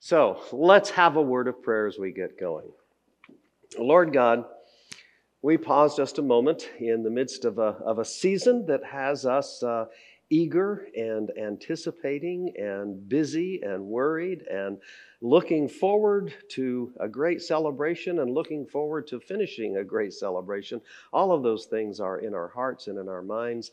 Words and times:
So 0.00 0.40
let's 0.52 0.90
have 0.90 1.16
a 1.16 1.22
word 1.22 1.48
of 1.48 1.62
prayer 1.62 1.86
as 1.86 1.98
we 1.98 2.12
get 2.12 2.38
going. 2.38 2.70
Lord 3.78 4.12
God, 4.12 4.44
we 5.42 5.56
pause 5.56 5.96
just 5.96 6.18
a 6.18 6.22
moment 6.22 6.68
in 6.78 7.02
the 7.02 7.10
midst 7.10 7.44
of 7.44 7.58
a, 7.58 7.76
of 7.84 7.98
a 7.98 8.04
season 8.04 8.66
that 8.66 8.84
has 8.84 9.26
us 9.26 9.62
uh, 9.62 9.86
eager 10.30 10.86
and 10.96 11.30
anticipating 11.38 12.52
and 12.56 13.08
busy 13.08 13.60
and 13.62 13.84
worried 13.84 14.42
and 14.42 14.78
looking 15.20 15.68
forward 15.68 16.32
to 16.50 16.92
a 17.00 17.08
great 17.08 17.42
celebration 17.42 18.20
and 18.20 18.30
looking 18.30 18.66
forward 18.66 19.06
to 19.06 19.18
finishing 19.20 19.76
a 19.76 19.84
great 19.84 20.12
celebration. 20.12 20.80
All 21.12 21.32
of 21.32 21.42
those 21.42 21.66
things 21.66 21.98
are 21.98 22.18
in 22.18 22.34
our 22.34 22.48
hearts 22.48 22.86
and 22.86 22.98
in 22.98 23.08
our 23.08 23.22
minds. 23.22 23.70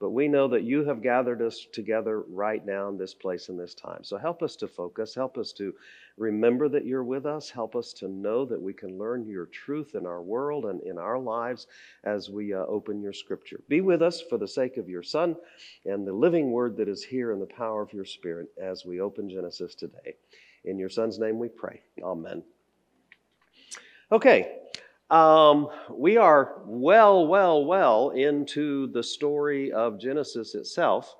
But 0.00 0.10
we 0.10 0.28
know 0.28 0.46
that 0.48 0.62
you 0.62 0.84
have 0.84 1.02
gathered 1.02 1.42
us 1.42 1.66
together 1.72 2.20
right 2.20 2.64
now 2.64 2.88
in 2.88 2.96
this 2.96 3.14
place 3.14 3.48
and 3.48 3.58
this 3.58 3.74
time. 3.74 4.04
So 4.04 4.16
help 4.16 4.42
us 4.42 4.54
to 4.56 4.68
focus. 4.68 5.12
Help 5.12 5.36
us 5.36 5.52
to 5.54 5.74
remember 6.16 6.68
that 6.68 6.84
you're 6.84 7.02
with 7.02 7.26
us. 7.26 7.50
Help 7.50 7.74
us 7.74 7.92
to 7.94 8.08
know 8.08 8.44
that 8.44 8.60
we 8.60 8.72
can 8.72 8.96
learn 8.96 9.26
your 9.26 9.46
truth 9.46 9.96
in 9.96 10.06
our 10.06 10.22
world 10.22 10.66
and 10.66 10.80
in 10.82 10.98
our 10.98 11.18
lives 11.18 11.66
as 12.04 12.30
we 12.30 12.54
uh, 12.54 12.58
open 12.66 13.02
your 13.02 13.12
scripture. 13.12 13.60
Be 13.68 13.80
with 13.80 14.00
us 14.00 14.20
for 14.20 14.38
the 14.38 14.46
sake 14.46 14.76
of 14.76 14.88
your 14.88 15.02
Son 15.02 15.34
and 15.84 16.06
the 16.06 16.12
living 16.12 16.52
word 16.52 16.76
that 16.76 16.88
is 16.88 17.02
here 17.02 17.32
in 17.32 17.40
the 17.40 17.46
power 17.46 17.82
of 17.82 17.92
your 17.92 18.04
Spirit 18.04 18.48
as 18.56 18.84
we 18.84 19.00
open 19.00 19.28
Genesis 19.28 19.74
today. 19.74 20.14
In 20.64 20.78
your 20.78 20.90
Son's 20.90 21.18
name 21.18 21.40
we 21.40 21.48
pray. 21.48 21.80
Amen. 22.02 22.44
Okay, 24.12 24.57
um, 25.10 25.68
we 25.90 26.16
are 26.16 26.60
well, 26.66 27.26
well, 27.26 27.64
well 27.64 28.10
into 28.10 28.88
the 28.88 29.02
story 29.02 29.72
of 29.72 29.98
Genesis 29.98 30.54
itself, 30.54 31.16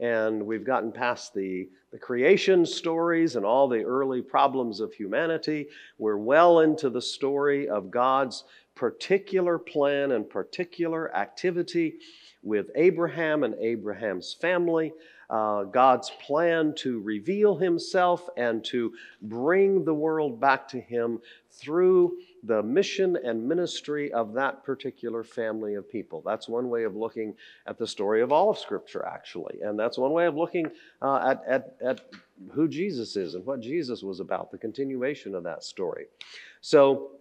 and 0.00 0.44
we've 0.44 0.64
gotten 0.64 0.90
past 0.90 1.34
the, 1.34 1.68
the 1.92 1.98
creation 1.98 2.64
stories 2.64 3.36
and 3.36 3.44
all 3.44 3.68
the 3.68 3.82
early 3.82 4.22
problems 4.22 4.80
of 4.80 4.94
humanity. 4.94 5.68
We're 5.98 6.16
well 6.16 6.60
into 6.60 6.88
the 6.88 7.02
story 7.02 7.68
of 7.68 7.90
God's 7.90 8.44
particular 8.74 9.58
plan 9.58 10.12
and 10.12 10.28
particular 10.28 11.14
activity 11.14 11.98
with 12.42 12.70
Abraham 12.74 13.42
and 13.42 13.54
Abraham's 13.56 14.34
family. 14.34 14.92
Uh, 15.28 15.64
God's 15.64 16.10
plan 16.24 16.72
to 16.76 17.00
reveal 17.00 17.56
himself 17.56 18.28
and 18.36 18.64
to 18.66 18.92
bring 19.22 19.84
the 19.84 19.94
world 19.94 20.40
back 20.40 20.68
to 20.68 20.80
him 20.80 21.20
through 21.50 22.16
the 22.46 22.62
mission 22.62 23.16
and 23.24 23.46
ministry 23.46 24.12
of 24.12 24.32
that 24.34 24.64
particular 24.64 25.24
family 25.24 25.74
of 25.74 25.90
people. 25.90 26.22
That's 26.24 26.48
one 26.48 26.68
way 26.68 26.84
of 26.84 26.94
looking 26.94 27.34
at 27.66 27.78
the 27.78 27.86
story 27.86 28.22
of 28.22 28.32
all 28.32 28.50
of 28.50 28.58
Scripture, 28.58 29.04
actually. 29.04 29.58
And 29.62 29.78
that's 29.78 29.98
one 29.98 30.12
way 30.12 30.26
of 30.26 30.36
looking 30.36 30.70
uh, 31.02 31.34
at, 31.34 31.42
at, 31.48 31.76
at 31.84 32.00
who 32.52 32.68
Jesus 32.68 33.16
is 33.16 33.34
and 33.34 33.44
what 33.44 33.60
Jesus 33.60 34.02
was 34.02 34.20
about, 34.20 34.50
the 34.50 34.58
continuation 34.58 35.34
of 35.34 35.42
that 35.44 35.64
story. 35.64 36.06
So 36.60 37.12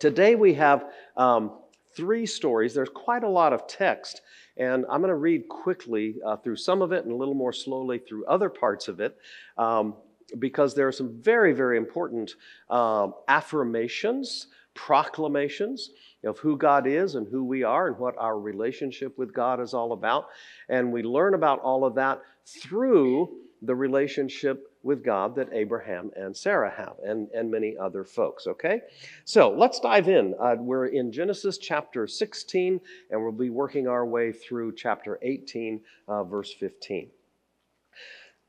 today 0.00 0.34
we 0.34 0.54
have 0.54 0.86
um, 1.16 1.52
three 1.94 2.26
stories. 2.26 2.74
There's 2.74 2.88
quite 2.88 3.22
a 3.22 3.28
lot 3.28 3.52
of 3.52 3.66
text. 3.66 4.22
And 4.56 4.84
I'm 4.90 5.00
going 5.00 5.08
to 5.08 5.16
read 5.16 5.48
quickly 5.48 6.16
uh, 6.24 6.36
through 6.36 6.56
some 6.56 6.82
of 6.82 6.92
it 6.92 7.04
and 7.04 7.12
a 7.12 7.16
little 7.16 7.34
more 7.34 7.52
slowly 7.52 7.98
through 7.98 8.24
other 8.26 8.48
parts 8.48 8.88
of 8.88 9.00
it. 9.00 9.16
Um, 9.58 9.94
because 10.38 10.74
there 10.74 10.88
are 10.88 10.92
some 10.92 11.20
very, 11.20 11.52
very 11.52 11.76
important 11.76 12.34
uh, 12.70 13.08
affirmations 13.28 14.48
proclamations 14.74 15.90
of 16.24 16.38
who 16.38 16.56
God 16.56 16.86
is 16.86 17.14
and 17.14 17.26
who 17.28 17.44
we 17.44 17.62
are 17.62 17.88
and 17.88 17.98
what 17.98 18.16
our 18.18 18.38
relationship 18.38 19.16
with 19.18 19.32
God 19.32 19.60
is 19.60 19.74
all 19.74 19.92
about. 19.92 20.26
And 20.68 20.92
we 20.92 21.02
learn 21.02 21.34
about 21.34 21.60
all 21.60 21.84
of 21.84 21.94
that 21.96 22.22
through 22.46 23.40
the 23.62 23.74
relationship 23.74 24.70
with 24.82 25.02
God 25.02 25.34
that 25.36 25.48
Abraham 25.52 26.10
and 26.14 26.36
Sarah 26.36 26.70
have, 26.76 26.96
and, 27.02 27.28
and 27.30 27.50
many 27.50 27.74
other 27.76 28.04
folks, 28.04 28.46
okay? 28.46 28.82
So 29.24 29.50
let's 29.50 29.80
dive 29.80 30.08
in. 30.08 30.34
Uh, 30.38 30.56
we're 30.58 30.86
in 30.86 31.10
Genesis 31.10 31.56
chapter 31.56 32.06
16, 32.06 32.80
and 33.10 33.22
we'll 33.22 33.32
be 33.32 33.48
working 33.48 33.88
our 33.88 34.04
way 34.04 34.30
through 34.30 34.74
chapter 34.74 35.18
18, 35.22 35.80
uh, 36.06 36.24
verse 36.24 36.52
15. 36.52 37.08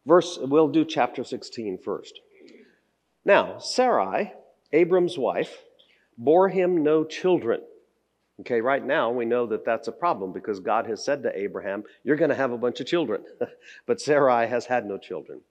Verse, 0.06 0.38
we'll 0.42 0.68
do 0.68 0.84
chapter 0.84 1.24
16 1.24 1.78
first. 1.78 2.20
Now, 3.24 3.58
Sarai, 3.58 4.34
Abram's 4.74 5.18
wife, 5.18 5.64
bore 6.18 6.50
him 6.50 6.84
no 6.84 7.04
children. 7.04 7.62
Okay, 8.42 8.60
right 8.60 8.86
now 8.86 9.12
we 9.12 9.26
know 9.26 9.46
that 9.48 9.64
that's 9.64 9.88
a 9.88 9.94
problem 9.94 10.34
because 10.34 10.60
God 10.60 10.88
has 10.88 11.04
said 11.04 11.24
to 11.24 11.40
Abraham, 11.40 11.84
You're 12.04 12.18
going 12.18 12.30
to 12.30 12.36
have 12.36 12.52
a 12.52 12.58
bunch 12.58 12.80
of 12.82 12.88
children. 12.88 13.24
but 13.86 14.02
Sarai 14.02 14.48
has 14.48 14.66
had 14.66 14.86
no 14.86 14.98
children. 14.98 15.42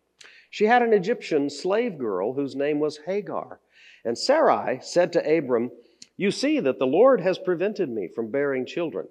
She 0.50 0.66
had 0.66 0.82
an 0.82 0.92
Egyptian 0.92 1.50
slave 1.50 1.98
girl 1.98 2.34
whose 2.34 2.54
name 2.54 2.78
was 2.78 3.00
Hagar. 3.06 3.60
And 4.04 4.18
Sarai 4.18 4.80
said 4.82 5.12
to 5.14 5.38
Abram, 5.38 5.70
You 6.16 6.30
see 6.30 6.60
that 6.60 6.78
the 6.78 6.86
Lord 6.86 7.20
has 7.22 7.38
prevented 7.38 7.88
me 7.88 8.08
from 8.14 8.30
bearing 8.30 8.66
children. 8.66 9.08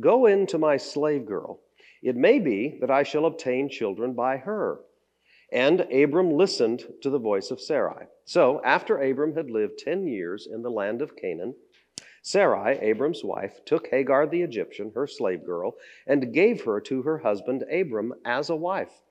Go 0.00 0.26
in 0.26 0.46
to 0.48 0.58
my 0.58 0.76
slave 0.76 1.26
girl. 1.26 1.60
It 2.02 2.16
may 2.16 2.40
be 2.40 2.76
that 2.80 2.90
I 2.90 3.04
shall 3.04 3.26
obtain 3.26 3.68
children 3.68 4.14
by 4.14 4.38
her. 4.38 4.80
And 5.52 5.82
Abram 5.92 6.30
listened 6.30 6.86
to 7.02 7.10
the 7.10 7.18
voice 7.18 7.50
of 7.50 7.60
Sarai. 7.60 8.06
So, 8.24 8.62
after 8.64 8.96
Abram 8.96 9.34
had 9.34 9.50
lived 9.50 9.78
ten 9.78 10.06
years 10.06 10.48
in 10.50 10.62
the 10.62 10.70
land 10.70 11.02
of 11.02 11.14
Canaan, 11.14 11.54
Sarai, 12.22 12.78
Abram's 12.78 13.22
wife, 13.22 13.62
took 13.66 13.88
Hagar 13.88 14.26
the 14.26 14.40
Egyptian, 14.40 14.92
her 14.94 15.06
slave 15.06 15.44
girl, 15.44 15.76
and 16.06 16.32
gave 16.32 16.64
her 16.64 16.80
to 16.80 17.02
her 17.02 17.18
husband 17.18 17.64
Abram 17.70 18.14
as 18.24 18.48
a 18.48 18.56
wife. 18.56 19.02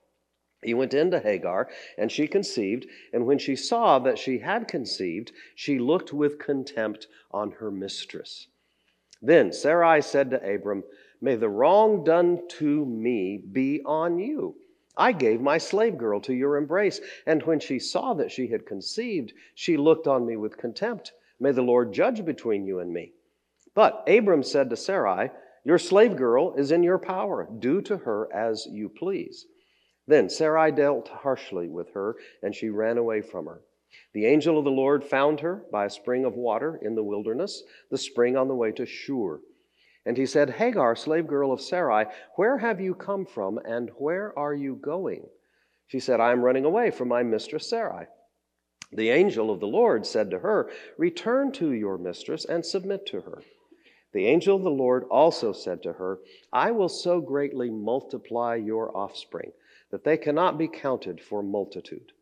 He 0.64 0.74
went 0.74 0.94
in 0.94 1.12
to 1.12 1.20
Hagar, 1.20 1.70
and 1.96 2.10
she 2.10 2.26
conceived, 2.26 2.86
and 3.12 3.24
when 3.24 3.38
she 3.38 3.54
saw 3.54 4.00
that 4.00 4.18
she 4.18 4.38
had 4.38 4.66
conceived, 4.66 5.30
she 5.54 5.78
looked 5.78 6.12
with 6.12 6.40
contempt 6.40 7.06
on 7.30 7.52
her 7.52 7.70
mistress. 7.70 8.48
Then 9.20 9.52
Sarai 9.52 10.02
said 10.02 10.30
to 10.30 10.54
Abram, 10.54 10.82
May 11.20 11.36
the 11.36 11.48
wrong 11.48 12.02
done 12.02 12.48
to 12.58 12.84
me 12.84 13.36
be 13.36 13.80
on 13.84 14.18
you 14.18 14.56
I 14.96 15.12
gave 15.12 15.40
my 15.40 15.58
slave 15.58 15.96
girl 15.96 16.20
to 16.20 16.34
your 16.34 16.56
embrace, 16.56 17.00
and 17.26 17.42
when 17.44 17.60
she 17.60 17.78
saw 17.78 18.12
that 18.14 18.30
she 18.30 18.48
had 18.48 18.66
conceived, 18.66 19.32
she 19.54 19.76
looked 19.76 20.06
on 20.06 20.26
me 20.26 20.36
with 20.36 20.58
contempt. 20.58 21.12
May 21.40 21.52
the 21.52 21.62
Lord 21.62 21.92
judge 21.92 22.24
between 22.24 22.66
you 22.66 22.78
and 22.78 22.92
me. 22.92 23.12
But 23.74 24.04
Abram 24.06 24.42
said 24.42 24.68
to 24.70 24.76
Sarai, 24.76 25.30
Your 25.64 25.78
slave 25.78 26.16
girl 26.16 26.54
is 26.54 26.72
in 26.72 26.82
your 26.82 26.98
power. 26.98 27.48
Do 27.58 27.80
to 27.82 27.96
her 27.96 28.32
as 28.32 28.66
you 28.66 28.88
please. 28.88 29.46
Then 30.06 30.28
Sarai 30.28 30.72
dealt 30.72 31.08
harshly 31.08 31.68
with 31.68 31.90
her, 31.94 32.16
and 32.42 32.54
she 32.54 32.68
ran 32.68 32.98
away 32.98 33.22
from 33.22 33.46
her. 33.46 33.62
The 34.12 34.26
angel 34.26 34.58
of 34.58 34.64
the 34.64 34.70
Lord 34.70 35.04
found 35.04 35.40
her 35.40 35.64
by 35.70 35.86
a 35.86 35.90
spring 35.90 36.24
of 36.24 36.34
water 36.34 36.78
in 36.82 36.94
the 36.94 37.02
wilderness, 37.02 37.62
the 37.90 37.98
spring 37.98 38.36
on 38.36 38.48
the 38.48 38.54
way 38.54 38.72
to 38.72 38.84
Shur. 38.84 39.40
And 40.04 40.16
he 40.16 40.26
said, 40.26 40.50
Hagar, 40.50 40.96
slave 40.96 41.26
girl 41.26 41.52
of 41.52 41.60
Sarai, 41.60 42.06
where 42.34 42.58
have 42.58 42.80
you 42.80 42.94
come 42.94 43.24
from 43.24 43.58
and 43.64 43.90
where 43.96 44.36
are 44.36 44.54
you 44.54 44.74
going? 44.74 45.26
She 45.86 46.00
said, 46.00 46.20
I 46.20 46.32
am 46.32 46.42
running 46.42 46.64
away 46.64 46.90
from 46.90 47.08
my 47.08 47.22
mistress 47.22 47.68
Sarai. 47.68 48.06
The 48.92 49.10
angel 49.10 49.50
of 49.50 49.60
the 49.60 49.66
Lord 49.66 50.04
said 50.04 50.30
to 50.30 50.40
her, 50.40 50.70
Return 50.98 51.52
to 51.52 51.72
your 51.72 51.98
mistress 51.98 52.44
and 52.44 52.66
submit 52.66 53.06
to 53.06 53.20
her. 53.20 53.42
The 54.12 54.26
angel 54.26 54.56
of 54.56 54.62
the 54.62 54.70
Lord 54.70 55.04
also 55.04 55.52
said 55.52 55.82
to 55.84 55.94
her, 55.94 56.18
I 56.52 56.72
will 56.72 56.88
so 56.88 57.20
greatly 57.20 57.70
multiply 57.70 58.56
your 58.56 58.94
offspring 58.96 59.52
that 59.90 60.04
they 60.04 60.16
cannot 60.16 60.58
be 60.58 60.68
counted 60.68 61.20
for 61.20 61.42
multitude. 61.42 62.12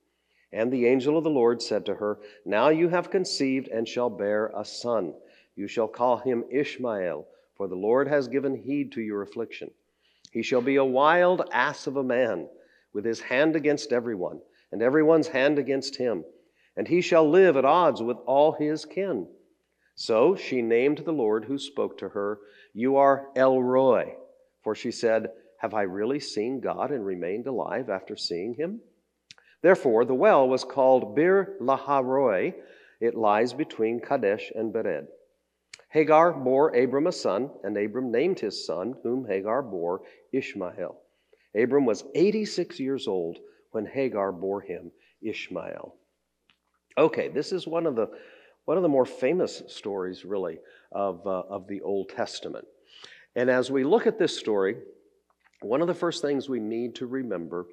And 0.53 0.73
the 0.73 0.87
angel 0.87 1.17
of 1.17 1.25
the 1.25 1.31
Lord 1.31 1.63
said 1.63 1.87
to 1.87 1.95
her, 1.95 2.19
Now 2.45 2.69
you 2.69 2.89
have 2.89 3.11
conceived 3.11 3.69
and 3.69 3.89
shall 3.89 4.11
bear 4.11 4.53
a 4.55 4.65
son. 4.65 5.15
You 5.57 5.67
shall 5.67 5.89
call 5.89 6.19
him 6.19 6.45
Ishmael 6.51 7.27
for 7.61 7.69
the 7.69 7.75
Lord 7.75 8.09
has 8.09 8.27
given 8.27 8.57
heed 8.57 8.93
to 8.93 9.03
your 9.03 9.21
affliction. 9.21 9.71
He 10.33 10.43
shall 10.43 10.63
be 10.63 10.77
a 10.77 10.83
wild 10.83 11.43
ass 11.53 11.87
of 11.87 11.99
a 11.99 12.03
man, 12.03 12.49
with 12.95 13.05
his 13.05 13.21
hand 13.21 13.55
against 13.55 13.93
everyone, 13.93 14.41
and 14.73 14.81
everyone's 14.81 15.29
hand 15.29 15.59
against 15.59 15.97
him. 15.97 16.25
And 16.75 16.89
he 16.89 17.03
shall 17.03 17.29
live 17.29 17.59
at 17.59 17.67
odds 17.67 18.03
with 18.03 18.17
all 18.25 18.53
his 18.53 18.87
kin. 18.87 19.29
So 19.95 20.37
she 20.37 20.63
named 20.63 21.03
the 21.05 21.13
Lord 21.13 21.45
who 21.45 21.59
spoke 21.59 21.99
to 21.99 22.09
her, 22.09 22.39
You 22.73 22.97
are 22.97 23.27
El 23.37 23.63
Roi. 23.63 24.15
For 24.65 24.75
she 24.75 24.91
said, 24.91 25.31
Have 25.59 25.75
I 25.75 25.83
really 25.83 26.19
seen 26.19 26.61
God 26.61 26.91
and 26.91 27.05
remained 27.05 27.47
alive 27.47 27.91
after 27.91 28.17
seeing 28.17 28.55
him? 28.55 28.81
Therefore, 29.61 30.07
the 30.07 30.15
well 30.15 30.49
was 30.49 30.65
called 30.65 31.15
Beer-lahai-roi. 31.15 32.55
It 33.03 33.15
lies 33.15 33.53
between 33.53 34.01
Kadesh 34.01 34.51
and 34.55 34.73
Bered. 34.73 35.09
Hagar 35.91 36.33
bore 36.33 36.75
Abram 36.75 37.09
a 37.09 37.13
son, 37.13 37.51
and 37.65 37.77
Abram 37.77 38.11
named 38.13 38.39
his 38.39 38.65
son, 38.65 38.95
whom 39.03 39.27
Hagar 39.27 39.63
bore, 39.63 40.03
Ishmael. 40.33 41.01
Abram 41.55 41.85
was 41.85 42.05
86 42.15 42.79
years 42.79 43.09
old 43.09 43.39
when 43.73 43.87
Hagar 43.87 44.33
bore 44.33 44.61
him 44.61 44.93
Ishmael. 45.21 45.97
Okay, 46.97 47.29
this 47.29 47.53
is 47.53 47.67
one 47.67 47.87
of 47.87 47.97
the 47.97 48.09
one 48.67 48.77
of 48.77 48.83
the 48.85 48.89
more 48.89 49.07
famous 49.07 49.63
stories, 49.67 50.25
really, 50.25 50.59
of, 50.93 51.27
uh, 51.27 51.43
of 51.49 51.67
the 51.67 51.81
Old 51.81 52.09
Testament. 52.11 52.65
And 53.35 53.51
as 53.51 53.69
we 53.69 53.83
look 53.83 54.07
at 54.07 54.19
this 54.19 54.39
story, 54.39 54.77
one 55.61 55.81
of 55.81 55.89
the 55.89 55.95
first 55.95 56.23
things 56.23 56.49
we 56.49 56.61
need 56.61 56.95
to 56.97 57.07
remember 57.07 57.67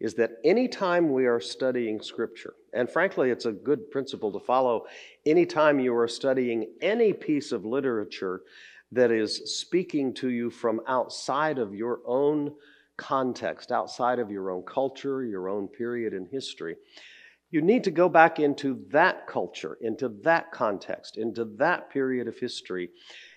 is 0.00 0.14
that 0.14 0.32
anytime 0.44 1.12
we 1.12 1.26
are 1.26 1.40
studying 1.40 2.00
Scripture, 2.00 2.54
and 2.72 2.88
frankly, 2.88 3.30
it's 3.30 3.46
a 3.46 3.52
good 3.52 3.90
principle 3.90 4.32
to 4.32 4.38
follow 4.38 4.84
anytime 5.26 5.80
you 5.80 5.94
are 5.96 6.08
studying 6.08 6.68
any 6.80 7.12
piece 7.12 7.52
of 7.52 7.64
literature 7.64 8.42
that 8.92 9.10
is 9.10 9.58
speaking 9.58 10.14
to 10.14 10.30
you 10.30 10.50
from 10.50 10.80
outside 10.86 11.58
of 11.58 11.74
your 11.74 12.00
own 12.06 12.52
context, 12.96 13.72
outside 13.72 14.18
of 14.18 14.30
your 14.30 14.50
own 14.50 14.62
culture, 14.62 15.24
your 15.24 15.48
own 15.48 15.68
period 15.68 16.12
in 16.12 16.26
history, 16.26 16.76
you 17.50 17.62
need 17.62 17.84
to 17.84 17.90
go 17.90 18.08
back 18.08 18.38
into 18.38 18.84
that 18.90 19.26
culture, 19.26 19.78
into 19.80 20.10
that 20.22 20.52
context, 20.52 21.16
into 21.16 21.46
that 21.56 21.88
period 21.90 22.28
of 22.28 22.38
history, 22.38 22.90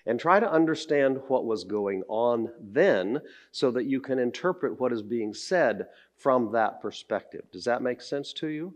and 0.04 0.20
try 0.20 0.38
to 0.38 0.50
understand 0.50 1.18
what 1.28 1.46
was 1.46 1.64
going 1.64 2.02
on 2.08 2.50
then 2.60 3.20
so 3.52 3.70
that 3.70 3.86
you 3.86 4.00
can 4.00 4.18
interpret 4.18 4.78
what 4.78 4.92
is 4.92 5.02
being 5.02 5.32
said 5.32 5.86
from 6.22 6.52
that 6.52 6.80
perspective. 6.80 7.44
Does 7.52 7.64
that 7.64 7.82
make 7.82 8.00
sense 8.00 8.32
to 8.34 8.48
you? 8.48 8.74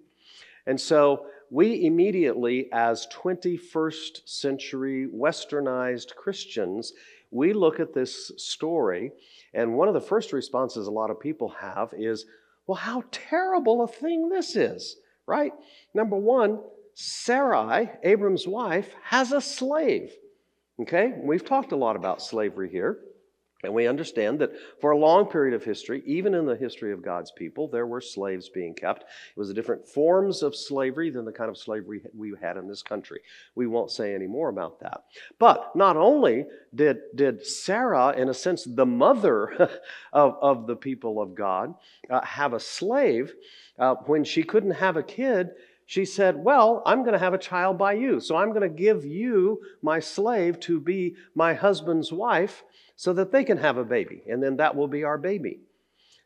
And 0.66 0.80
so 0.80 1.26
we 1.50 1.86
immediately, 1.86 2.68
as 2.72 3.06
21st 3.14 4.28
century 4.28 5.08
westernized 5.14 6.16
Christians, 6.16 6.92
we 7.30 7.52
look 7.52 7.78
at 7.78 7.94
this 7.94 8.32
story, 8.36 9.12
and 9.54 9.74
one 9.74 9.88
of 9.88 9.94
the 9.94 10.00
first 10.00 10.32
responses 10.32 10.86
a 10.86 10.90
lot 10.90 11.10
of 11.10 11.20
people 11.20 11.48
have 11.60 11.92
is, 11.96 12.26
well, 12.66 12.76
how 12.76 13.04
terrible 13.10 13.82
a 13.82 13.88
thing 13.88 14.28
this 14.28 14.56
is, 14.56 14.96
right? 15.26 15.52
Number 15.94 16.16
one, 16.16 16.60
Sarai, 16.94 17.90
Abram's 18.02 18.46
wife, 18.48 18.94
has 19.04 19.32
a 19.32 19.40
slave. 19.40 20.12
Okay, 20.80 21.14
we've 21.22 21.44
talked 21.44 21.72
a 21.72 21.76
lot 21.76 21.96
about 21.96 22.22
slavery 22.22 22.70
here. 22.70 22.98
And 23.64 23.72
we 23.72 23.86
understand 23.86 24.38
that 24.40 24.52
for 24.80 24.90
a 24.90 24.98
long 24.98 25.26
period 25.26 25.54
of 25.54 25.64
history, 25.64 26.02
even 26.04 26.34
in 26.34 26.44
the 26.44 26.56
history 26.56 26.92
of 26.92 27.02
God's 27.02 27.30
people, 27.30 27.68
there 27.68 27.86
were 27.86 28.02
slaves 28.02 28.50
being 28.50 28.74
kept. 28.74 29.02
It 29.02 29.38
was 29.38 29.48
a 29.48 29.54
different 29.54 29.88
forms 29.88 30.42
of 30.42 30.54
slavery 30.54 31.08
than 31.08 31.24
the 31.24 31.32
kind 31.32 31.48
of 31.48 31.56
slavery 31.56 32.02
we 32.14 32.34
had 32.40 32.58
in 32.58 32.68
this 32.68 32.82
country. 32.82 33.20
We 33.54 33.66
won't 33.66 33.90
say 33.90 34.14
any 34.14 34.26
more 34.26 34.50
about 34.50 34.80
that. 34.80 35.04
But 35.38 35.74
not 35.74 35.96
only 35.96 36.44
did, 36.74 36.98
did 37.14 37.46
Sarah, 37.46 38.10
in 38.10 38.28
a 38.28 38.34
sense, 38.34 38.64
the 38.64 38.84
mother 38.84 39.70
of, 40.12 40.36
of 40.42 40.66
the 40.66 40.76
people 40.76 41.22
of 41.22 41.34
God, 41.34 41.74
uh, 42.10 42.20
have 42.26 42.52
a 42.52 42.60
slave, 42.60 43.34
uh, 43.78 43.94
when 44.04 44.22
she 44.22 44.42
couldn't 44.42 44.72
have 44.72 44.98
a 44.98 45.02
kid, 45.02 45.50
she 45.86 46.04
said, 46.04 46.36
Well, 46.36 46.82
I'm 46.84 47.02
going 47.02 47.12
to 47.12 47.18
have 47.18 47.32
a 47.32 47.38
child 47.38 47.78
by 47.78 47.94
you. 47.94 48.20
So 48.20 48.36
I'm 48.36 48.50
going 48.50 48.62
to 48.62 48.68
give 48.68 49.04
you, 49.04 49.62
my 49.82 50.00
slave, 50.00 50.60
to 50.60 50.80
be 50.80 51.14
my 51.34 51.54
husband's 51.54 52.12
wife 52.12 52.64
so 52.96 53.12
that 53.12 53.30
they 53.30 53.44
can 53.44 53.58
have 53.58 53.76
a 53.76 53.84
baby. 53.84 54.22
And 54.26 54.42
then 54.42 54.56
that 54.56 54.74
will 54.74 54.88
be 54.88 55.04
our 55.04 55.18
baby. 55.18 55.60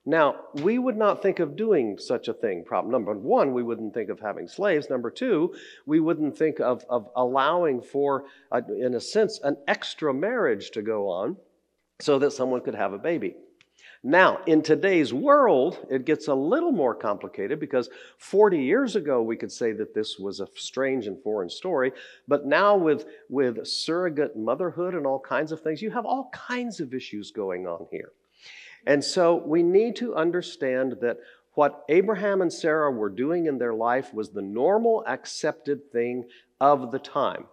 Now, 0.07 0.37
we 0.55 0.79
would 0.79 0.97
not 0.97 1.23
think 1.23 1.41
of 1.41 1.57
doing 1.57 1.99
such 1.99 2.29
a 2.29 2.33
thing. 2.33 2.65
Problem 2.65 2.91
number 2.91 3.13
one, 3.13 3.53
we 3.53 3.63
wouldn't 3.63 3.93
think 3.93 4.09
of 4.09 4.21
having 4.21 4.49
slaves. 4.49 4.89
Number 4.89 5.11
two, 5.11 5.55
we 5.85 6.01
wouldn't 6.01 6.39
think 6.39 6.59
of, 6.59 6.85
of 6.89 7.11
allowing 7.15 7.83
for, 7.83 8.25
a, 8.51 8.63
in 8.73 8.95
a 8.95 9.01
sense, 9.01 9.39
an 9.43 9.59
extra 9.69 10.15
marriage 10.15 10.71
to 10.71 10.83
go 10.83 11.09
on 11.09 11.37
so 12.01 12.19
that 12.19 12.33
someone 12.33 12.63
could 12.63 12.75
have 12.75 12.95
a 12.95 12.99
baby. 12.99 13.35
Now, 14.03 14.41
in 14.47 14.63
today's 14.63 15.13
world, 15.13 15.87
it 15.91 16.07
gets 16.07 16.29
a 16.29 16.35
little 16.35 16.73
more 16.73 16.95
complicated 16.95 17.61
because 17.61 17.91
40 18.17 18.59
years 18.59 18.97
ago 18.97 19.21
we 19.21 19.37
could 19.37 19.53
say 19.53 19.73
that 19.73 19.93
this 19.95 20.19
was 20.19 20.41
a 20.41 20.49
strange 20.55 21.07
and 21.07 21.23
foreign 21.23 21.51
story, 21.51 21.93
but 22.27 22.47
now 22.47 22.77
with, 22.77 23.05
with 23.29 23.67
surrogate 23.67 24.39
motherhood 24.39 24.95
and 24.95 25.07
all 25.07 25.21
kinds 25.21 25.53
of 25.53 25.61
things, 25.61 25.83
you 25.83 25.91
have 25.91 26.07
all 26.07 26.31
kinds 26.33 26.81
of 26.81 26.95
issues 26.95 27.31
going 27.31 27.67
on 27.67 27.87
here. 27.91 28.13
And 28.87 29.05
so 29.05 29.37
we 29.37 29.63
need 29.63 29.97
to 29.97 30.15
understand 30.15 30.97
that 31.03 31.19
what 31.53 31.85
Abraham 31.91 32.41
and 32.41 32.51
Sarah 32.51 32.91
were 32.91 33.11
doing 33.11 33.47
in 33.47 33.59
their 33.59 33.75
life 33.75 34.15
was 34.15 34.31
the 34.31 34.41
normal, 34.41 35.05
accepted 35.07 35.93
thing 35.93 36.25
of 36.59 36.91
the 36.91 36.99
time. 36.99 37.45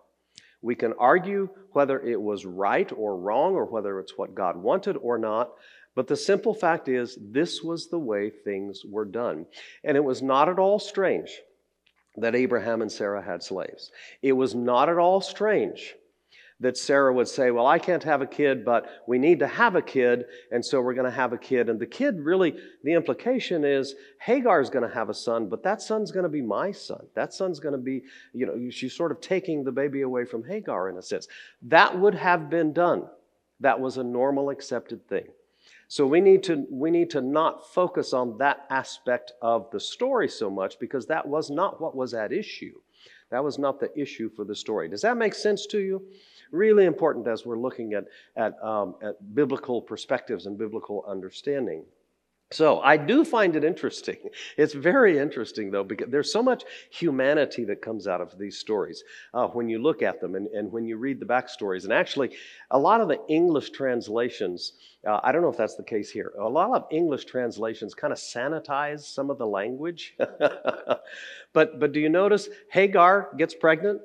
We 0.62 0.76
can 0.76 0.94
argue 0.94 1.50
whether 1.74 2.00
it 2.00 2.22
was 2.22 2.46
right 2.46 2.90
or 2.96 3.18
wrong, 3.18 3.54
or 3.54 3.66
whether 3.66 4.00
it's 4.00 4.18
what 4.18 4.34
God 4.34 4.56
wanted 4.56 4.96
or 4.98 5.18
not, 5.18 5.52
but 5.98 6.06
the 6.06 6.16
simple 6.16 6.54
fact 6.54 6.90
is, 6.90 7.18
this 7.20 7.64
was 7.64 7.88
the 7.88 7.98
way 7.98 8.30
things 8.30 8.84
were 8.86 9.04
done. 9.04 9.48
And 9.84 9.98
it 9.98 10.04
was 10.04 10.22
not 10.22 10.48
at 10.48 10.60
all 10.60 10.78
strange 10.78 11.32
that 12.18 12.36
Abraham 12.36 12.84
and 12.84 12.92
Sarah 12.92 13.24
had 13.24 13.42
slaves. 13.42 13.90
It 14.22 14.34
was 14.34 14.54
not 14.54 14.90
at 14.90 15.00
all 15.00 15.22
strange 15.22 15.96
that 16.60 16.78
Sarah 16.78 17.12
would 17.12 17.28
say, 17.28 17.50
Well, 17.50 17.66
I 17.66 17.80
can't 17.80 18.04
have 18.04 18.22
a 18.22 18.28
kid, 18.28 18.64
but 18.64 18.86
we 19.08 19.18
need 19.18 19.40
to 19.40 19.48
have 19.48 19.76
a 19.76 19.82
kid, 19.82 20.26
and 20.52 20.64
so 20.64 20.82
we're 20.82 20.94
going 20.94 21.10
to 21.10 21.18
have 21.18 21.34
a 21.34 21.38
kid. 21.40 21.68
And 21.68 21.80
the 21.80 21.88
kid 21.88 22.20
really, 22.20 22.54
the 22.84 22.94
implication 22.94 23.66
is 23.66 23.96
Hagar's 24.20 24.70
going 24.70 24.88
to 24.88 24.94
have 24.94 25.10
a 25.10 25.16
son, 25.16 25.50
but 25.50 25.64
that 25.64 25.82
son's 25.82 26.12
going 26.12 26.26
to 26.26 26.30
be 26.30 26.44
my 26.44 26.72
son. 26.74 27.08
That 27.16 27.34
son's 27.34 27.60
going 27.60 27.74
to 27.74 27.82
be, 27.82 28.04
you 28.34 28.46
know, 28.46 28.70
she's 28.70 28.96
sort 28.96 29.12
of 29.12 29.20
taking 29.20 29.64
the 29.64 29.72
baby 29.72 30.04
away 30.04 30.26
from 30.26 30.44
Hagar 30.44 30.90
in 30.90 30.98
a 30.98 31.02
sense. 31.02 31.28
That 31.64 32.00
would 32.00 32.14
have 32.14 32.52
been 32.52 32.72
done. 32.72 33.08
That 33.62 33.80
was 33.80 33.98
a 33.98 34.04
normal, 34.04 34.52
accepted 34.52 35.10
thing. 35.10 35.26
So 35.88 36.06
we 36.06 36.20
need 36.20 36.44
to 36.44 36.66
we 36.70 36.92
need 36.92 37.10
to 37.12 37.22
not 37.22 37.74
focus 37.74 38.14
on 38.14 38.38
that 38.40 38.66
aspect 38.70 39.32
of 39.42 39.72
the 39.72 39.80
story 39.80 40.28
so 40.28 40.50
much 40.50 40.80
because 40.80 41.06
that 41.08 41.28
was 41.28 41.50
not 41.50 41.80
what 41.80 41.96
was 41.96 42.14
at 42.14 42.34
issue. 42.34 42.74
That 43.30 43.44
was 43.44 43.58
not 43.58 43.80
the 43.80 43.90
issue 44.00 44.30
for 44.30 44.46
the 44.46 44.56
story. 44.56 44.88
Does 44.88 45.02
that 45.02 45.18
make 45.18 45.34
sense 45.34 45.66
to 45.68 45.80
you? 45.80 46.06
Really 46.52 46.86
important 46.86 47.28
as 47.28 47.46
we're 47.46 47.60
looking 47.60 47.94
at, 47.94 48.06
at, 48.38 48.62
um, 48.64 48.96
at 49.02 49.16
biblical 49.36 49.82
perspectives 49.82 50.46
and 50.46 50.58
biblical 50.58 51.04
understanding. 51.08 51.84
So 52.52 52.80
I 52.80 52.96
do 52.96 53.26
find 53.26 53.56
it 53.58 53.64
interesting. 53.66 54.18
It's 54.58 54.74
very 54.74 55.18
interesting, 55.18 55.70
though, 55.70 55.84
because 55.84 56.10
there's 56.10 56.32
so 56.32 56.42
much 56.42 56.64
humanity 56.90 57.66
that 57.66 57.82
comes 57.82 58.08
out 58.08 58.22
of 58.22 58.38
these 58.38 58.58
stories 58.58 59.04
uh, 59.34 59.48
when 59.48 59.68
you 59.70 59.80
look 59.80 60.02
at 60.02 60.22
them 60.22 60.36
and, 60.36 60.48
and 60.48 60.72
when 60.72 60.86
you 60.86 60.98
read 60.98 61.20
the 61.20 61.26
backstories. 61.26 61.84
And 61.84 61.94
actually, 61.94 62.36
a 62.72 62.80
lot 62.80 63.02
of 63.02 63.10
the 63.10 63.20
English 63.28 63.72
translations, 63.72 64.74
uh, 65.06 65.20
I 65.24 65.32
don't 65.32 65.42
know 65.42 65.50
if 65.50 65.58
that's 65.58 65.76
the 65.76 65.84
case 65.84 66.10
here, 66.10 66.32
a 66.40 66.50
lot 66.50 66.72
of 66.72 66.86
English 66.90 67.26
translations 67.26 67.94
kind 67.94 68.14
of 68.14 68.20
sanitize 68.20 69.02
some 69.02 69.30
of 69.30 69.38
the 69.38 69.48
language. 69.48 70.16
but, 71.54 71.80
but 71.80 71.92
do 71.92 72.00
you 72.00 72.10
notice 72.10 72.48
Hagar 72.72 73.30
gets 73.38 73.54
pregnant? 73.54 74.02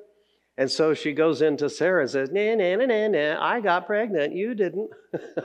And 0.57 0.69
so 0.69 0.93
she 0.93 1.13
goes 1.13 1.41
into 1.41 1.69
Sarah 1.69 2.01
and 2.01 2.09
says, 2.09 2.29
Nah, 2.31 2.55
nah, 2.55 2.75
nah, 2.75 2.85
nah, 2.85 3.07
nah, 3.07 3.43
I 3.43 3.61
got 3.61 3.87
pregnant, 3.87 4.35
you 4.35 4.53
didn't. 4.53 4.91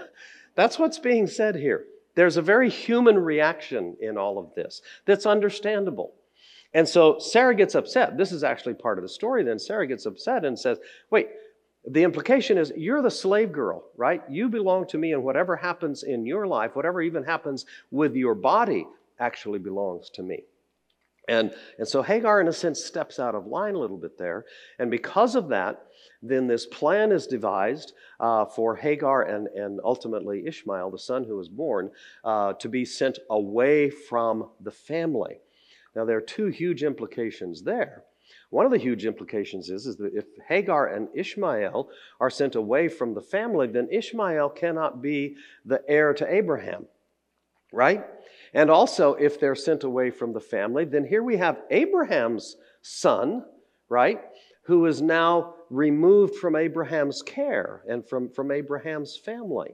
that's 0.54 0.78
what's 0.78 0.98
being 0.98 1.26
said 1.26 1.54
here. 1.54 1.86
There's 2.18 2.36
a 2.36 2.42
very 2.42 2.68
human 2.68 3.16
reaction 3.16 3.96
in 4.00 4.18
all 4.18 4.40
of 4.40 4.52
this 4.56 4.82
that's 5.06 5.24
understandable. 5.24 6.14
And 6.74 6.88
so 6.88 7.20
Sarah 7.20 7.54
gets 7.54 7.76
upset. 7.76 8.18
This 8.18 8.32
is 8.32 8.42
actually 8.42 8.74
part 8.74 8.98
of 8.98 9.02
the 9.02 9.08
story. 9.08 9.44
Then 9.44 9.60
Sarah 9.60 9.86
gets 9.86 10.04
upset 10.04 10.44
and 10.44 10.58
says, 10.58 10.80
Wait, 11.12 11.28
the 11.88 12.02
implication 12.02 12.58
is 12.58 12.72
you're 12.76 13.02
the 13.02 13.08
slave 13.08 13.52
girl, 13.52 13.84
right? 13.96 14.20
You 14.28 14.48
belong 14.48 14.88
to 14.88 14.98
me, 14.98 15.12
and 15.12 15.22
whatever 15.22 15.54
happens 15.54 16.02
in 16.02 16.26
your 16.26 16.48
life, 16.48 16.74
whatever 16.74 17.00
even 17.00 17.22
happens 17.22 17.66
with 17.92 18.16
your 18.16 18.34
body, 18.34 18.88
actually 19.20 19.60
belongs 19.60 20.10
to 20.14 20.24
me. 20.24 20.42
And, 21.28 21.54
and 21.78 21.86
so 21.86 22.02
Hagar, 22.02 22.40
in 22.40 22.48
a 22.48 22.52
sense, 22.52 22.84
steps 22.84 23.20
out 23.20 23.36
of 23.36 23.46
line 23.46 23.76
a 23.76 23.78
little 23.78 23.96
bit 23.96 24.18
there. 24.18 24.44
And 24.80 24.90
because 24.90 25.36
of 25.36 25.50
that, 25.50 25.86
then 26.22 26.46
this 26.46 26.66
plan 26.66 27.12
is 27.12 27.26
devised 27.26 27.92
uh, 28.18 28.44
for 28.44 28.76
Hagar 28.76 29.22
and, 29.22 29.46
and 29.48 29.80
ultimately 29.84 30.46
Ishmael, 30.46 30.90
the 30.90 30.98
son 30.98 31.24
who 31.24 31.36
was 31.36 31.48
born, 31.48 31.90
uh, 32.24 32.54
to 32.54 32.68
be 32.68 32.84
sent 32.84 33.18
away 33.30 33.90
from 33.90 34.48
the 34.60 34.70
family. 34.70 35.40
Now, 35.94 36.04
there 36.04 36.16
are 36.16 36.22
two 36.22 36.46
huge 36.46 36.82
implications 36.82 37.62
there. 37.62 38.04
One 38.50 38.66
of 38.66 38.72
the 38.72 38.78
huge 38.78 39.04
implications 39.04 39.70
is, 39.70 39.86
is 39.86 39.96
that 39.96 40.14
if 40.14 40.24
Hagar 40.48 40.86
and 40.86 41.08
Ishmael 41.14 41.88
are 42.20 42.30
sent 42.30 42.54
away 42.54 42.88
from 42.88 43.14
the 43.14 43.20
family, 43.20 43.66
then 43.66 43.88
Ishmael 43.90 44.50
cannot 44.50 45.02
be 45.02 45.36
the 45.64 45.82
heir 45.88 46.14
to 46.14 46.32
Abraham, 46.32 46.86
right? 47.72 48.04
And 48.54 48.70
also, 48.70 49.14
if 49.14 49.38
they're 49.38 49.54
sent 49.54 49.84
away 49.84 50.10
from 50.10 50.32
the 50.32 50.40
family, 50.40 50.84
then 50.84 51.04
here 51.04 51.22
we 51.22 51.36
have 51.36 51.62
Abraham's 51.70 52.56
son, 52.80 53.44
right? 53.88 54.20
who 54.68 54.84
is 54.84 55.00
now 55.00 55.54
removed 55.70 56.36
from 56.36 56.56
Abraham's 56.56 57.22
care 57.22 57.82
and 57.88 58.06
from, 58.06 58.30
from 58.30 58.50
Abraham's 58.50 59.16
family. 59.16 59.70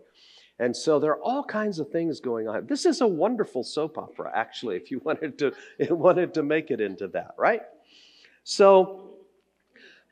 And 0.59 0.77
so 0.77 1.01
there 1.01 1.13
are 1.13 1.23
all 1.23 1.45
kinds 1.45 1.81
of 1.81 1.91
things 1.91 2.21
going 2.21 2.49
on. 2.49 2.67
This 2.67 2.87
is 2.87 3.01
a 3.01 3.07
wonderful 3.07 3.65
soap 3.65 3.99
opera, 3.99 4.31
actually, 4.35 4.77
if 4.77 4.91
you 4.91 4.99
wanted 5.05 5.39
to, 5.39 5.53
wanted 5.95 6.35
to 6.35 6.43
make 6.43 6.71
it 6.71 6.81
into 6.81 7.09
that, 7.09 7.33
right? 7.37 7.63
So 8.45 9.15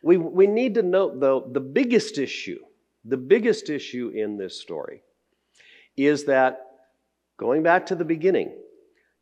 we, 0.03 0.17
we 0.17 0.47
need 0.47 0.75
to 0.75 0.83
note, 0.83 1.21
though, 1.21 1.49
the 1.53 1.61
biggest 1.61 2.19
issue, 2.19 2.59
the 3.05 3.17
biggest 3.17 3.71
issue 3.71 4.13
in 4.15 4.37
this 4.37 4.59
story 4.61 5.03
is 5.97 6.25
that 6.25 6.67
going 7.37 7.63
back 7.63 7.87
to 7.87 7.95
the 7.95 8.05
beginning, 8.05 8.53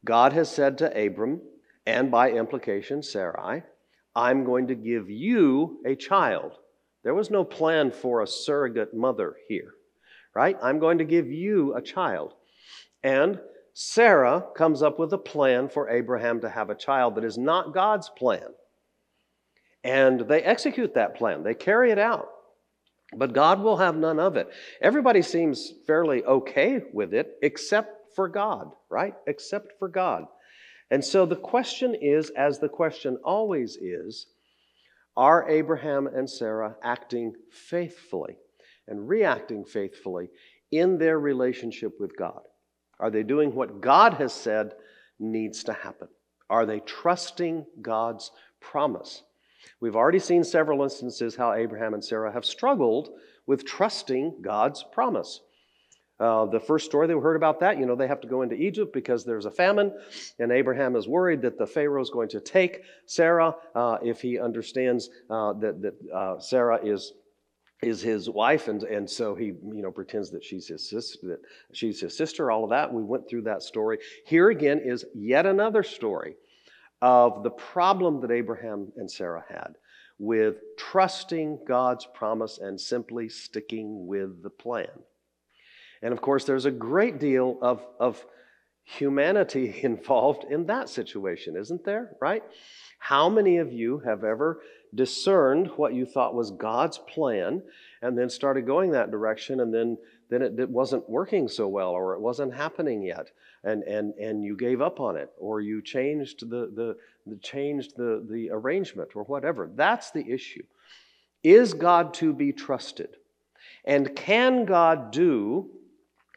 God 0.05 0.33
has 0.33 0.51
said 0.51 0.79
to 0.79 1.07
Abram, 1.07 1.41
and 1.87 2.11
by 2.11 2.31
implication, 2.31 3.03
Sarai, 3.03 3.63
I'm 4.15 4.45
going 4.45 4.69
to 4.69 4.75
give 4.75 5.09
you 5.09 5.81
a 5.87 5.95
child. 5.95 6.53
There 7.05 7.15
was 7.15 7.31
no 7.31 7.45
plan 7.45 7.91
for 7.93 8.23
a 8.23 8.27
surrogate 8.27 8.95
mother 8.95 9.35
here, 9.49 9.73
right? 10.35 10.57
I'm 10.63 10.79
going 10.79 10.99
to 10.99 11.05
give 11.05 11.29
you 11.29 11.75
a 11.75 11.83
child. 11.83 12.35
And 13.03 13.41
Sarah 13.73 14.45
comes 14.57 14.83
up 14.83 14.99
with 14.99 15.13
a 15.13 15.19
plan 15.19 15.69
for 15.69 15.89
Abraham 15.89 16.41
to 16.41 16.51
have 16.51 16.71
a 16.71 16.75
child 16.75 17.15
that 17.15 17.25
is 17.25 17.39
not 17.39 17.73
God's 17.73 18.11
plan. 18.11 18.49
And 19.83 20.21
they 20.29 20.43
execute 20.43 20.95
that 20.95 21.17
plan, 21.17 21.43
they 21.43 21.55
carry 21.55 21.91
it 21.91 21.99
out. 21.99 22.29
But 23.17 23.33
God 23.33 23.61
will 23.61 23.79
have 23.79 23.97
none 23.97 24.21
of 24.21 24.37
it. 24.37 24.49
Everybody 24.81 25.23
seems 25.23 25.73
fairly 25.87 26.23
okay 26.23 26.81
with 26.93 27.13
it, 27.13 27.39
except 27.43 28.15
for 28.15 28.29
God, 28.29 28.71
right? 28.89 29.15
Except 29.27 29.73
for 29.79 29.89
God. 29.89 30.27
And 30.91 31.05
so 31.05 31.25
the 31.25 31.37
question 31.37 31.95
is, 31.95 32.31
as 32.31 32.59
the 32.59 32.69
question 32.69 33.19
always 33.25 33.77
is, 33.77 34.27
are 35.17 35.49
Abraham 35.49 36.07
and 36.07 36.29
Sarah 36.29 36.77
acting 36.83 37.35
faithfully 37.51 38.37
and 38.89 39.09
reacting 39.09 39.65
faithfully 39.65 40.31
in 40.71 40.99
their 40.99 41.19
relationship 41.19 42.01
with 42.01 42.17
God? 42.17 42.41
Are 42.99 43.11
they 43.11 43.23
doing 43.23 43.55
what 43.55 43.81
God 43.81 44.15
has 44.15 44.33
said 44.33 44.75
needs 45.19 45.65
to 45.65 45.73
happen? 45.73 46.09
Are 46.49 46.67
they 46.67 46.81
trusting 46.81 47.65
God's 47.81 48.31
promise? 48.61 49.23
We've 49.81 49.97
already 49.97 50.19
seen 50.19 50.43
several 50.43 50.83
instances 50.83 51.37
how 51.37 51.53
Abraham 51.53 51.95
and 51.95 52.05
Sarah 52.05 52.33
have 52.33 52.45
struggled 52.45 53.11
with 53.47 53.65
trusting 53.65 54.43
God's 54.43 54.85
promise. 54.93 55.41
Uh, 56.21 56.45
the 56.45 56.61
first 56.61 56.85
story 56.85 57.07
they 57.07 57.15
heard 57.15 57.37
about 57.37 57.61
that, 57.61 57.79
you 57.79 57.87
know, 57.87 57.97
they 57.97 58.07
have 58.07 58.21
to 58.21 58.29
go 58.29 58.43
into 58.43 58.55
Egypt 58.55 58.93
because 58.93 59.25
there's 59.25 59.47
a 59.47 59.51
famine, 59.51 59.91
and 60.39 60.53
Abraham 60.53 60.95
is 60.95 61.09
worried 61.09 61.41
that 61.43 61.57
the 61.57 61.67
Pharaoh 61.67 62.03
is 62.03 62.11
going 62.11 62.29
to 62.29 62.41
take 62.41 62.83
Sarah 63.07 63.55
uh, 63.75 63.97
if 64.03 64.21
he 64.21 64.39
understands 64.39 65.09
uh, 65.31 65.55
that, 65.55 65.81
that 65.81 65.95
uh, 66.15 66.39
Sarah 66.39 66.79
is 66.85 67.15
is 67.83 68.03
his 68.03 68.29
wife, 68.29 68.69
and, 68.69 68.83
and 68.83 69.09
so 69.09 69.35
he 69.35 69.47
you 69.47 69.81
know 69.83 69.91
pretends 69.91 70.31
that 70.33 70.45
she's 70.45 70.69
his 70.69 70.91
sister, 70.91 71.27
that 71.29 71.41
she's 71.73 71.99
his 71.99 72.15
sister. 72.15 72.51
All 72.51 72.65
of 72.65 72.71
that 72.71 72.93
we 72.93 73.03
went 73.03 73.27
through 73.27 73.43
that 73.43 73.63
story. 73.63 73.99
Here 74.27 74.51
again 74.51 74.81
is 74.85 75.07
yet 75.15 75.47
another 75.47 75.83
story 75.83 76.35
of 77.01 77.43
the 77.43 77.51
problem 77.51 78.21
that 78.21 78.31
Abraham 78.31 78.93
and 78.97 79.11
Sarah 79.11 79.45
had 79.49 79.77
with 80.19 80.57
trusting 80.77 81.61
God's 81.67 82.07
promise 82.13 82.59
and 82.59 82.79
simply 82.79 83.31
sticking 83.31 84.07
with 84.07 84.43
the 84.43 84.51
plan. 84.51 84.91
And 86.03 86.13
of 86.13 86.21
course, 86.21 86.45
there's 86.45 86.67
a 86.67 86.71
great 86.71 87.19
deal 87.19 87.59
of, 87.61 87.85
of 87.99 88.25
humanity 88.85 89.81
involved 89.83 90.45
in 90.51 90.67
that 90.67 90.89
situation, 90.89 91.57
isn't 91.57 91.85
there? 91.85 92.17
Right? 92.21 92.43
How 92.99 93.29
many 93.29 93.59
of 93.59 93.73
you 93.73 93.99
have 94.01 94.25
ever 94.25 94.61
discerned 94.95 95.69
what 95.77 95.95
you 95.95 96.05
thought 96.05 96.35
was 96.35 96.51
God's 96.51 96.99
plan 96.99 97.63
and 98.03 98.19
then 98.19 98.29
started 98.29 98.67
going 98.67 98.91
that 98.91 99.11
direction 99.11 99.61
and 99.61 99.73
then, 99.73 99.97
then 100.29 100.43
it, 100.43 100.59
it 100.59 100.69
wasn't 100.69 101.09
working 101.09 101.49
so 101.49 101.69
well 101.69 101.91
or 101.91 102.15
it 102.15 102.21
wasn't 102.21 102.53
happening 102.53 103.03
yet 103.03 103.31
and, 103.65 103.83
and, 103.85 104.15
and 104.15 104.45
you 104.45 104.57
gave 104.57 104.81
up 104.81 105.01
on 105.01 105.17
it 105.17 105.31
or 105.39 105.61
you 105.61 105.81
changed 105.81 106.51
the, 106.51 106.71
the, 106.75 106.97
the 107.27 107.37
changed 107.37 107.97
the, 107.97 108.27
the 108.29 108.51
arrangement 108.51 109.11
or 109.15 109.23
whatever? 109.25 109.71
That's 109.75 110.11
the 110.11 110.29
issue. 110.29 110.65
Is 111.43 111.73
God 111.73 112.13
to 112.15 112.33
be 112.33 112.53
trusted? 112.53 113.17
And 113.85 114.15
can 114.15 114.65
God 114.65 115.11
do 115.11 115.71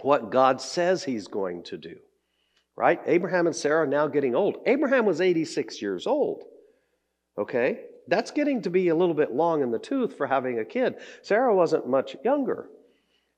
what 0.04 0.32
God 0.32 0.62
says 0.62 1.04
he's 1.04 1.28
going 1.28 1.64
to 1.64 1.78
do. 1.78 1.96
Right? 2.76 3.00
Abraham 3.06 3.48
and 3.48 3.56
Sarah 3.56 3.84
are 3.84 3.88
now 3.88 4.08
getting 4.08 4.36
old. 4.36 4.58
Abraham 4.66 5.06
was 5.06 5.22
86 5.22 5.82
years 5.82 6.08
old. 6.08 6.44
Okay? 7.38 7.82
That's 8.08 8.32
getting 8.32 8.62
to 8.64 8.70
be 8.70 8.90
a 8.90 8.96
little 8.96 9.14
bit 9.16 9.32
long 9.32 9.62
in 9.62 9.72
the 9.72 9.80
tooth 9.80 10.18
for 10.18 10.28
having 10.28 10.60
a 10.60 10.66
kid. 10.66 10.96
Sarah 11.22 11.56
wasn't 11.56 11.88
much 11.88 12.16
younger. 12.24 12.68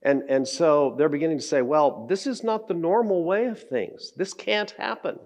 And, 0.01 0.23
and 0.29 0.47
so 0.47 0.95
they're 0.97 1.09
beginning 1.09 1.39
to 1.39 1.43
say, 1.43 1.61
well, 1.61 2.05
this 2.07 2.27
is 2.27 2.43
not 2.43 2.67
the 2.67 2.73
normal 2.73 3.23
way 3.23 3.45
of 3.45 3.61
things. 3.61 4.13
This 4.15 4.33
can't 4.33 4.71
happen. 4.71 5.19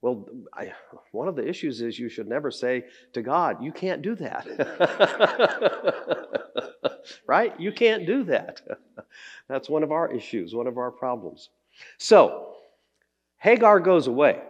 Well, 0.00 0.28
I, 0.54 0.72
one 1.10 1.26
of 1.26 1.34
the 1.34 1.46
issues 1.46 1.80
is 1.80 1.98
you 1.98 2.08
should 2.08 2.28
never 2.28 2.50
say 2.50 2.84
to 3.14 3.22
God, 3.22 3.62
you 3.62 3.72
can't 3.72 4.00
do 4.00 4.14
that. 4.16 4.46
right? 7.26 7.58
You 7.58 7.72
can't 7.72 8.06
do 8.06 8.22
that. 8.24 8.60
That's 9.48 9.68
one 9.68 9.82
of 9.82 9.90
our 9.90 10.12
issues, 10.12 10.54
one 10.54 10.68
of 10.68 10.78
our 10.78 10.92
problems. 10.92 11.50
So, 11.98 12.54
Hagar 13.38 13.80
goes 13.80 14.06
away 14.06 14.42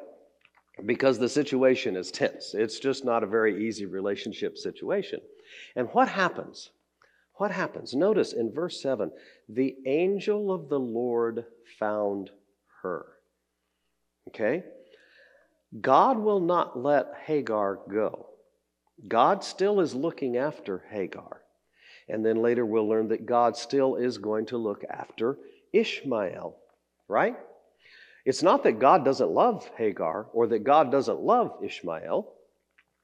because 0.85 1.19
the 1.19 1.29
situation 1.29 1.97
is 1.97 2.11
tense. 2.11 2.55
It's 2.55 2.79
just 2.79 3.05
not 3.05 3.23
a 3.23 3.27
very 3.27 3.67
easy 3.67 3.87
relationship 3.87 4.59
situation. 4.59 5.21
And 5.77 5.89
what 5.93 6.09
happens? 6.09 6.71
What 7.35 7.51
happens? 7.51 7.95
Notice 7.95 8.33
in 8.33 8.53
verse 8.53 8.83
7 8.83 9.11
the 9.49 9.77
angel 9.87 10.53
of 10.53 10.69
the 10.69 10.81
Lord 10.81 11.45
found 11.79 12.31
her. 12.83 13.07
Okay? 14.29 14.63
God 15.81 16.19
will 16.19 16.41
not 16.41 16.79
let 16.79 17.13
Hagar 17.27 17.79
go. 17.89 18.27
God 19.07 19.45
still 19.45 19.81
is 19.81 19.95
looking 19.95 20.37
after 20.37 20.85
Hagar. 20.91 21.43
And 22.09 22.25
then 22.25 22.43
later 22.43 22.65
we'll 22.65 22.89
learn 22.89 23.09
that 23.09 23.27
God 23.27 23.57
still 23.57 23.97
is 23.97 24.19
going 24.19 24.47
to 24.47 24.57
look 24.57 24.83
after 24.89 25.37
Ishmael, 25.73 26.57
right? 27.07 27.37
It's 28.25 28.43
not 28.43 28.65
that 28.65 28.79
God 28.79 29.05
doesn't 29.05 29.31
love 29.31 29.71
Hagar 29.77 30.27
or 30.33 30.47
that 30.49 30.65
God 30.65 30.91
doesn't 30.91 31.21
love 31.21 31.59
Ishmael. 31.63 32.33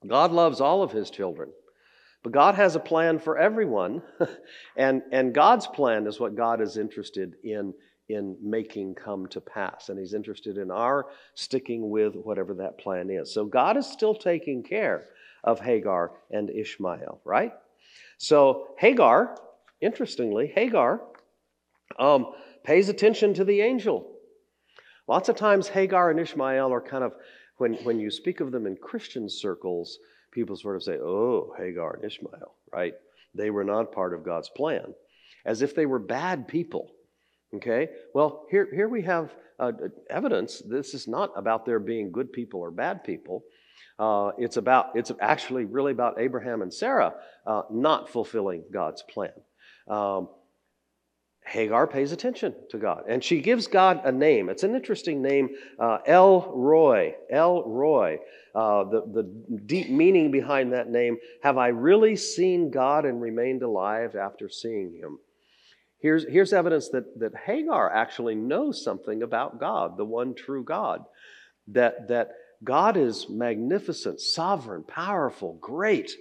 God 0.06 0.32
loves 0.32 0.60
all 0.60 0.82
of 0.82 0.92
his 0.92 1.10
children. 1.10 1.50
But 2.22 2.32
God 2.32 2.54
has 2.54 2.74
a 2.74 2.80
plan 2.80 3.18
for 3.18 3.36
everyone, 3.36 4.02
and, 4.76 5.02
and 5.12 5.34
God's 5.34 5.66
plan 5.66 6.06
is 6.06 6.18
what 6.18 6.34
God 6.34 6.62
is 6.62 6.78
interested 6.78 7.34
in 7.44 7.74
in 8.08 8.36
making 8.42 8.94
come 8.94 9.26
to 9.28 9.40
pass. 9.40 9.88
And 9.88 9.98
He's 9.98 10.14
interested 10.14 10.58
in 10.58 10.70
our 10.70 11.06
sticking 11.34 11.90
with 11.90 12.14
whatever 12.14 12.54
that 12.54 12.78
plan 12.78 13.10
is. 13.10 13.32
So 13.32 13.44
God 13.44 13.76
is 13.76 13.86
still 13.86 14.14
taking 14.14 14.62
care 14.62 15.08
of 15.42 15.60
Hagar 15.60 16.12
and 16.30 16.50
Ishmael, 16.50 17.20
right? 17.24 17.52
So 18.18 18.68
Hagar, 18.78 19.36
interestingly, 19.80 20.46
Hagar 20.54 21.02
um, 21.98 22.32
pays 22.64 22.88
attention 22.88 23.34
to 23.34 23.44
the 23.44 23.60
angel. 23.60 24.10
Lots 25.06 25.28
of 25.28 25.36
times, 25.36 25.68
Hagar 25.68 26.10
and 26.10 26.18
Ishmael 26.18 26.72
are 26.72 26.80
kind 26.80 27.04
of, 27.04 27.12
when, 27.58 27.74
when 27.84 28.00
you 28.00 28.10
speak 28.10 28.40
of 28.40 28.52
them 28.52 28.66
in 28.66 28.76
Christian 28.76 29.28
circles, 29.28 29.98
people 30.32 30.56
sort 30.56 30.76
of 30.76 30.82
say, 30.82 30.94
oh, 30.94 31.54
Hagar 31.58 31.96
and 31.96 32.04
Ishmael, 32.04 32.54
right? 32.72 32.94
They 33.34 33.50
were 33.50 33.64
not 33.64 33.92
part 33.92 34.14
of 34.14 34.24
God's 34.24 34.48
plan, 34.48 34.94
as 35.44 35.60
if 35.60 35.74
they 35.74 35.86
were 35.86 35.98
bad 35.98 36.48
people. 36.48 36.90
Okay? 37.56 37.88
Well, 38.14 38.46
here, 38.50 38.68
here 38.72 38.88
we 38.88 39.02
have 39.02 39.34
uh, 39.58 39.72
evidence. 40.10 40.62
This 40.66 40.94
is 40.94 41.06
not 41.06 41.32
about 41.36 41.64
there 41.64 41.78
being 41.78 42.10
good 42.10 42.32
people 42.32 42.60
or 42.60 42.70
bad 42.70 43.04
people. 43.04 43.44
Uh, 43.98 44.32
it's 44.38 44.56
about 44.56 44.90
it's 44.96 45.12
actually 45.20 45.64
really 45.64 45.92
about 45.92 46.18
Abraham 46.18 46.62
and 46.62 46.72
Sarah 46.72 47.14
uh, 47.46 47.62
not 47.70 48.08
fulfilling 48.08 48.64
God's 48.72 49.02
plan. 49.02 49.32
Um, 49.88 50.28
Hagar 51.46 51.86
pays 51.86 52.10
attention 52.10 52.54
to 52.70 52.78
God, 52.78 53.04
and 53.06 53.22
she 53.22 53.40
gives 53.40 53.66
God 53.66 54.00
a 54.04 54.10
name. 54.10 54.48
It's 54.48 54.62
an 54.62 54.74
interesting 54.74 55.20
name, 55.20 55.50
uh, 55.78 55.98
El 56.06 56.50
Roi. 56.52 57.14
El 57.30 57.62
Roi. 57.64 58.18
Uh, 58.54 58.84
the, 58.84 59.02
the 59.12 59.58
deep 59.66 59.90
meaning 59.90 60.30
behind 60.30 60.72
that 60.72 60.88
name 60.88 61.18
have 61.42 61.58
I 61.58 61.68
really 61.68 62.16
seen 62.16 62.70
God 62.70 63.04
and 63.04 63.20
remained 63.20 63.62
alive 63.62 64.16
after 64.16 64.48
seeing 64.48 64.94
him? 64.94 65.18
Here's, 66.00 66.24
here's 66.28 66.52
evidence 66.52 66.90
that, 66.90 67.18
that 67.20 67.32
Hagar 67.46 67.90
actually 67.92 68.34
knows 68.34 68.84
something 68.84 69.22
about 69.22 69.58
God, 69.58 69.96
the 69.96 70.04
one 70.04 70.34
true 70.34 70.62
God. 70.62 71.04
That, 71.68 72.08
that 72.08 72.32
God 72.62 72.96
is 72.96 73.26
magnificent, 73.30 74.20
sovereign, 74.20 74.84
powerful, 74.84 75.58
great. 75.60 76.12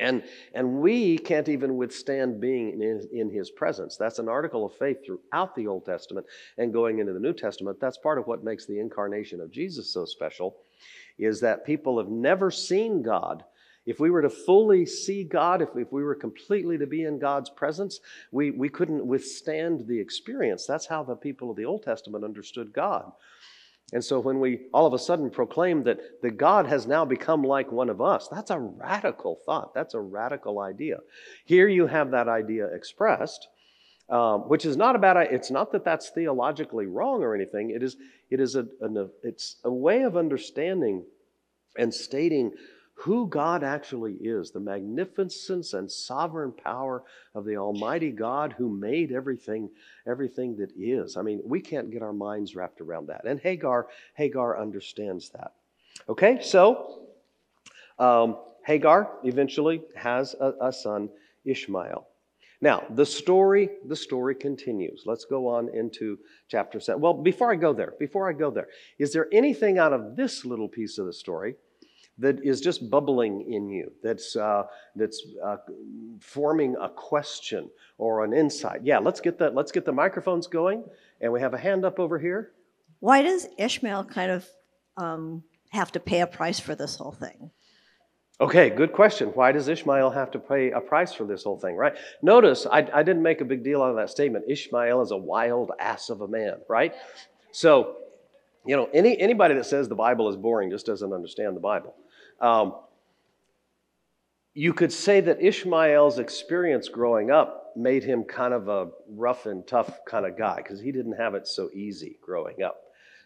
And, 0.00 0.22
and 0.54 0.80
we 0.80 1.18
can't 1.18 1.48
even 1.48 1.76
withstand 1.76 2.40
being 2.40 2.80
in, 2.80 3.08
in 3.12 3.30
his 3.30 3.50
presence. 3.50 3.96
That's 3.96 4.18
an 4.20 4.28
article 4.28 4.64
of 4.64 4.74
faith 4.74 4.98
throughout 5.04 5.54
the 5.56 5.66
Old 5.66 5.84
Testament 5.84 6.26
and 6.56 6.72
going 6.72 6.98
into 6.98 7.12
the 7.12 7.20
New 7.20 7.32
Testament. 7.32 7.78
That's 7.80 7.98
part 7.98 8.18
of 8.18 8.26
what 8.26 8.44
makes 8.44 8.66
the 8.66 8.78
incarnation 8.78 9.40
of 9.40 9.50
Jesus 9.50 9.92
so 9.92 10.04
special, 10.04 10.56
is 11.18 11.40
that 11.40 11.66
people 11.66 11.98
have 11.98 12.08
never 12.08 12.50
seen 12.50 13.02
God 13.02 13.44
if 13.88 13.98
we 13.98 14.10
were 14.10 14.20
to 14.20 14.28
fully 14.28 14.84
see 14.84 15.24
God, 15.24 15.62
if, 15.62 15.70
if 15.74 15.90
we 15.90 16.04
were 16.04 16.14
completely 16.14 16.76
to 16.76 16.86
be 16.86 17.04
in 17.04 17.18
God's 17.18 17.48
presence, 17.48 18.00
we, 18.30 18.50
we 18.50 18.68
couldn't 18.68 19.06
withstand 19.06 19.86
the 19.86 19.98
experience. 19.98 20.66
That's 20.66 20.84
how 20.84 21.02
the 21.02 21.16
people 21.16 21.50
of 21.50 21.56
the 21.56 21.64
Old 21.64 21.84
Testament 21.84 22.22
understood 22.22 22.74
God. 22.74 23.10
And 23.94 24.04
so 24.04 24.20
when 24.20 24.40
we 24.40 24.66
all 24.74 24.86
of 24.86 24.92
a 24.92 24.98
sudden 24.98 25.30
proclaim 25.30 25.84
that, 25.84 26.20
that 26.20 26.36
God 26.36 26.66
has 26.66 26.86
now 26.86 27.06
become 27.06 27.42
like 27.42 27.72
one 27.72 27.88
of 27.88 28.02
us, 28.02 28.28
that's 28.28 28.50
a 28.50 28.58
radical 28.58 29.38
thought. 29.46 29.72
That's 29.72 29.94
a 29.94 30.00
radical 30.00 30.60
idea. 30.60 30.98
Here 31.46 31.66
you 31.66 31.86
have 31.86 32.10
that 32.10 32.28
idea 32.28 32.66
expressed, 32.66 33.48
um, 34.10 34.40
which 34.50 34.66
is 34.66 34.76
not 34.76 34.96
about, 34.96 35.16
it's 35.16 35.50
not 35.50 35.72
that 35.72 35.86
that's 35.86 36.10
theologically 36.10 36.84
wrong 36.84 37.22
or 37.22 37.34
anything. 37.34 37.70
It 37.70 37.82
is, 37.82 37.96
it 38.28 38.38
is 38.38 38.54
a, 38.54 38.66
a, 38.82 39.06
it's 39.22 39.56
a 39.64 39.72
way 39.72 40.02
of 40.02 40.14
understanding 40.14 41.04
and 41.78 41.94
stating 41.94 42.52
who 42.98 43.28
God 43.28 43.62
actually 43.62 44.14
is, 44.14 44.50
the 44.50 44.58
magnificence 44.58 45.72
and 45.72 45.90
sovereign 45.90 46.50
power 46.50 47.04
of 47.32 47.44
the 47.44 47.56
Almighty 47.56 48.10
God 48.10 48.56
who 48.58 48.68
made 48.68 49.12
everything, 49.12 49.70
everything 50.04 50.56
that 50.56 50.72
is. 50.76 51.16
I 51.16 51.22
mean, 51.22 51.40
we 51.44 51.60
can't 51.60 51.92
get 51.92 52.02
our 52.02 52.12
minds 52.12 52.56
wrapped 52.56 52.80
around 52.80 53.06
that. 53.06 53.24
And 53.24 53.38
Hagar, 53.38 53.86
Hagar 54.14 54.60
understands 54.60 55.28
that. 55.30 55.52
Okay, 56.08 56.40
so 56.42 57.02
um, 58.00 58.36
Hagar 58.66 59.08
eventually 59.22 59.80
has 59.94 60.34
a, 60.40 60.54
a 60.60 60.72
son, 60.72 61.08
Ishmael. 61.44 62.04
Now, 62.60 62.84
the 62.90 63.06
story, 63.06 63.70
the 63.86 63.94
story 63.94 64.34
continues. 64.34 65.04
Let's 65.06 65.24
go 65.24 65.46
on 65.46 65.68
into 65.68 66.18
chapter 66.48 66.80
7. 66.80 67.00
Well, 67.00 67.14
before 67.14 67.52
I 67.52 67.54
go 67.54 67.72
there, 67.72 67.94
before 68.00 68.28
I 68.28 68.32
go 68.32 68.50
there, 68.50 68.66
is 68.98 69.12
there 69.12 69.28
anything 69.32 69.78
out 69.78 69.92
of 69.92 70.16
this 70.16 70.44
little 70.44 70.68
piece 70.68 70.98
of 70.98 71.06
the 71.06 71.12
story 71.12 71.54
that 72.18 72.44
is 72.44 72.60
just 72.60 72.90
bubbling 72.90 73.52
in 73.52 73.68
you, 73.68 73.92
that's, 74.02 74.36
uh, 74.36 74.64
that's 74.96 75.24
uh, 75.44 75.56
forming 76.20 76.76
a 76.80 76.88
question 76.88 77.70
or 77.96 78.24
an 78.24 78.32
insight? 78.32 78.80
Yeah, 78.84 78.98
let's 78.98 79.20
get, 79.20 79.38
the, 79.38 79.50
let's 79.50 79.72
get 79.72 79.84
the 79.84 79.92
microphones 79.92 80.46
going. 80.46 80.84
And 81.20 81.32
we 81.32 81.40
have 81.40 81.54
a 81.54 81.58
hand 81.58 81.84
up 81.84 81.98
over 81.98 82.18
here. 82.18 82.52
Why 83.00 83.22
does 83.22 83.48
Ishmael 83.56 84.04
kind 84.04 84.30
of 84.30 84.46
um, 84.96 85.42
have 85.70 85.92
to 85.92 86.00
pay 86.00 86.20
a 86.20 86.26
price 86.26 86.58
for 86.58 86.74
this 86.74 86.96
whole 86.96 87.12
thing? 87.12 87.50
Okay, 88.40 88.70
good 88.70 88.92
question. 88.92 89.28
Why 89.30 89.50
does 89.50 89.66
Ishmael 89.66 90.10
have 90.10 90.30
to 90.30 90.38
pay 90.38 90.70
a 90.70 90.80
price 90.80 91.12
for 91.12 91.24
this 91.24 91.42
whole 91.42 91.58
thing, 91.58 91.74
right? 91.74 91.96
Notice 92.22 92.66
I, 92.66 92.88
I 92.94 93.02
didn't 93.02 93.22
make 93.22 93.40
a 93.40 93.44
big 93.44 93.64
deal 93.64 93.82
out 93.82 93.90
of 93.90 93.96
that 93.96 94.10
statement. 94.10 94.44
Ishmael 94.48 95.02
is 95.02 95.10
a 95.10 95.16
wild 95.16 95.72
ass 95.80 96.08
of 96.08 96.20
a 96.20 96.28
man, 96.28 96.54
right? 96.68 96.94
So, 97.50 97.96
you 98.64 98.76
know, 98.76 98.88
any, 98.94 99.18
anybody 99.18 99.54
that 99.54 99.66
says 99.66 99.88
the 99.88 99.96
Bible 99.96 100.28
is 100.28 100.36
boring 100.36 100.70
just 100.70 100.86
doesn't 100.86 101.12
understand 101.12 101.56
the 101.56 101.60
Bible. 101.60 101.96
Um, 102.40 102.74
you 104.54 104.72
could 104.72 104.92
say 104.92 105.20
that 105.20 105.40
Ishmael's 105.40 106.18
experience 106.18 106.88
growing 106.88 107.30
up 107.30 107.72
made 107.76 108.02
him 108.02 108.24
kind 108.24 108.52
of 108.52 108.68
a 108.68 108.88
rough 109.08 109.46
and 109.46 109.66
tough 109.66 110.04
kind 110.04 110.26
of 110.26 110.36
guy 110.36 110.56
because 110.56 110.80
he 110.80 110.90
didn't 110.90 111.12
have 111.12 111.34
it 111.34 111.46
so 111.46 111.70
easy 111.72 112.18
growing 112.20 112.62
up. 112.62 112.80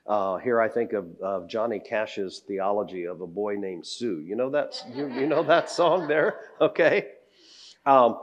Uh, 0.06 0.36
here 0.36 0.60
I 0.60 0.68
think 0.68 0.92
of, 0.92 1.06
of, 1.22 1.48
Johnny 1.48 1.78
Cash's 1.78 2.42
theology 2.46 3.04
of 3.04 3.20
a 3.20 3.26
boy 3.26 3.54
named 3.54 3.86
Sue. 3.86 4.20
You 4.20 4.34
know 4.34 4.50
that 4.50 4.74
you, 4.92 5.08
you 5.08 5.26
know 5.26 5.42
that 5.44 5.70
song 5.70 6.08
there, 6.08 6.40
okay? 6.60 7.12
Um, 7.86 8.18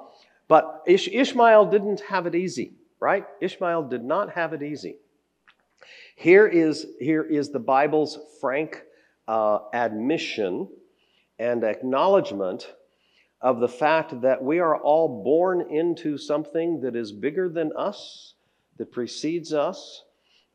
but 0.48 0.84
Ish- 0.86 1.08
Ishmael 1.08 1.68
didn't 1.68 2.02
have 2.02 2.28
it 2.28 2.36
easy, 2.36 2.74
right? 3.00 3.26
Ishmael 3.40 3.88
did 3.88 4.04
not 4.04 4.34
have 4.34 4.52
it 4.54 4.62
easy. 4.62 4.98
Here 6.16 6.46
is 6.46 6.86
here 7.00 7.24
is 7.24 7.50
the 7.50 7.60
Bible's 7.60 8.20
frank 8.42 8.84
uh, 9.28 9.60
admission 9.74 10.68
and 11.40 11.64
acknowledgement 11.64 12.74
of 13.42 13.60
the 13.60 13.68
fact 13.68 14.22
that 14.22 14.44
we 14.44 14.60
are 14.60 14.78
all 14.78 15.24
born 15.24 15.62
into 15.72 16.18
something 16.18 16.82
that 16.82 16.96
is 16.96 17.12
bigger 17.12 17.48
than 17.48 17.72
us, 17.78 18.34
that 18.78 18.92
precedes 18.92 19.54
us 19.54 20.04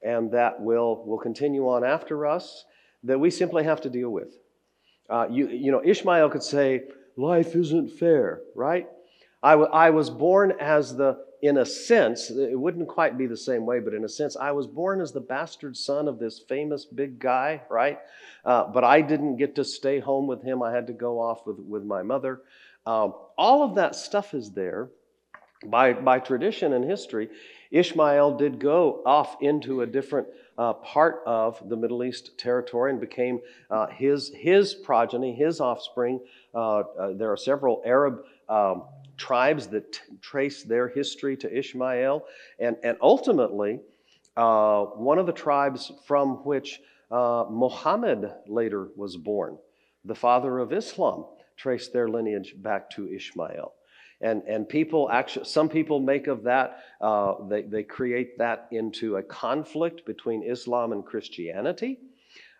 and 0.03 0.31
that 0.33 0.61
will, 0.61 1.05
will 1.07 1.19
continue 1.19 1.67
on 1.69 1.83
after 1.83 2.27
us 2.27 2.65
that 3.03 3.19
we 3.19 3.31
simply 3.31 3.65
have 3.65 3.81
to 3.81 3.91
deal 3.91 4.11
with. 4.11 4.37
Uh, 5.09 5.27
you, 5.31 5.49
you 5.49 5.73
know, 5.73 5.83
Ishmael 5.85 6.29
could 6.31 6.43
say, 6.43 6.83
Life 7.17 7.55
isn't 7.55 7.91
fair, 7.93 8.41
right? 8.55 8.89
I, 9.43 9.53
w- 9.53 9.71
I 9.71 9.91
was 9.91 10.11
born 10.11 10.53
as 10.59 10.97
the, 10.97 11.25
in 11.45 11.59
a 11.59 11.67
sense, 11.67 12.31
it 12.31 12.59
wouldn't 12.59 12.89
quite 12.89 13.19
be 13.19 13.27
the 13.27 13.37
same 13.37 13.67
way, 13.67 13.79
but 13.79 13.93
in 13.93 14.03
a 14.03 14.09
sense, 14.09 14.35
I 14.35 14.51
was 14.53 14.67
born 14.67 15.03
as 15.03 15.13
the 15.13 15.21
bastard 15.21 15.77
son 15.77 16.09
of 16.09 16.19
this 16.19 16.39
famous 16.39 16.87
big 16.87 17.19
guy, 17.19 17.61
right? 17.69 17.99
Uh, 18.47 18.67
but 18.73 18.83
I 18.83 19.03
didn't 19.03 19.37
get 19.37 19.55
to 19.57 19.65
stay 19.65 20.01
home 20.01 20.27
with 20.27 20.43
him. 20.43 20.63
I 20.63 20.73
had 20.73 20.87
to 20.87 20.95
go 20.95 21.21
off 21.21 21.47
with, 21.47 21.59
with 21.59 21.85
my 21.85 22.03
mother. 22.03 22.41
Um, 22.87 23.13
all 23.37 23.63
of 23.63 23.75
that 23.75 23.95
stuff 23.95 24.33
is 24.33 24.53
there 24.53 24.89
by, 25.67 25.93
by 25.93 26.19
tradition 26.19 26.73
and 26.73 26.83
history. 26.83 27.29
Ishmael 27.71 28.39
did 28.39 28.59
go 28.59 29.03
off 29.05 29.37
into 29.43 29.83
a 29.83 29.87
different 29.87 30.29
uh, 30.57 30.73
part 30.73 31.21
of 31.27 31.63
the 31.69 31.77
Middle 31.77 32.05
East 32.05 32.39
territory 32.39 32.91
and 32.91 32.99
became 32.99 33.41
uh, 33.71 33.89
his, 33.89 34.33
his 34.35 34.73
progeny, 34.73 35.35
his 35.35 35.61
offspring. 35.61 36.21
Uh, 36.55 36.79
uh 36.79 37.13
there 37.13 37.31
are 37.31 37.37
several 37.37 37.83
Arab 37.85 38.25
um, 38.49 38.85
tribes 39.17 39.69
that 39.69 39.93
t- 39.93 40.01
trace 40.21 40.63
their 40.63 40.89
history 40.89 41.37
to 41.39 41.59
Ishmael. 41.59 42.25
And, 42.59 42.77
and 42.83 42.97
ultimately, 43.01 43.81
uh, 44.37 44.85
one 44.85 45.19
of 45.19 45.27
the 45.27 45.33
tribes 45.33 45.93
from 46.07 46.45
which 46.45 46.81
uh, 47.11 47.45
Muhammad 47.51 48.33
later 48.47 48.89
was 48.97 49.17
born, 49.17 49.59
the 50.05 50.15
father 50.15 50.59
of 50.59 50.73
Islam, 50.73 51.27
traced 51.57 51.93
their 51.93 52.09
lineage 52.09 52.55
back 52.57 52.91
to 52.91 53.09
Ishmael. 53.09 53.73
And, 54.21 54.43
and 54.45 54.69
people 54.69 55.11
actually, 55.11 55.45
some 55.45 55.69
people 55.69 56.01
make 56.01 56.27
of 56.27 56.45
that, 56.45 56.79
uh, 57.01 57.35
they, 57.49 57.63
they 57.63 57.83
create 57.83 58.39
that 58.39 58.69
into 58.71 59.17
a 59.17 59.23
conflict 59.23 60.07
between 60.07 60.43
Islam 60.43 60.93
and 60.93 61.05
Christianity. 61.05 61.99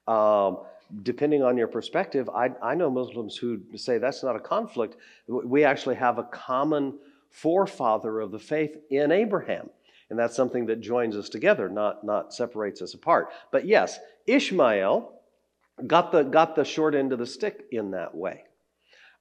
Um, 0.07 0.59
depending 1.03 1.43
on 1.43 1.57
your 1.57 1.69
perspective, 1.69 2.29
I, 2.29 2.51
I 2.63 2.75
know 2.75 2.91
Muslims 2.91 3.37
who 3.37 3.61
say 3.77 3.99
that's 3.99 4.23
not 4.23 4.37
a 4.37 4.41
conflict. 4.41 4.97
We 5.27 5.65
actually 5.65 5.97
have 5.97 6.19
a 6.19 6.25
common 6.25 6.99
forefather 7.31 8.21
of 8.21 8.31
the 8.31 8.39
faith 8.39 8.77
in 8.91 9.11
Abraham. 9.11 9.71
And 10.11 10.19
that's 10.19 10.37
something 10.37 10.67
that 10.67 10.81
joins 10.81 11.17
us 11.17 11.29
together, 11.29 11.69
not, 11.69 12.05
not 12.05 12.33
separates 12.33 12.83
us 12.83 12.95
apart. 12.95 13.31
But 13.51 13.67
yes, 13.67 13.99
Ishmael 14.27 15.13
got 15.87 16.13
the, 16.13 16.23
got 16.23 16.55
the 16.55 16.65
short 16.65 16.95
end 16.95 17.13
of 17.13 17.19
the 17.19 17.27
stick 17.27 17.65
in 17.73 17.93
that 17.93 18.15
way. 18.15 18.45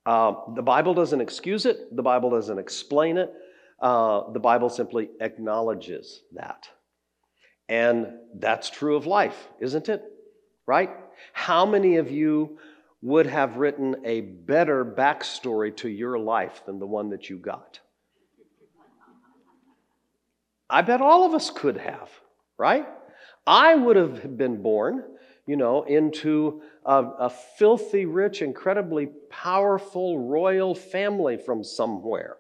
Uh, 0.06 0.34
the 0.56 0.62
Bible 0.62 0.94
doesn't 0.94 1.22
excuse 1.22 1.66
it, 1.66 1.96
the 1.96 2.04
Bible 2.04 2.30
doesn't 2.30 2.60
explain 2.60 3.18
it. 3.18 3.34
Uh, 3.82 4.32
the 4.32 4.40
Bible 4.40 4.70
simply 4.70 5.10
acknowledges 5.20 6.22
that. 6.34 6.68
And 7.70 8.08
that's 8.36 8.70
true 8.70 8.96
of 8.96 9.06
life, 9.06 9.48
isn't 9.60 9.90
it? 9.90 10.04
Right? 10.68 10.90
How 11.34 11.66
many 11.66 11.98
of 11.98 12.12
you 12.12 12.58
would 13.02 13.26
have 13.26 13.58
written 13.58 13.98
a 14.06 14.22
better 14.22 14.86
backstory 14.86 15.76
to 15.78 15.90
your 15.90 16.18
life 16.18 16.64
than 16.66 16.80
the 16.80 16.88
one 16.88 17.10
that 17.10 17.30
you 17.30 17.38
got? 17.38 17.80
I 20.70 20.82
bet 20.82 21.02
all 21.02 21.26
of 21.26 21.34
us 21.34 21.50
could 21.50 21.78
have, 21.78 22.10
right? 22.58 22.88
I 23.46 23.76
would 23.76 23.96
have 23.96 24.38
been 24.38 24.62
born 24.62 25.04
you 25.46 25.58
know, 25.58 25.84
into 25.84 26.62
a, 26.86 27.04
a, 27.20 27.30
filthy 27.30 28.06
rich, 28.06 28.42
incredibly 28.42 29.08
powerful 29.30 30.20
royal 30.20 30.74
family 30.74 31.38
from 31.38 31.64
somewhere, 31.64 32.38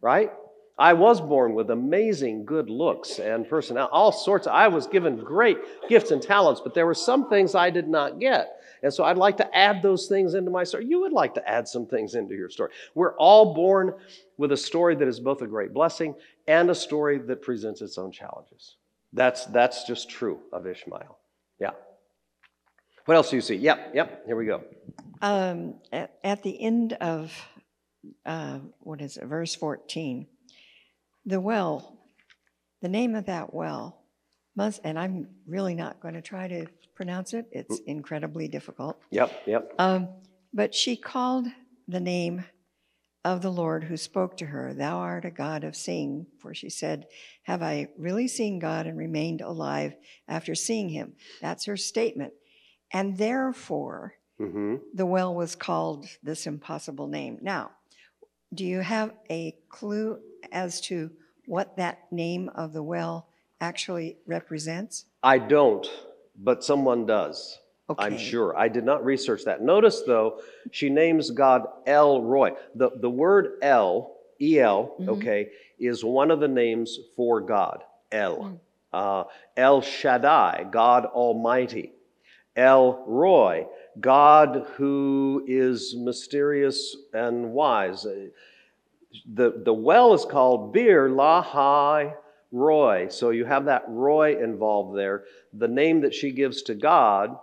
right? 0.00 0.30
I 0.76 0.92
was 0.92 1.20
born 1.20 1.54
with 1.54 1.70
amazing 1.70 2.44
good 2.44 2.68
looks 2.68 3.20
and 3.20 3.48
personality, 3.48 3.90
all 3.92 4.10
sorts. 4.10 4.48
Of, 4.48 4.54
I 4.54 4.66
was 4.66 4.88
given 4.88 5.16
great 5.16 5.58
gifts 5.88 6.10
and 6.10 6.20
talents, 6.20 6.60
but 6.60 6.74
there 6.74 6.86
were 6.86 6.94
some 6.94 7.28
things 7.28 7.54
I 7.54 7.70
did 7.70 7.86
not 7.86 8.18
get. 8.18 8.60
And 8.82 8.92
so 8.92 9.04
I'd 9.04 9.16
like 9.16 9.36
to 9.36 9.56
add 9.56 9.82
those 9.82 10.08
things 10.08 10.34
into 10.34 10.50
my 10.50 10.64
story. 10.64 10.86
You 10.86 11.00
would 11.00 11.12
like 11.12 11.32
to 11.34 11.48
add 11.48 11.68
some 11.68 11.86
things 11.86 12.16
into 12.16 12.34
your 12.34 12.50
story. 12.50 12.70
We're 12.94 13.16
all 13.16 13.54
born 13.54 13.94
with 14.36 14.50
a 14.50 14.56
story 14.56 14.96
that 14.96 15.06
is 15.06 15.20
both 15.20 15.42
a 15.42 15.46
great 15.46 15.72
blessing 15.72 16.16
and 16.48 16.68
a 16.68 16.74
story 16.74 17.18
that 17.18 17.40
presents 17.40 17.80
its 17.80 17.96
own 17.96 18.10
challenges. 18.10 18.76
That's, 19.12 19.46
that's 19.46 19.84
just 19.84 20.10
true 20.10 20.40
of 20.52 20.66
Ishmael. 20.66 21.18
Yeah. 21.60 21.70
What 23.04 23.14
else 23.14 23.30
do 23.30 23.36
you 23.36 23.42
see? 23.42 23.54
Yep, 23.54 23.92
yep, 23.94 24.26
here 24.26 24.34
we 24.34 24.46
go. 24.46 24.64
Um, 25.22 25.76
at, 25.92 26.18
at, 26.24 26.42
the 26.42 26.60
end 26.60 26.94
of, 26.94 27.32
uh, 28.26 28.58
what 28.80 29.00
is 29.00 29.16
it, 29.16 29.24
verse 29.24 29.54
14, 29.54 30.26
the 31.26 31.40
well, 31.40 31.98
the 32.82 32.88
name 32.88 33.14
of 33.14 33.26
that 33.26 33.54
well 33.54 34.02
must, 34.56 34.80
and 34.84 34.98
I'm 34.98 35.28
really 35.46 35.74
not 35.74 36.00
going 36.00 36.14
to 36.14 36.22
try 36.22 36.48
to 36.48 36.66
pronounce 36.94 37.34
it, 37.34 37.46
it's 37.50 37.80
mm. 37.80 37.86
incredibly 37.86 38.48
difficult. 38.48 38.98
Yep, 39.10 39.42
yep. 39.46 39.72
Um, 39.78 40.08
but 40.52 40.74
she 40.74 40.96
called 40.96 41.46
the 41.88 42.00
name 42.00 42.44
of 43.24 43.40
the 43.40 43.50
Lord 43.50 43.84
who 43.84 43.96
spoke 43.96 44.36
to 44.36 44.46
her, 44.46 44.74
Thou 44.74 44.98
art 44.98 45.24
a 45.24 45.30
God 45.30 45.64
of 45.64 45.74
seeing. 45.74 46.26
For 46.38 46.54
she 46.54 46.68
said, 46.68 47.06
Have 47.44 47.62
I 47.62 47.88
really 47.98 48.28
seen 48.28 48.58
God 48.58 48.86
and 48.86 48.98
remained 48.98 49.40
alive 49.40 49.94
after 50.28 50.54
seeing 50.54 50.90
him? 50.90 51.14
That's 51.40 51.64
her 51.64 51.76
statement. 51.76 52.34
And 52.92 53.16
therefore, 53.16 54.14
mm-hmm. 54.40 54.76
the 54.92 55.06
well 55.06 55.34
was 55.34 55.56
called 55.56 56.06
this 56.22 56.46
impossible 56.46 57.08
name. 57.08 57.38
Now, 57.40 57.70
do 58.54 58.64
you 58.64 58.80
have 58.80 59.12
a 59.30 59.56
clue 59.68 60.18
as 60.52 60.80
to 60.82 61.10
what 61.46 61.76
that 61.76 62.10
name 62.10 62.48
of 62.54 62.72
the 62.72 62.82
well 62.82 63.28
actually 63.60 64.16
represents? 64.26 65.06
I 65.22 65.38
don't, 65.38 65.86
but 66.36 66.64
someone 66.64 67.06
does. 67.06 67.58
Okay. 67.90 68.04
I'm 68.04 68.16
sure. 68.16 68.56
I 68.56 68.68
did 68.68 68.84
not 68.84 69.04
research 69.04 69.44
that. 69.44 69.62
Notice, 69.62 70.02
though, 70.06 70.40
she 70.70 70.88
names 70.88 71.30
God 71.30 71.66
El 71.86 72.22
Roi. 72.22 72.52
The, 72.74 72.90
the 72.98 73.10
word 73.10 73.58
El, 73.60 74.16
E-L, 74.40 74.94
mm-hmm. 74.98 75.10
okay, 75.10 75.50
is 75.78 76.02
one 76.02 76.30
of 76.30 76.40
the 76.40 76.48
names 76.48 76.98
for 77.14 77.40
God, 77.40 77.82
El. 78.10 78.38
Mm. 78.38 78.60
Uh, 78.92 79.24
El 79.56 79.82
Shaddai, 79.82 80.66
God 80.70 81.04
Almighty. 81.06 81.92
El 82.56 83.04
Roi, 83.06 83.66
God 84.00 84.66
who 84.76 85.44
is 85.46 85.94
mysterious 85.96 86.96
and 87.12 87.52
wise. 87.52 88.06
The, 89.32 89.62
the 89.64 89.72
well 89.74 90.12
is 90.14 90.24
called 90.24 90.72
Bir 90.72 91.08
Lahai 91.08 92.14
Roy. 92.50 93.08
So 93.08 93.30
you 93.30 93.44
have 93.44 93.66
that 93.66 93.84
Roy 93.88 94.42
involved 94.42 94.96
there. 94.98 95.24
The 95.52 95.68
name 95.68 96.00
that 96.02 96.14
she 96.14 96.32
gives 96.32 96.62
to 96.62 96.74
God 96.74 97.38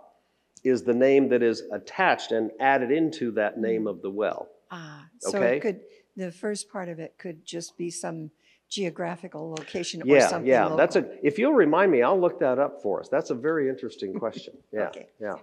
is 0.64 0.84
the 0.84 0.94
name 0.94 1.30
that 1.30 1.42
is 1.42 1.64
attached 1.72 2.32
and 2.32 2.52
added 2.60 2.92
into 2.92 3.32
that 3.32 3.58
name 3.60 3.88
of 3.88 4.02
the 4.02 4.10
well. 4.10 4.50
Ah, 4.70 5.06
so 5.20 5.38
Okay. 5.38 5.58
it 5.58 5.62
could, 5.62 5.80
the 6.16 6.32
first 6.32 6.70
part 6.72 6.88
of 6.90 7.00
it 7.00 7.16
could 7.18 7.44
just 7.46 7.78
be 7.78 7.90
some 7.90 8.32
geographical 8.70 9.50
location 9.50 10.02
or 10.02 10.06
Yeah, 10.06 10.28
something 10.28 10.48
yeah. 10.50 10.70
That's 10.78 10.96
local. 10.96 11.12
a. 11.12 11.26
If 11.28 11.38
you'll 11.40 11.54
remind 11.54 11.92
me, 11.92 12.04
I'll 12.04 12.20
look 12.20 12.40
that 12.40 12.58
up 12.60 12.82
for 12.82 13.02
us. 13.02 13.10
That's 13.10 13.30
a 13.32 13.36
very 13.36 13.70
interesting 13.70 14.14
question. 14.14 14.54
Yeah, 14.72 14.88
Okay. 14.88 15.08
yeah. 15.20 15.36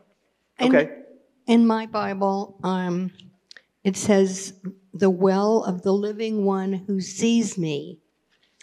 And 0.58 0.74
Okay. 0.74 0.94
In 1.46 1.66
my 1.66 1.86
Bible, 1.86 2.58
um, 2.62 3.10
it 3.84 3.96
says, 3.96 4.52
"The 4.92 5.08
well 5.08 5.64
of 5.64 5.82
the 5.82 5.92
living 5.92 6.44
one 6.44 6.72
who 6.72 7.00
sees 7.00 7.56
me." 7.56 8.00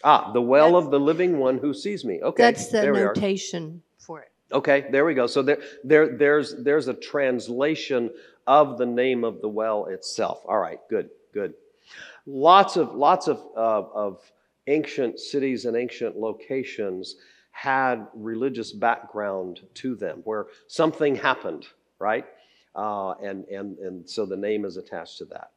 Ah, 0.03 0.31
the 0.31 0.41
well 0.41 0.75
of 0.75 0.91
the 0.91 0.99
living 0.99 1.39
one 1.39 1.57
who 1.57 1.73
sees 1.73 2.05
me. 2.05 2.21
Okay, 2.21 2.43
That's 2.43 2.67
the 2.67 2.85
notation 2.85 3.81
for 3.97 4.21
it. 4.21 4.31
Okay, 4.51 4.85
there 4.91 5.03
we 5.03 5.15
go. 5.15 5.25
So 5.25 5.41
there, 5.41 5.57
there, 5.83 6.15
there's, 6.15 6.55
there's 6.63 6.87
a 6.87 6.93
translation 6.93 8.11
of 8.45 8.77
the 8.77 8.85
name 8.85 9.23
of 9.23 9.41
the 9.41 9.49
well 9.49 9.85
itself. 9.85 10.43
All 10.47 10.59
right, 10.59 10.79
good, 10.89 11.09
good. 11.33 11.55
Lots 12.27 12.77
of, 12.77 12.93
lots 12.93 13.27
of, 13.27 13.41
uh, 13.57 13.83
of 13.95 14.19
ancient 14.67 15.19
cities 15.19 15.65
and 15.65 15.75
ancient 15.75 16.17
locations 16.17 17.15
had 17.51 18.05
religious 18.13 18.71
background 18.71 19.61
to 19.75 19.95
them, 19.95 20.21
where 20.25 20.47
something 20.67 21.15
happened, 21.15 21.65
right? 21.99 22.25
Uh, 22.75 23.11
and, 23.23 23.45
and, 23.45 23.77
and 23.79 24.09
so 24.09 24.25
the 24.25 24.37
name 24.37 24.65
is 24.65 24.77
attached 24.77 25.17
to 25.19 25.25
that. 25.25 25.51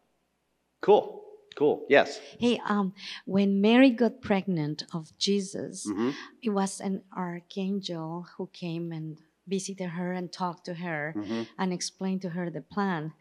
Cool, 0.80 1.24
cool. 1.56 1.84
Yes. 1.88 2.20
Hey, 2.38 2.60
um, 2.66 2.92
when 3.24 3.60
Mary 3.60 3.90
got 3.90 4.22
pregnant 4.22 4.84
of 4.94 5.16
Jesus, 5.18 5.86
hmm 5.86 6.10
it 6.40 6.50
was 6.50 6.80
an 6.80 7.02
archangel 7.16 8.26
who 8.36 8.48
came 8.52 8.92
and 8.92 9.18
visited 9.48 9.88
her 9.88 10.12
and 10.12 10.32
talked 10.32 10.66
to 10.66 10.74
her 10.74 11.14
hmm 11.16 11.42
and 11.58 11.72
explained 11.72 12.22
to 12.22 12.30
her 12.30 12.48
the 12.50 12.60
plan. 12.60 13.12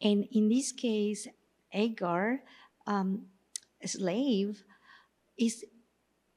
And 0.00 0.24
in 0.32 0.48
this 0.48 0.72
case, 0.72 1.28
Agar, 1.72 2.40
um, 2.86 3.26
a 3.82 3.88
slave, 3.88 4.64
is 5.38 5.64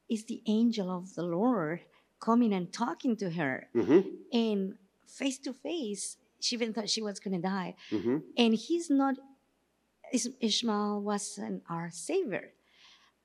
is 0.10 0.25
the 0.25 0.41
angel 0.47 0.91
of 0.91 1.13
the 1.15 1.23
Lord 1.23 1.82
coming 2.19 2.51
and 2.53 2.73
talking 2.73 3.15
to 3.17 3.29
her, 3.29 3.69
hmm 3.73 3.99
and 4.34 4.75
face 5.10 5.38
to 5.39 5.54
face, 5.54 6.17
she 6.39 6.56
even 6.56 6.74
thought 6.74 6.89
she 6.89 7.02
was 7.02 7.19
going 7.19 7.36
to 7.41 7.48
die. 7.48 7.76
hmm 7.89 8.17
and 8.38 8.54
he's 8.56 8.89
not 8.89 9.15
ishmael 10.41 11.02
wasn't 11.02 11.62
our 11.69 11.89
savior 11.91 12.52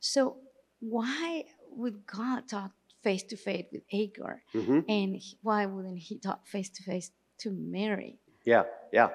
so 0.01 0.37
why 0.81 1.44
would 1.70 2.07
god 2.07 2.47
talk 2.49 2.73
face 3.03 3.23
to 3.23 3.37
face 3.37 3.64
with 3.73 3.83
agar 3.92 4.42
hmm 4.53 4.81
and 4.88 5.20
why 5.42 5.64
wouldn't 5.66 5.99
he 5.99 6.18
talk 6.18 6.47
face 6.47 6.68
to 6.68 6.83
face 6.83 7.11
to 7.38 7.51
mary 7.51 8.18
Yeah, 8.44 8.64
yeah. 8.92 9.09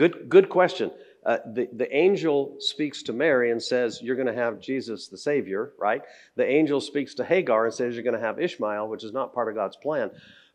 Good, 0.00 0.28
good 0.28 0.48
question. 0.50 0.90
Uh, 1.24 1.38
the, 1.56 1.64
the 1.72 1.88
angel 2.04 2.56
speaks 2.60 3.02
to 3.04 3.12
Mary 3.14 3.50
and 3.50 3.60
says, 3.62 4.00
You're 4.02 4.20
going 4.22 4.32
to 4.34 4.40
have 4.44 4.60
Jesus 4.60 5.08
the 5.08 5.16
Savior, 5.16 5.72
right? 5.78 6.02
The 6.36 6.44
angel 6.58 6.80
speaks 6.80 7.14
to 7.14 7.24
Hagar 7.24 7.64
and 7.64 7.74
says, 7.74 7.94
You're 7.94 8.04
going 8.10 8.20
to 8.20 8.26
have 8.28 8.38
Ishmael, 8.38 8.84
which 8.92 9.04
is 9.08 9.12
not 9.18 9.32
part 9.32 9.48
of 9.48 9.54
God's 9.54 9.76
plan. 9.76 10.10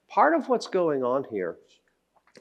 Part 0.07 0.35
of 0.35 0.49
what's 0.49 0.67
going 0.67 1.03
on 1.03 1.25
here, 1.31 1.57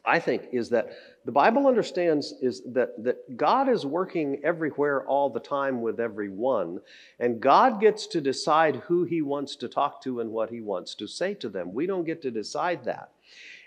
I 0.05 0.19
think, 0.19 0.49
is 0.53 0.71
that 0.71 0.91
the 1.25 1.33
Bible 1.33 1.67
understands 1.67 2.35
is 2.43 2.63
that, 2.73 3.03
that 3.05 3.37
God 3.37 3.69
is 3.69 3.87
working 3.87 4.41
everywhere 4.43 5.07
all 5.07 5.31
the 5.31 5.41
time 5.41 5.81
with 5.81 6.01
everyone, 6.01 6.81
and 7.21 7.41
God 7.41 7.81
gets 7.81 8.07
to 8.09 8.21
decide 8.21 8.77
who 8.77 9.05
he 9.05 9.23
wants 9.23 9.57
to 9.57 9.69
talk 9.69 10.03
to 10.03 10.21
and 10.21 10.31
what 10.31 10.51
he 10.51 10.61
wants 10.61 10.95
to 10.97 11.07
say 11.07 11.35
to 11.35 11.49
them. 11.49 11.73
We 11.73 11.87
don't 11.87 12.05
get 12.05 12.23
to 12.23 12.31
decide 12.31 12.85
that. 12.85 13.11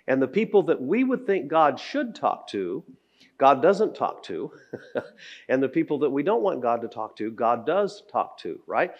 And 0.07 0.21
the 0.21 0.27
people 0.27 0.63
that 0.63 0.81
we 0.81 1.03
would 1.03 1.25
think 1.25 1.47
God 1.47 1.79
should 1.79 2.13
talk 2.13 2.47
to, 2.49 2.83
God 3.37 3.61
doesn't 3.61 3.95
talk 3.95 4.23
to. 4.23 4.51
and 5.49 5.63
the 5.63 5.69
people 5.69 5.99
that 5.99 6.09
we 6.09 6.23
don't 6.23 6.43
want 6.43 6.61
God 6.61 6.81
to 6.81 6.87
talk 6.87 7.15
to, 7.17 7.31
God 7.31 7.65
does 7.65 8.03
talk 8.11 8.37
to, 8.39 8.59
right? 8.67 8.91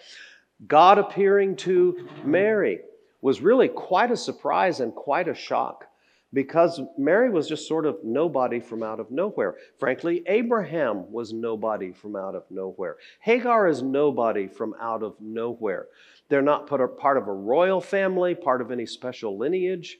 God 0.66 0.98
appearing 0.98 1.56
to 1.56 2.08
Mary 2.24 2.80
was 3.20 3.40
really 3.40 3.68
quite 3.68 4.10
a 4.10 4.16
surprise 4.16 4.80
and 4.80 4.94
quite 4.94 5.28
a 5.28 5.34
shock 5.34 5.86
because 6.32 6.80
Mary 6.98 7.30
was 7.30 7.48
just 7.48 7.66
sort 7.66 7.86
of 7.86 7.96
nobody 8.04 8.60
from 8.60 8.82
out 8.82 9.00
of 9.00 9.10
nowhere. 9.10 9.54
Frankly, 9.78 10.22
Abraham 10.26 11.10
was 11.10 11.32
nobody 11.32 11.92
from 11.92 12.16
out 12.16 12.34
of 12.34 12.44
nowhere. 12.50 12.96
Hagar 13.20 13.68
is 13.68 13.82
nobody 13.82 14.46
from 14.46 14.74
out 14.80 15.02
of 15.02 15.14
nowhere. 15.20 15.86
They're 16.28 16.42
not 16.42 16.66
part 16.66 17.16
of 17.16 17.28
a 17.28 17.32
royal 17.32 17.80
family, 17.80 18.34
part 18.34 18.60
of 18.60 18.70
any 18.70 18.86
special 18.86 19.38
lineage. 19.38 19.98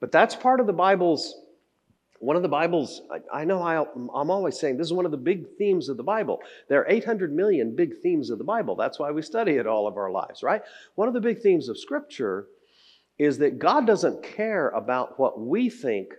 But 0.00 0.12
that's 0.12 0.36
part 0.36 0.60
of 0.60 0.66
the 0.66 0.72
Bible's, 0.72 1.34
one 2.24 2.36
of 2.36 2.42
the 2.42 2.48
Bible's, 2.48 3.02
I, 3.10 3.40
I 3.40 3.44
know 3.44 3.62
I, 3.62 3.84
I'm 3.94 4.30
always 4.30 4.58
saying 4.58 4.78
this 4.78 4.86
is 4.86 4.92
one 4.94 5.04
of 5.04 5.10
the 5.10 5.18
big 5.18 5.46
themes 5.58 5.90
of 5.90 5.98
the 5.98 6.02
Bible. 6.02 6.40
There 6.68 6.80
are 6.80 6.88
800 6.88 7.34
million 7.34 7.76
big 7.76 7.98
themes 8.02 8.30
of 8.30 8.38
the 8.38 8.44
Bible. 8.44 8.76
That's 8.76 8.98
why 8.98 9.10
we 9.10 9.20
study 9.20 9.52
it 9.52 9.66
all 9.66 9.86
of 9.86 9.98
our 9.98 10.10
lives, 10.10 10.42
right? 10.42 10.62
One 10.94 11.06
of 11.06 11.12
the 11.12 11.20
big 11.20 11.42
themes 11.42 11.68
of 11.68 11.78
Scripture 11.78 12.46
is 13.18 13.36
that 13.38 13.58
God 13.58 13.86
doesn't 13.86 14.22
care 14.22 14.70
about 14.70 15.18
what 15.18 15.38
we 15.38 15.68
think 15.68 16.14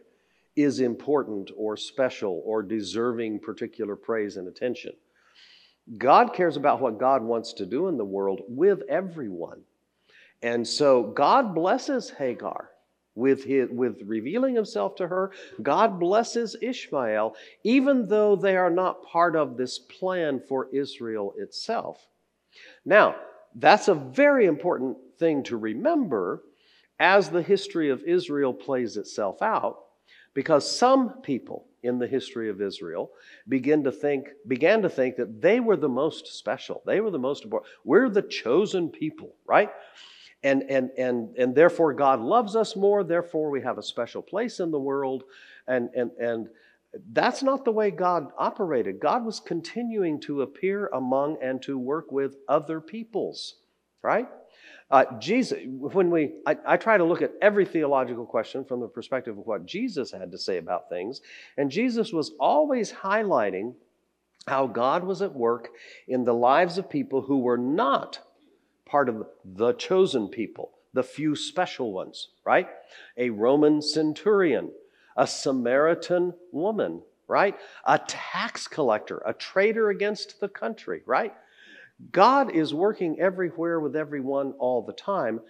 is 0.56 0.80
important 0.80 1.50
or 1.58 1.76
special 1.76 2.42
or 2.46 2.62
deserving 2.62 3.40
particular 3.40 3.96
praise 3.96 4.38
and 4.38 4.48
attention. 4.48 4.94
God 5.98 6.34
cares 6.34 6.56
about 6.56 6.82
what 6.82 7.00
God 7.00 7.24
wants 7.24 7.54
to 7.54 7.66
do 7.66 7.88
in 7.88 7.98
the 7.98 8.06
world 8.06 8.42
with 8.48 8.84
everyone. 8.88 9.62
And 10.44 10.68
so 10.68 11.02
God 11.02 11.56
blesses 11.56 12.12
Hagar 12.12 12.70
with, 13.16 13.44
his, 13.46 13.70
with 13.72 14.02
revealing 14.06 14.56
himself 14.56 14.96
to 14.96 15.08
her. 15.08 15.32
God 15.62 16.00
blesses 16.00 16.56
Ishmael, 16.62 17.36
even 17.64 18.08
though 18.08 18.36
they 18.36 18.58
are 18.58 18.70
not 18.70 19.04
part 19.04 19.36
of 19.36 19.58
this 19.58 19.80
plan 19.80 20.42
for 20.48 20.68
Israel 20.74 21.34
itself. 21.38 22.06
Now, 22.86 23.16
that's 23.56 23.88
a 23.88 23.96
very 23.96 24.46
important 24.46 24.98
thing 25.18 25.44
to 25.44 25.58
remember 25.58 26.44
as 27.00 27.30
the 27.30 27.42
history 27.42 27.90
of 27.90 28.04
Israel 28.04 28.54
plays 28.54 28.98
itself 28.98 29.42
out, 29.42 29.80
because 30.34 30.70
some 30.70 31.22
people 31.22 31.66
in 31.84 32.00
the 32.00 32.08
history 32.08 32.50
of 32.50 32.62
Israel 32.62 33.12
begin 33.48 33.84
to 33.84 33.92
think, 33.92 34.28
began 34.48 34.82
to 34.82 34.90
think 34.90 35.16
that 35.16 35.42
they 35.42 35.60
were 35.60 35.78
the 35.78 35.88
most 35.88 36.28
special. 36.28 36.82
They 36.86 37.00
were 37.00 37.12
the 37.12 37.20
most 37.20 37.44
important. 37.44 37.72
We're 37.84 38.10
the 38.10 38.22
chosen 38.22 38.90
people, 38.90 39.36
right? 39.46 39.70
And, 40.46 40.64
and, 40.70 40.92
and, 40.96 41.36
and 41.38 41.56
therefore 41.56 41.92
God 41.94 42.22
loves 42.22 42.56
us 42.56 42.76
more, 42.76 43.04
therefore 43.04 43.50
we 43.50 43.62
have 43.62 43.80
a 43.80 43.84
special 43.84 44.22
place 44.22 44.60
in 44.60 44.70
the 44.70 44.80
world. 44.80 45.24
And, 45.68 45.90
and, 45.96 46.12
and 46.20 46.50
that's 47.12 47.42
not 47.42 47.66
the 47.66 47.72
way 47.72 47.90
God 47.90 48.32
operated. 48.38 49.00
God 49.00 49.26
was 49.26 49.40
continuing 49.40 50.20
to 50.22 50.44
appear 50.44 50.88
among 50.94 51.38
and 51.42 51.62
to 51.64 51.80
work 51.80 52.12
with 52.12 52.38
other 52.48 52.80
peoples, 52.80 53.56
right? 54.04 54.30
Uh, 54.92 55.06
Jesus, 55.18 55.60
when 55.66 56.12
we, 56.12 56.34
I, 56.46 56.58
I 56.64 56.78
try 56.78 56.96
to 56.96 57.04
look 57.04 57.24
at 57.24 57.34
every 57.42 57.66
theological 57.66 58.26
question 58.26 58.64
from 58.64 58.82
the 58.82 58.88
perspective 58.88 59.36
of 59.36 59.48
what 59.48 59.66
Jesus 59.66 60.12
had 60.12 60.32
to 60.32 60.38
say 60.38 60.58
about 60.58 60.90
things, 60.90 61.22
and 61.58 61.72
Jesus 61.72 62.14
was 62.14 62.34
always 62.40 62.92
highlighting 62.92 63.74
how 64.48 64.68
God 64.68 65.04
was 65.04 65.24
at 65.24 65.34
work 65.34 65.70
in 66.08 66.24
the 66.24 66.36
lives 66.36 66.78
of 66.78 66.88
people 66.88 67.24
who 67.24 67.40
were 67.40 67.58
not 67.58 68.20
part 68.86 69.10
of 69.10 69.28
the 69.44 69.74
chosen 69.74 70.28
people, 70.28 70.72
the 70.94 71.04
few 71.04 71.36
special 71.36 71.92
ones, 71.92 72.30
right? 72.46 72.70
A 73.18 73.30
Roman 73.30 73.82
centurion, 73.82 74.72
a 75.18 75.28
Samaritan 75.28 76.34
woman, 76.52 77.02
right? 77.28 77.58
A 77.86 78.00
tax 78.00 78.68
collector, 78.68 79.22
a 79.26 79.34
traitor 79.34 79.90
against 79.90 80.40
the 80.40 80.50
country, 80.50 81.02
right? 81.06 81.34
God 82.12 82.52
is 82.52 82.74
working 82.74 83.20
everywhere 83.20 83.80
with 83.80 83.96
everyone 83.96 84.54
all 84.60 84.82
the 84.82 84.94
time 84.94 85.42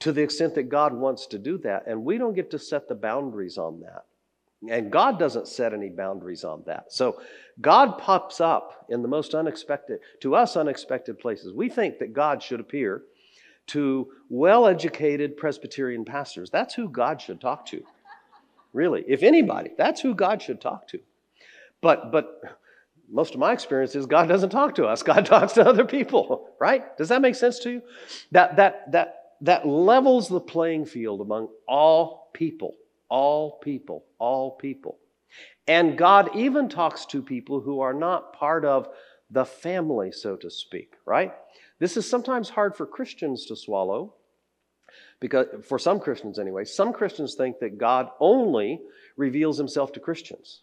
to 0.00 0.12
the 0.12 0.22
extent 0.22 0.54
that 0.54 0.68
God 0.68 0.92
wants 0.92 1.26
to 1.28 1.38
do 1.38 1.58
that. 1.58 1.86
And 1.86 2.04
we 2.04 2.18
don't 2.18 2.34
get 2.34 2.50
to 2.50 2.58
set 2.58 2.88
the 2.88 2.94
boundaries 2.94 3.56
on 3.56 3.80
that. 3.80 4.04
And 4.68 4.90
God 4.90 5.18
doesn't 5.18 5.48
set 5.48 5.74
any 5.74 5.90
boundaries 5.90 6.42
on 6.42 6.62
that. 6.66 6.92
So 6.92 7.20
God 7.60 7.98
pops 7.98 8.40
up 8.40 8.86
in 8.88 9.02
the 9.02 9.08
most 9.08 9.34
unexpected, 9.34 10.00
to 10.20 10.34
us, 10.34 10.56
unexpected 10.56 11.18
places. 11.18 11.52
We 11.52 11.68
think 11.68 11.98
that 11.98 12.14
God 12.14 12.42
should 12.42 12.60
appear 12.60 13.02
to 13.68 14.08
well 14.28 14.66
educated 14.66 15.36
Presbyterian 15.36 16.04
pastors. 16.04 16.50
That's 16.50 16.74
who 16.74 16.88
God 16.88 17.20
should 17.20 17.40
talk 17.40 17.66
to. 17.66 17.82
Really. 18.72 19.04
If 19.06 19.22
anybody, 19.22 19.70
that's 19.76 20.00
who 20.00 20.14
God 20.14 20.40
should 20.42 20.60
talk 20.60 20.88
to. 20.88 21.00
But, 21.80 22.10
but, 22.10 22.40
most 23.10 23.34
of 23.34 23.40
my 23.40 23.52
experience 23.52 23.94
is 23.94 24.06
God 24.06 24.28
doesn't 24.28 24.50
talk 24.50 24.74
to 24.76 24.86
us. 24.86 25.02
God 25.02 25.26
talks 25.26 25.52
to 25.54 25.66
other 25.66 25.84
people, 25.84 26.50
right? 26.58 26.96
Does 26.96 27.08
that 27.10 27.22
make 27.22 27.34
sense 27.34 27.58
to 27.60 27.70
you? 27.70 27.82
That 28.32 28.56
that 28.56 28.90
that 28.92 29.14
that 29.42 29.66
levels 29.66 30.28
the 30.28 30.40
playing 30.40 30.86
field 30.86 31.20
among 31.20 31.48
all 31.68 32.30
people, 32.32 32.74
all 33.08 33.58
people, 33.58 34.04
all 34.18 34.52
people. 34.52 34.98
And 35.66 35.98
God 35.98 36.30
even 36.34 36.68
talks 36.68 37.06
to 37.06 37.22
people 37.22 37.60
who 37.60 37.80
are 37.80 37.94
not 37.94 38.32
part 38.32 38.64
of 38.64 38.88
the 39.30 39.44
family, 39.44 40.12
so 40.12 40.36
to 40.36 40.50
speak, 40.50 40.94
right? 41.04 41.32
This 41.78 41.96
is 41.96 42.08
sometimes 42.08 42.48
hard 42.48 42.76
for 42.76 42.86
Christians 42.86 43.46
to 43.46 43.56
swallow 43.56 44.14
because 45.20 45.46
for 45.64 45.78
some 45.78 45.98
Christians 45.98 46.38
anyway, 46.38 46.64
some 46.64 46.92
Christians 46.92 47.34
think 47.34 47.58
that 47.60 47.78
God 47.78 48.10
only 48.20 48.80
reveals 49.16 49.58
himself 49.58 49.92
to 49.92 50.00
Christians. 50.00 50.62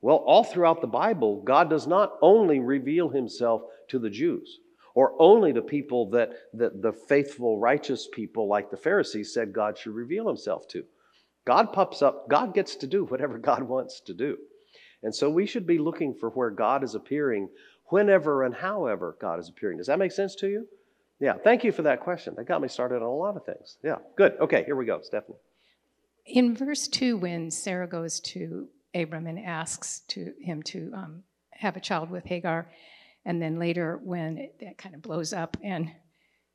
Well, 0.00 0.16
all 0.16 0.44
throughout 0.44 0.80
the 0.80 0.86
Bible, 0.86 1.42
God 1.42 1.68
does 1.68 1.86
not 1.86 2.14
only 2.22 2.60
reveal 2.60 3.08
himself 3.08 3.62
to 3.88 3.98
the 3.98 4.10
Jews 4.10 4.60
or 4.94 5.14
only 5.18 5.52
to 5.52 5.62
people 5.62 6.10
that, 6.10 6.32
that 6.54 6.82
the 6.82 6.92
faithful, 6.92 7.58
righteous 7.58 8.08
people 8.10 8.48
like 8.48 8.70
the 8.70 8.76
Pharisees 8.76 9.34
said 9.34 9.52
God 9.52 9.76
should 9.76 9.94
reveal 9.94 10.26
himself 10.26 10.68
to. 10.68 10.84
God 11.48 11.72
pops 11.72 12.02
up, 12.02 12.28
God 12.28 12.52
gets 12.52 12.76
to 12.76 12.86
do 12.86 13.06
whatever 13.06 13.38
God 13.50 13.62
wants 13.62 14.00
to 14.02 14.12
do. 14.12 14.36
And 15.02 15.14
so 15.14 15.30
we 15.30 15.46
should 15.46 15.66
be 15.66 15.78
looking 15.78 16.14
for 16.14 16.28
where 16.28 16.50
God 16.50 16.84
is 16.84 16.94
appearing 16.94 17.48
whenever 17.86 18.44
and 18.44 18.54
however 18.54 19.16
God 19.18 19.40
is 19.40 19.48
appearing. 19.48 19.78
Does 19.78 19.86
that 19.86 19.98
make 19.98 20.12
sense 20.12 20.34
to 20.36 20.48
you? 20.48 20.68
Yeah, 21.20 21.34
thank 21.42 21.64
you 21.64 21.72
for 21.72 21.82
that 21.82 22.00
question. 22.00 22.34
That 22.36 22.46
got 22.46 22.60
me 22.60 22.68
started 22.68 22.96
on 22.96 23.02
a 23.02 23.10
lot 23.10 23.36
of 23.36 23.46
things. 23.46 23.78
Yeah, 23.82 23.96
good. 24.16 24.34
Okay, 24.38 24.62
here 24.64 24.76
we 24.76 24.84
go, 24.84 25.00
Stephanie. 25.02 25.38
In 26.26 26.54
verse 26.54 26.86
2, 26.86 27.16
when 27.16 27.50
Sarah 27.50 27.88
goes 27.88 28.20
to 28.20 28.68
Abram 28.94 29.26
and 29.26 29.38
asks 29.38 30.00
to 30.08 30.34
him 30.38 30.62
to 30.64 30.92
um, 30.94 31.22
have 31.52 31.76
a 31.76 31.80
child 31.80 32.10
with 32.10 32.26
Hagar, 32.26 32.70
and 33.24 33.40
then 33.40 33.58
later 33.58 33.98
when 34.04 34.36
it, 34.36 34.56
that 34.60 34.76
kind 34.76 34.94
of 34.94 35.00
blows 35.00 35.32
up 35.32 35.56
and 35.62 35.90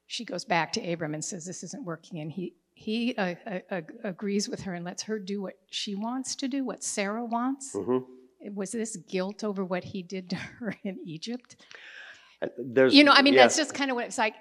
she 0.05 0.23
goes 0.23 0.45
back 0.45 0.73
to 0.73 0.91
Abram 0.91 1.15
and 1.15 1.25
says, 1.25 1.45
This 1.45 1.63
isn't 1.63 1.83
working, 1.83 2.19
and 2.19 2.31
he, 2.31 2.53
he 2.73 3.15
uh, 3.15 3.35
uh, 3.69 3.81
agrees 4.03 4.49
with 4.49 4.61
her 4.61 4.73
and 4.73 4.83
lets 4.83 5.03
her 5.03 5.19
do 5.19 5.41
what 5.41 5.53
she 5.69 5.95
wants 5.95 6.35
to 6.37 6.47
do, 6.47 6.65
what 6.65 6.83
Sarah 6.83 7.23
wants. 7.23 7.75
Mm-hmm. 7.75 8.53
Was 8.55 8.71
this 8.71 8.97
guilt 9.07 9.43
over 9.43 9.63
what 9.63 9.83
he 9.83 10.03
did 10.03 10.29
to 10.31 10.35
her 10.35 10.75
in 10.83 10.97
Egypt? 11.05 11.55
There's, 12.57 12.93
You 12.93 13.03
know, 13.03 13.13
I 13.13 13.21
mean, 13.21 13.35
yeah. 13.35 13.43
that's 13.43 13.55
just 13.55 13.73
kind 13.73 13.89
of 13.89 13.95
what 13.95 14.05
it's 14.05 14.17
like. 14.17 14.35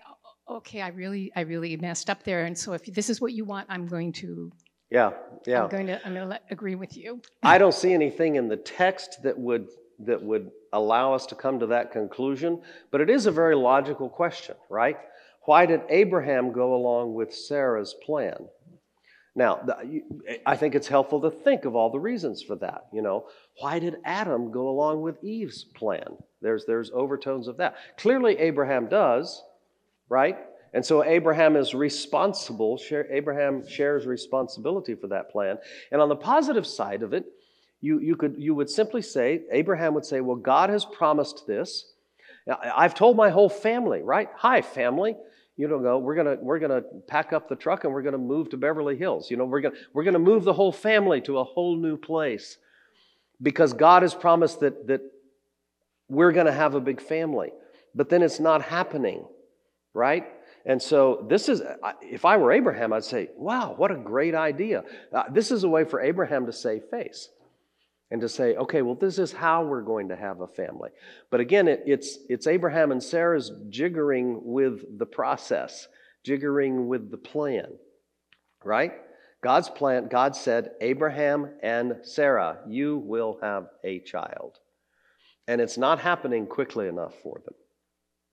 Okay, 0.49 0.81
I 0.83 0.89
really, 0.89 1.31
I 1.37 1.43
really 1.43 1.77
messed 1.77 2.11
up 2.11 2.25
there, 2.25 2.45
and 2.45 2.59
so 2.59 2.73
if 2.73 2.85
this 2.87 3.09
is 3.09 3.21
what 3.21 3.33
you 3.33 3.45
want, 3.45 3.69
I'm 3.71 3.87
going 3.87 4.13
to, 4.15 4.51
Yeah, 4.91 5.13
yeah. 5.47 5.63
I'm 5.63 5.71
going 5.71 5.87
to, 5.87 6.05
I'm 6.05 6.13
going 6.13 6.25
to 6.25 6.31
let, 6.31 6.43
agree 6.51 6.75
with 6.75 6.97
you. 6.97 7.23
I 7.45 7.59
don't 7.59 7.73
see 7.73 7.93
anything 7.93 8.35
in 8.35 8.49
the 8.49 8.57
text 8.57 9.23
that 9.23 9.39
would 9.39 9.69
that 10.01 10.21
would 10.21 10.51
allow 10.73 11.15
us 11.15 11.27
to 11.27 11.37
come 11.37 11.61
to 11.61 11.67
that 11.67 11.93
conclusion, 11.93 12.61
but 12.91 13.01
it 13.01 13.09
is 13.09 13.27
a 13.27 13.31
very 13.31 13.55
logical 13.55 14.09
question, 14.09 14.57
right? 14.69 14.97
Why 15.45 15.67
did 15.67 15.83
Abraham 15.89 16.53
go 16.53 16.75
along 16.75 17.15
with 17.15 17.35
Sarah's 17.35 17.95
plan? 18.05 18.49
Now, 19.35 19.67
I 20.45 20.57
think 20.57 20.75
it's 20.75 20.89
helpful 20.89 21.23
to 21.23 21.31
think 21.31 21.65
of 21.65 21.75
all 21.75 21.91
the 21.91 21.99
reasons 21.99 22.43
for 22.43 22.57
that. 22.57 22.89
You 22.93 23.01
know, 23.01 23.27
why 23.59 23.79
did 23.79 23.97
Adam 24.05 24.51
go 24.53 24.69
along 24.69 25.01
with 25.01 25.23
Eve's 25.25 25.65
plan? 25.65 26.19
There's 26.43 26.67
there's 26.67 26.91
overtones 26.91 27.49
of 27.49 27.57
that. 27.57 27.77
Clearly, 27.97 28.39
Abraham 28.39 28.89
does, 28.89 29.43
right? 30.11 30.39
And 30.75 30.85
so 30.85 31.05
Abraham 31.05 31.57
is 31.57 31.75
responsible. 31.75 32.81
Abraham 33.11 33.67
shares 33.67 34.07
responsibility 34.07 34.95
for 34.95 35.09
that 35.09 35.31
plan. 35.31 35.59
And 35.91 36.01
on 36.01 36.09
the 36.09 36.17
positive 36.17 36.67
side 36.67 37.03
of 37.03 37.13
it, 37.13 37.27
you, 37.81 37.99
you, 38.01 38.17
could, 38.17 38.37
you 38.39 38.55
would 38.55 38.71
simply 38.71 39.03
say, 39.03 39.43
Abraham 39.51 39.93
would 39.95 40.07
say, 40.07 40.21
Well, 40.21 40.37
God 40.37 40.71
has 40.71 40.85
promised 40.85 41.47
this. 41.47 41.93
Now, 42.47 42.59
I've 42.75 42.95
told 42.95 43.17
my 43.17 43.31
whole 43.31 43.49
family, 43.49 44.03
right? 44.03 44.29
Hi, 44.37 44.63
family. 44.63 45.17
You 45.63 45.69
don't 45.69 45.85
go, 45.85 45.97
we're 45.97 46.17
gonna, 46.17 46.39
we're 46.41 46.59
gonna 46.59 46.83
pack 47.07 47.33
up 47.33 47.49
the 47.49 47.55
truck 47.55 47.85
and 47.85 47.93
we're 47.93 48.03
gonna 48.03 48.19
move 48.19 48.51
to 48.51 48.57
Beverly 48.57 48.97
Hills. 48.97 49.31
You 49.31 49.37
know, 49.37 49.45
we're 49.45 49.61
gonna, 49.61 49.77
we're 49.95 50.03
gonna 50.03 50.19
move 50.19 50.43
the 50.43 50.53
whole 50.53 50.73
family 50.73 51.21
to 51.21 51.39
a 51.39 51.45
whole 51.45 51.77
new 51.77 51.97
place. 51.97 52.59
Because 53.41 53.73
God 53.73 54.03
has 54.03 54.13
promised 54.13 54.59
that, 54.59 54.89
that 54.89 55.03
we're 56.09 56.33
gonna 56.33 56.51
have 56.51 56.75
a 56.75 56.81
big 56.81 57.01
family. 57.01 57.53
But 57.95 58.09
then 58.09 58.23
it's 58.23 58.41
not 58.41 58.63
happening, 58.63 59.25
right? 59.95 60.27
And 60.67 60.83
so 60.83 61.25
this 61.29 61.49
is, 61.49 61.63
if 62.01 62.25
I 62.25 62.39
were 62.39 62.51
Abraham, 62.51 62.93
I'd 62.93 63.05
say, 63.05 63.29
wow, 63.37 63.75
what 63.77 63.93
a 63.93 63.97
great 63.97 64.35
idea. 64.35 64.83
Uh, 65.13 65.31
this 65.31 65.53
is 65.53 65.63
a 65.63 65.69
way 65.69 65.85
for 65.85 66.01
Abraham 66.01 66.45
to 66.47 66.53
save 66.53 66.87
face 66.91 67.29
and 68.13 68.21
to 68.21 68.29
say, 68.29 68.55
okay, 68.57 68.83
well, 68.83 68.95
this 68.95 69.19
is 69.19 69.33
how 69.33 69.65
we're 69.65 69.81
going 69.81 70.11
to 70.11 70.17
have 70.17 70.43
a 70.43 70.47
family. 70.47 70.91
But 71.31 71.41
again, 71.41 71.67
it, 71.67 71.83
it's, 71.87 72.19
it's 72.29 72.47
Abraham 72.47 72.93
and 72.93 73.03
Sarah's 73.03 73.51
jiggering 73.71 74.43
with 74.43 74.99
the 74.99 75.07
process, 75.07 75.89
jiggering 76.23 76.89
with 76.89 77.11
the 77.11 77.17
plan, 77.17 77.73
right? 78.63 78.93
God's 79.43 79.71
plan, 79.71 80.09
God 80.09 80.37
said, 80.37 80.73
Abraham 80.83 81.55
and 81.63 82.01
Sarah, 82.03 82.59
you 82.69 82.99
will 82.99 83.39
have 83.41 83.69
a 83.83 84.01
child. 84.01 84.59
And 85.49 85.59
it's 85.59 85.79
not 85.79 85.99
happening 85.99 86.47
quickly 86.47 86.89
enough 86.89 87.15
for 87.23 87.41
them. 87.47 87.55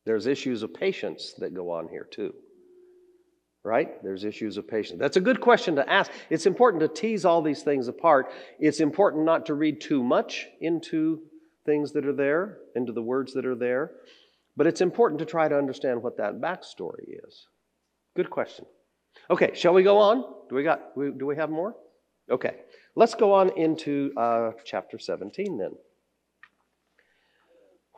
There's 0.06 0.28
issues 0.28 0.62
of 0.62 0.74
patience 0.74 1.36
that 1.38 1.54
go 1.54 1.72
on 1.72 1.88
here, 1.88 2.08
too 2.12 2.34
right? 3.70 4.04
There's 4.04 4.24
issues 4.24 4.58
of 4.58 4.68
patience. 4.68 5.00
That's 5.00 5.18
a 5.18 5.22
good 5.22 5.40
question 5.40 5.76
to 5.76 5.88
ask. 5.88 6.12
It's 6.32 6.48
important 6.48 6.82
to 6.82 6.88
tease 6.88 7.24
all 7.24 7.44
these 7.44 7.62
things 7.62 7.88
apart. 7.88 8.32
It's 8.60 8.80
important 8.80 9.26
not 9.26 9.46
to 9.46 9.54
read 9.54 9.80
too 9.80 10.04
much 10.04 10.48
into 10.60 11.22
things 11.68 11.92
that 11.92 12.04
are 12.08 12.14
there, 12.14 12.58
into 12.76 12.92
the 12.92 13.04
words 13.04 13.32
that 13.34 13.46
are 13.46 13.56
there, 13.56 13.92
but 14.58 14.66
it's 14.66 14.82
important 14.82 15.20
to 15.20 15.26
try 15.26 15.48
to 15.48 15.56
understand 15.56 16.02
what 16.02 16.18
that 16.18 16.42
backstory 16.42 17.06
is. 17.28 17.46
Good 18.16 18.32
question. 18.32 18.66
Okay, 19.30 19.52
shall 19.54 19.76
we 19.76 19.84
go 19.84 20.00
on? 20.00 20.26
Do 20.50 20.56
we 20.56 20.64
got? 20.64 20.96
Do 20.96 21.26
we 21.28 21.36
have 21.36 21.52
more? 21.52 21.76
Okay, 22.32 22.56
let's 22.96 23.14
go 23.14 23.34
on 23.34 23.56
into 23.56 24.12
uh, 24.18 24.52
chapter 24.66 24.98
17 24.98 25.60
then. 25.60 25.74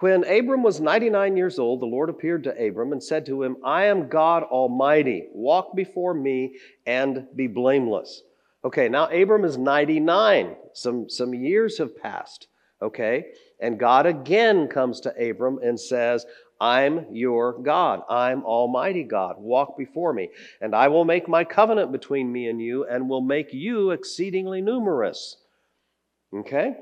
When 0.02 0.24
Abram 0.24 0.64
was 0.64 0.82
99 0.82 1.38
years 1.38 1.60
old, 1.60 1.80
the 1.80 1.86
Lord 1.86 2.10
appeared 2.10 2.44
to 2.46 2.68
Abram 2.68 2.92
and 2.92 3.04
said 3.04 3.24
to 3.28 3.44
him, 3.44 3.58
I 3.64 3.86
am 3.86 4.10
God 4.10 4.42
Almighty. 4.42 5.28
Walk 5.32 5.76
before 5.76 6.16
me 6.16 6.56
and 6.88 7.28
be 7.36 7.46
blameless. 7.46 8.24
Okay, 8.66 8.90
now 8.90 9.06
Abram 9.10 9.46
is 9.46 9.60
99. 9.60 10.56
Some, 10.74 11.08
some 11.08 11.36
years 11.36 11.78
have 11.78 11.96
passed. 11.96 12.48
Okay, 12.82 13.26
and 13.60 13.80
God 13.80 14.08
again 14.08 14.68
comes 14.68 15.02
to 15.02 15.30
Abram 15.30 15.60
and 15.64 15.80
says, 15.80 16.26
I'm 16.60 17.06
your 17.12 17.62
God. 17.62 18.02
I'm 18.10 18.44
Almighty 18.44 19.04
God. 19.04 19.36
Walk 19.38 19.78
before 19.78 20.14
me. 20.14 20.30
And 20.62 20.74
I 20.74 20.88
will 20.88 21.06
make 21.06 21.28
my 21.28 21.44
covenant 21.44 21.92
between 21.92 22.32
me 22.32 22.48
and 22.48 22.60
you 22.60 22.86
and 22.86 23.08
will 23.08 23.22
make 23.22 23.54
you 23.54 23.92
exceedingly 23.92 24.62
numerous. 24.62 25.38
Okay? 26.34 26.76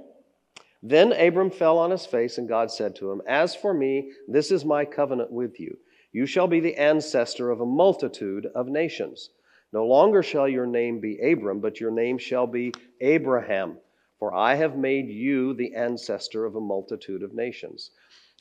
Then 0.81 1.11
Abram 1.11 1.49
fell 1.49 1.77
on 1.77 1.91
his 1.91 2.05
face, 2.05 2.37
and 2.37 2.47
God 2.47 2.71
said 2.71 2.95
to 2.95 3.11
him, 3.11 3.21
As 3.27 3.53
for 3.53 3.73
me, 3.73 4.13
this 4.27 4.49
is 4.49 4.63
my 4.63 4.85
covenant 4.85 5.31
with 5.31 5.59
you. 5.59 5.77
You 6.11 6.25
shall 6.25 6.47
be 6.47 6.59
the 6.59 6.75
ancestor 6.75 7.51
of 7.51 7.61
a 7.61 7.65
multitude 7.65 8.45
of 8.55 8.67
nations. 8.67 9.29
No 9.71 9.85
longer 9.85 10.23
shall 10.23 10.47
your 10.47 10.65
name 10.65 10.99
be 10.99 11.19
Abram, 11.19 11.59
but 11.59 11.79
your 11.79 11.91
name 11.91 12.17
shall 12.17 12.47
be 12.47 12.73
Abraham, 13.01 13.77
for 14.17 14.33
I 14.33 14.55
have 14.55 14.77
made 14.77 15.09
you 15.09 15.53
the 15.53 15.75
ancestor 15.75 16.45
of 16.45 16.55
a 16.55 16.61
multitude 16.61 17.23
of 17.23 17.33
nations. 17.33 17.91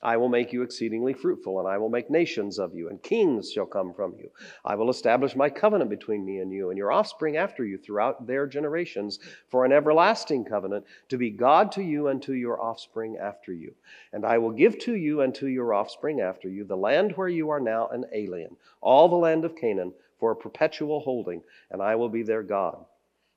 I 0.00 0.16
will 0.16 0.28
make 0.28 0.52
you 0.52 0.62
exceedingly 0.62 1.12
fruitful, 1.12 1.58
and 1.58 1.66
I 1.66 1.76
will 1.76 1.88
make 1.88 2.08
nations 2.08 2.60
of 2.60 2.72
you, 2.72 2.88
and 2.88 3.02
kings 3.02 3.50
shall 3.50 3.66
come 3.66 3.92
from 3.92 4.14
you. 4.16 4.30
I 4.64 4.76
will 4.76 4.90
establish 4.90 5.34
my 5.34 5.50
covenant 5.50 5.90
between 5.90 6.24
me 6.24 6.38
and 6.38 6.52
you, 6.52 6.70
and 6.70 6.78
your 6.78 6.92
offspring 6.92 7.36
after 7.36 7.64
you 7.64 7.76
throughout 7.76 8.24
their 8.24 8.46
generations, 8.46 9.18
for 9.48 9.64
an 9.64 9.72
everlasting 9.72 10.44
covenant, 10.44 10.86
to 11.08 11.18
be 11.18 11.30
God 11.30 11.72
to 11.72 11.82
you 11.82 12.06
and 12.08 12.22
to 12.22 12.34
your 12.34 12.62
offspring 12.62 13.16
after 13.16 13.52
you. 13.52 13.74
And 14.12 14.24
I 14.24 14.38
will 14.38 14.52
give 14.52 14.78
to 14.80 14.94
you 14.94 15.22
and 15.22 15.34
to 15.34 15.48
your 15.48 15.74
offspring 15.74 16.20
after 16.20 16.48
you 16.48 16.62
the 16.62 16.76
land 16.76 17.16
where 17.16 17.28
you 17.28 17.50
are 17.50 17.60
now 17.60 17.88
an 17.88 18.04
alien, 18.12 18.56
all 18.80 19.08
the 19.08 19.16
land 19.16 19.44
of 19.44 19.56
Canaan, 19.56 19.92
for 20.20 20.30
a 20.30 20.36
perpetual 20.36 21.00
holding, 21.00 21.42
and 21.72 21.82
I 21.82 21.96
will 21.96 22.08
be 22.08 22.22
their 22.22 22.44
God. 22.44 22.84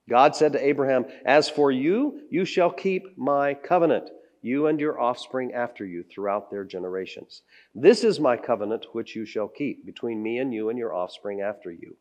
God 0.08 0.36
said 0.36 0.54
to 0.54 0.64
Abraham, 0.64 1.06
As 1.26 1.50
for 1.50 1.72
you, 1.72 2.22
you 2.30 2.46
shall 2.46 2.72
keep 2.72 3.18
my 3.18 3.56
covenant 3.56 4.12
you 4.42 4.68
and 4.68 4.80
your 4.80 5.00
offspring 5.00 5.54
after 5.54 5.86
you 5.86 6.04
throughout 6.04 6.50
their 6.50 6.64
generations. 6.64 7.44
This 7.76 8.04
is 8.04 8.20
my 8.20 8.38
covenant 8.38 8.88
which 8.94 9.16
you 9.16 9.26
shall 9.26 9.48
keep 9.48 9.86
between 9.86 10.22
me 10.22 10.40
and 10.40 10.54
you 10.54 10.70
and 10.70 10.78
your 10.78 10.94
offspring 10.94 11.42
after 11.42 11.72
you. 11.72 11.96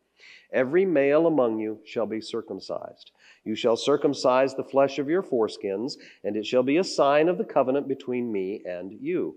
Every 0.53 0.85
male 0.85 1.27
among 1.27 1.59
you 1.59 1.81
shall 1.85 2.07
be 2.07 2.21
circumcised. 2.21 3.11
You 3.45 3.55
shall 3.55 3.77
circumcise 3.77 4.55
the 4.55 4.65
flesh 4.65 4.99
of 4.99 5.09
your 5.09 5.23
foreskins, 5.23 5.97
and 6.25 6.37
it 6.37 6.45
shall 6.45 6.63
be 6.63 6.77
a 6.77 6.85
sign 6.85 7.29
of 7.29 7.39
the 7.39 7.45
covenant 7.45 7.89
between 7.89 8.31
me 8.31 8.63
and 8.67 8.93
you. 8.93 9.37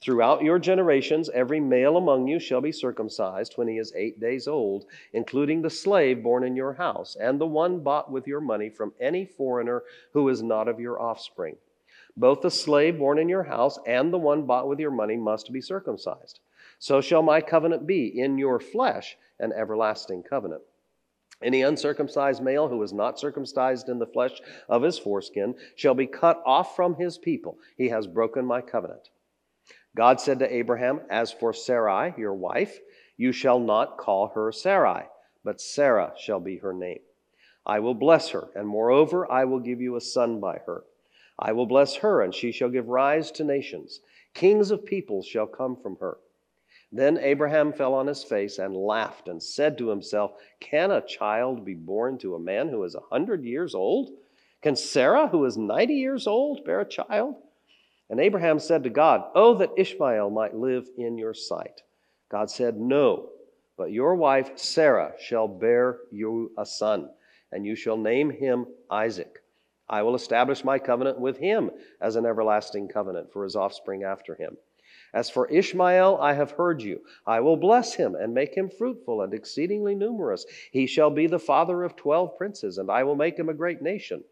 Throughout 0.00 0.42
your 0.42 0.58
generations, 0.58 1.30
every 1.30 1.60
male 1.60 1.96
among 1.96 2.26
you 2.26 2.38
shall 2.38 2.60
be 2.60 2.72
circumcised 2.72 3.54
when 3.56 3.68
he 3.68 3.78
is 3.78 3.92
eight 3.94 4.20
days 4.20 4.46
old, 4.46 4.86
including 5.12 5.62
the 5.62 5.70
slave 5.70 6.22
born 6.22 6.44
in 6.44 6.56
your 6.56 6.74
house, 6.74 7.16
and 7.16 7.40
the 7.40 7.46
one 7.46 7.80
bought 7.80 8.10
with 8.10 8.26
your 8.26 8.40
money 8.40 8.68
from 8.68 8.92
any 9.00 9.24
foreigner 9.24 9.82
who 10.12 10.28
is 10.28 10.42
not 10.42 10.68
of 10.68 10.80
your 10.80 11.00
offspring. 11.00 11.56
Both 12.16 12.42
the 12.42 12.50
slave 12.50 12.98
born 12.98 13.18
in 13.18 13.28
your 13.28 13.42
house 13.42 13.78
and 13.86 14.12
the 14.12 14.18
one 14.18 14.46
bought 14.46 14.68
with 14.68 14.78
your 14.78 14.90
money 14.90 15.16
must 15.16 15.52
be 15.52 15.60
circumcised. 15.60 16.40
So 16.78 17.00
shall 17.00 17.22
my 17.22 17.40
covenant 17.40 17.86
be 17.86 18.06
in 18.06 18.38
your 18.38 18.60
flesh, 18.60 19.16
an 19.40 19.52
everlasting 19.52 20.22
covenant. 20.22 20.62
Any 21.42 21.62
uncircumcised 21.62 22.42
male 22.42 22.68
who 22.68 22.82
is 22.82 22.92
not 22.92 23.18
circumcised 23.18 23.88
in 23.88 23.98
the 23.98 24.06
flesh 24.06 24.40
of 24.68 24.82
his 24.82 24.98
foreskin 24.98 25.56
shall 25.74 25.94
be 25.94 26.06
cut 26.06 26.42
off 26.46 26.76
from 26.76 26.94
his 26.94 27.18
people. 27.18 27.58
He 27.76 27.88
has 27.88 28.06
broken 28.06 28.46
my 28.46 28.60
covenant. 28.60 29.10
God 29.96 30.20
said 30.20 30.38
to 30.38 30.54
Abraham, 30.54 31.00
As 31.10 31.32
for 31.32 31.52
Sarai, 31.52 32.14
your 32.16 32.34
wife, 32.34 32.78
you 33.16 33.32
shall 33.32 33.58
not 33.58 33.98
call 33.98 34.28
her 34.28 34.52
Sarai, 34.52 35.04
but 35.44 35.60
Sarah 35.60 36.12
shall 36.16 36.40
be 36.40 36.58
her 36.58 36.72
name. 36.72 37.00
I 37.66 37.80
will 37.80 37.94
bless 37.94 38.30
her, 38.30 38.48
and 38.54 38.68
moreover, 38.68 39.30
I 39.30 39.44
will 39.44 39.60
give 39.60 39.80
you 39.80 39.96
a 39.96 40.00
son 40.00 40.40
by 40.40 40.58
her. 40.66 40.84
I 41.38 41.52
will 41.52 41.66
bless 41.66 41.96
her, 41.96 42.22
and 42.22 42.34
she 42.34 42.52
shall 42.52 42.68
give 42.68 42.88
rise 42.88 43.30
to 43.32 43.44
nations. 43.44 44.00
Kings 44.34 44.70
of 44.70 44.84
peoples 44.84 45.26
shall 45.26 45.46
come 45.46 45.76
from 45.76 45.96
her. 45.96 46.18
Then 46.92 47.18
Abraham 47.18 47.72
fell 47.72 47.94
on 47.94 48.06
his 48.06 48.22
face 48.22 48.58
and 48.58 48.76
laughed 48.76 49.26
and 49.26 49.42
said 49.42 49.76
to 49.78 49.88
himself, 49.88 50.32
Can 50.60 50.92
a 50.92 51.04
child 51.04 51.64
be 51.64 51.74
born 51.74 52.18
to 52.18 52.36
a 52.36 52.40
man 52.40 52.68
who 52.68 52.84
is 52.84 52.94
a 52.94 53.00
hundred 53.00 53.44
years 53.44 53.74
old? 53.74 54.10
Can 54.62 54.76
Sarah, 54.76 55.28
who 55.28 55.44
is 55.44 55.56
ninety 55.56 55.94
years 55.94 56.26
old, 56.26 56.64
bear 56.64 56.80
a 56.80 56.88
child? 56.88 57.36
And 58.08 58.20
Abraham 58.20 58.58
said 58.58 58.84
to 58.84 58.90
God, 58.90 59.24
Oh, 59.34 59.54
that 59.58 59.72
Ishmael 59.76 60.30
might 60.30 60.54
live 60.54 60.88
in 60.96 61.18
your 61.18 61.34
sight. 61.34 61.82
God 62.30 62.50
said, 62.50 62.76
No, 62.76 63.30
but 63.76 63.90
your 63.90 64.14
wife 64.14 64.56
Sarah 64.56 65.12
shall 65.18 65.48
bear 65.48 65.98
you 66.12 66.52
a 66.56 66.64
son, 66.64 67.10
and 67.50 67.66
you 67.66 67.74
shall 67.74 67.96
name 67.96 68.30
him 68.30 68.66
Isaac. 68.90 69.42
I 69.88 70.02
will 70.02 70.14
establish 70.14 70.64
my 70.64 70.78
covenant 70.78 71.20
with 71.20 71.38
him 71.38 71.70
as 72.00 72.16
an 72.16 72.26
everlasting 72.26 72.88
covenant 72.88 73.32
for 73.32 73.44
his 73.44 73.56
offspring 73.56 74.02
after 74.02 74.34
him. 74.34 74.56
As 75.12 75.30
for 75.30 75.48
Ishmael, 75.48 76.18
I 76.20 76.32
have 76.32 76.52
heard 76.52 76.82
you. 76.82 77.00
I 77.26 77.40
will 77.40 77.56
bless 77.56 77.94
him 77.94 78.14
and 78.14 78.34
make 78.34 78.56
him 78.56 78.68
fruitful 78.68 79.22
and 79.22 79.32
exceedingly 79.32 79.94
numerous. 79.94 80.44
He 80.72 80.86
shall 80.86 81.10
be 81.10 81.26
the 81.26 81.38
father 81.38 81.84
of 81.84 81.94
twelve 81.94 82.36
princes, 82.36 82.78
and 82.78 82.90
I 82.90 83.04
will 83.04 83.14
make 83.14 83.38
him 83.38 83.48
a 83.48 83.54
great 83.54 83.80
nation. 83.80 84.24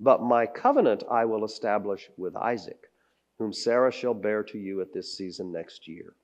But 0.00 0.22
my 0.22 0.46
covenant 0.46 1.04
I 1.10 1.24
will 1.24 1.44
establish 1.44 2.10
with 2.16 2.36
Isaac, 2.36 2.90
whom 3.38 3.52
Sarah 3.52 3.92
shall 3.92 4.14
bear 4.14 4.42
to 4.44 4.58
you 4.58 4.80
at 4.80 4.92
this 4.92 5.16
season 5.16 5.50
next 5.50 5.88
year. 5.88 6.14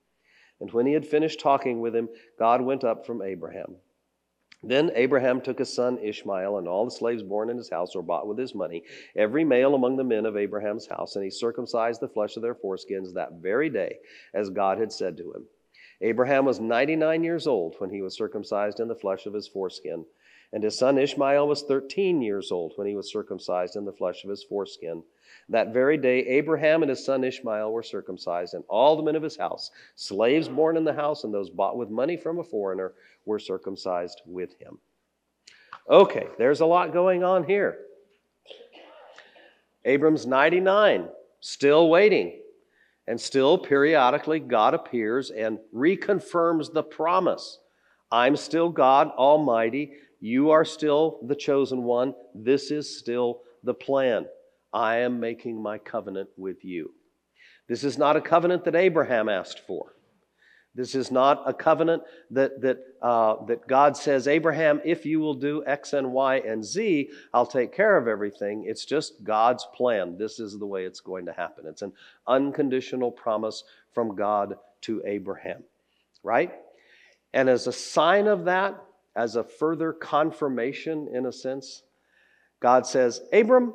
And 0.60 0.70
when 0.70 0.86
he 0.86 0.92
had 0.92 1.06
finished 1.06 1.40
talking 1.40 1.80
with 1.80 1.94
him, 1.94 2.08
God 2.38 2.60
went 2.60 2.84
up 2.84 3.06
from 3.06 3.22
Abraham. 3.22 3.76
Then 4.66 4.90
Abraham 4.94 5.40
took 5.40 5.58
his 5.58 5.72
son 5.72 5.98
Ishmael, 5.98 6.56
and 6.56 6.66
all 6.66 6.86
the 6.86 6.90
slaves 6.90 7.22
born 7.22 7.50
in 7.50 7.56
his 7.56 7.68
house 7.68 7.94
or 7.94 8.02
bought 8.02 8.26
with 8.26 8.38
his 8.38 8.54
money, 8.54 8.82
every 9.14 9.44
male 9.44 9.74
among 9.74 9.96
the 9.96 10.04
men 10.04 10.24
of 10.24 10.36
Abraham's 10.36 10.86
house, 10.86 11.16
and 11.16 11.24
he 11.24 11.30
circumcised 11.30 12.00
the 12.00 12.08
flesh 12.08 12.36
of 12.36 12.42
their 12.42 12.54
foreskins 12.54 13.12
that 13.12 13.34
very 13.34 13.68
day, 13.68 13.98
as 14.32 14.48
God 14.48 14.78
had 14.78 14.90
said 14.90 15.16
to 15.18 15.32
him. 15.34 15.46
Abraham 16.00 16.44
was 16.44 16.60
99 16.60 17.22
years 17.22 17.46
old 17.46 17.76
when 17.78 17.90
he 17.90 18.00
was 18.00 18.16
circumcised 18.16 18.80
in 18.80 18.88
the 18.88 18.94
flesh 18.94 19.26
of 19.26 19.34
his 19.34 19.46
foreskin, 19.46 20.06
and 20.52 20.62
his 20.62 20.78
son 20.78 20.98
Ishmael 20.98 21.46
was 21.46 21.62
13 21.62 22.22
years 22.22 22.50
old 22.50 22.72
when 22.76 22.86
he 22.86 22.94
was 22.94 23.10
circumcised 23.10 23.76
in 23.76 23.84
the 23.84 23.92
flesh 23.92 24.24
of 24.24 24.30
his 24.30 24.44
foreskin. 24.44 25.02
That 25.48 25.72
very 25.72 25.96
day, 25.96 26.20
Abraham 26.20 26.82
and 26.82 26.90
his 26.90 27.04
son 27.04 27.24
Ishmael 27.24 27.72
were 27.72 27.82
circumcised, 27.82 28.54
and 28.54 28.64
all 28.68 28.96
the 28.96 29.02
men 29.02 29.16
of 29.16 29.22
his 29.22 29.36
house, 29.36 29.70
slaves 29.94 30.48
born 30.48 30.76
in 30.76 30.84
the 30.84 30.92
house 30.92 31.24
and 31.24 31.34
those 31.34 31.50
bought 31.50 31.76
with 31.76 31.90
money 31.90 32.16
from 32.16 32.38
a 32.38 32.44
foreigner, 32.44 32.92
were 33.26 33.38
circumcised 33.38 34.22
with 34.26 34.58
him. 34.58 34.78
Okay, 35.88 36.28
there's 36.38 36.60
a 36.60 36.66
lot 36.66 36.92
going 36.92 37.22
on 37.22 37.44
here. 37.44 37.78
Abram's 39.84 40.26
99, 40.26 41.08
still 41.40 41.88
waiting. 41.90 42.40
And 43.06 43.20
still, 43.20 43.58
periodically, 43.58 44.40
God 44.40 44.72
appears 44.72 45.30
and 45.30 45.58
reconfirms 45.74 46.72
the 46.72 46.82
promise 46.82 47.58
I'm 48.10 48.36
still 48.36 48.70
God 48.70 49.10
Almighty. 49.10 49.92
You 50.20 50.50
are 50.50 50.64
still 50.64 51.18
the 51.24 51.34
chosen 51.34 51.82
one. 51.82 52.14
This 52.34 52.70
is 52.70 52.98
still 52.98 53.40
the 53.62 53.74
plan. 53.74 54.26
I 54.74 54.98
am 54.98 55.20
making 55.20 55.62
my 55.62 55.78
covenant 55.78 56.28
with 56.36 56.64
you. 56.64 56.92
This 57.68 57.84
is 57.84 57.96
not 57.96 58.16
a 58.16 58.20
covenant 58.20 58.64
that 58.64 58.74
Abraham 58.74 59.28
asked 59.28 59.60
for. 59.60 59.94
This 60.74 60.96
is 60.96 61.12
not 61.12 61.44
a 61.46 61.54
covenant 61.54 62.02
that, 62.32 62.60
that, 62.60 62.78
uh, 63.00 63.44
that 63.44 63.68
God 63.68 63.96
says, 63.96 64.26
Abraham, 64.26 64.80
if 64.84 65.06
you 65.06 65.20
will 65.20 65.34
do 65.34 65.62
X 65.64 65.92
and 65.92 66.12
Y 66.12 66.38
and 66.38 66.64
Z, 66.64 67.10
I'll 67.32 67.46
take 67.46 67.72
care 67.72 67.96
of 67.96 68.08
everything. 68.08 68.64
It's 68.66 68.84
just 68.84 69.22
God's 69.22 69.64
plan. 69.72 70.18
This 70.18 70.40
is 70.40 70.58
the 70.58 70.66
way 70.66 70.84
it's 70.84 70.98
going 70.98 71.26
to 71.26 71.32
happen. 71.32 71.66
It's 71.68 71.82
an 71.82 71.92
unconditional 72.26 73.12
promise 73.12 73.62
from 73.92 74.16
God 74.16 74.56
to 74.82 75.00
Abraham, 75.06 75.62
right? 76.24 76.52
And 77.32 77.48
as 77.48 77.68
a 77.68 77.72
sign 77.72 78.26
of 78.26 78.46
that, 78.46 78.74
as 79.14 79.36
a 79.36 79.44
further 79.44 79.92
confirmation, 79.92 81.08
in 81.14 81.26
a 81.26 81.32
sense, 81.32 81.84
God 82.58 82.84
says, 82.84 83.20
Abram, 83.32 83.74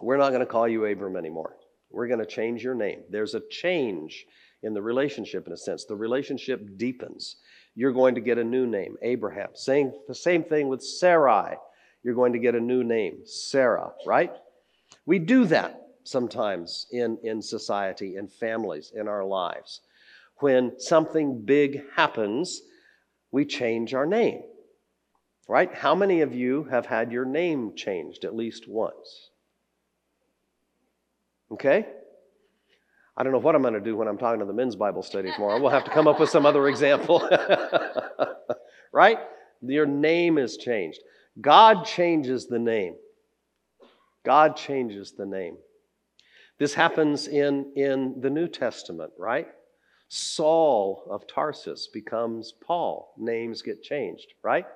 we're 0.00 0.16
not 0.16 0.30
going 0.30 0.40
to 0.40 0.46
call 0.46 0.68
you 0.68 0.84
Abram 0.86 1.16
anymore. 1.16 1.56
We're 1.90 2.06
going 2.06 2.20
to 2.20 2.26
change 2.26 2.62
your 2.62 2.74
name. 2.74 3.00
There's 3.10 3.34
a 3.34 3.42
change 3.50 4.26
in 4.62 4.74
the 4.74 4.82
relationship, 4.82 5.46
in 5.46 5.52
a 5.52 5.56
sense. 5.56 5.84
The 5.84 5.96
relationship 5.96 6.76
deepens. 6.76 7.36
You're 7.74 7.92
going 7.92 8.14
to 8.14 8.20
get 8.20 8.38
a 8.38 8.44
new 8.44 8.66
name, 8.66 8.96
Abraham. 9.02 9.50
Saying 9.54 9.92
the 10.06 10.14
same 10.14 10.44
thing 10.44 10.68
with 10.68 10.82
Sarai. 10.82 11.56
You're 12.02 12.14
going 12.14 12.32
to 12.32 12.38
get 12.38 12.54
a 12.54 12.60
new 12.60 12.82
name, 12.84 13.26
Sarah, 13.26 13.92
right? 14.06 14.32
We 15.06 15.18
do 15.18 15.44
that 15.46 15.80
sometimes 16.04 16.86
in, 16.90 17.18
in 17.22 17.42
society, 17.42 18.16
in 18.16 18.28
families, 18.28 18.92
in 18.94 19.06
our 19.06 19.24
lives. 19.24 19.80
When 20.36 20.80
something 20.80 21.42
big 21.42 21.82
happens, 21.94 22.62
we 23.30 23.44
change 23.44 23.94
our 23.94 24.06
name, 24.06 24.42
right? 25.46 25.72
How 25.74 25.94
many 25.94 26.22
of 26.22 26.34
you 26.34 26.64
have 26.64 26.86
had 26.86 27.12
your 27.12 27.26
name 27.26 27.76
changed 27.76 28.24
at 28.24 28.34
least 28.34 28.66
once? 28.66 29.29
Okay? 31.50 31.86
I 33.16 33.22
don't 33.22 33.32
know 33.32 33.38
what 33.38 33.54
I'm 33.54 33.62
going 33.62 33.74
to 33.74 33.80
do 33.80 33.96
when 33.96 34.08
I'm 34.08 34.16
talking 34.16 34.40
to 34.40 34.46
the 34.46 34.52
men's 34.52 34.76
Bible 34.76 35.02
study 35.02 35.30
tomorrow. 35.32 35.60
We'll 35.60 35.70
have 35.70 35.84
to 35.84 35.90
come 35.90 36.08
up 36.08 36.20
with 36.20 36.30
some 36.30 36.46
other 36.46 36.68
example. 36.68 37.28
right? 38.92 39.18
Your 39.60 39.86
name 39.86 40.38
is 40.38 40.56
changed. 40.56 41.00
God 41.40 41.84
changes 41.84 42.46
the 42.46 42.58
name. 42.58 42.94
God 44.24 44.56
changes 44.56 45.12
the 45.12 45.26
name. 45.26 45.56
This 46.58 46.74
happens 46.74 47.26
in, 47.26 47.72
in 47.74 48.20
the 48.20 48.30
New 48.30 48.48
Testament, 48.48 49.12
right? 49.18 49.48
Saul 50.08 51.06
of 51.10 51.26
Tarsus 51.26 51.88
becomes 51.92 52.52
Paul. 52.52 53.14
Names 53.16 53.62
get 53.62 53.82
changed, 53.82 54.34
right? 54.42 54.66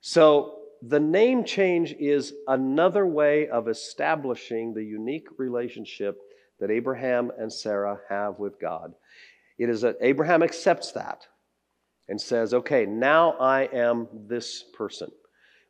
So 0.00 0.59
the 0.82 1.00
name 1.00 1.44
change 1.44 1.94
is 1.98 2.34
another 2.48 3.06
way 3.06 3.48
of 3.48 3.68
establishing 3.68 4.72
the 4.72 4.84
unique 4.84 5.28
relationship 5.38 6.18
that 6.58 6.70
Abraham 6.70 7.30
and 7.38 7.52
Sarah 7.52 8.00
have 8.08 8.38
with 8.38 8.60
God. 8.60 8.94
It 9.58 9.68
is 9.68 9.82
that 9.82 9.96
Abraham 10.00 10.42
accepts 10.42 10.92
that 10.92 11.26
and 12.08 12.20
says, 12.20 12.54
okay, 12.54 12.86
now 12.86 13.32
I 13.32 13.68
am 13.72 14.08
this 14.26 14.64
person. 14.74 15.10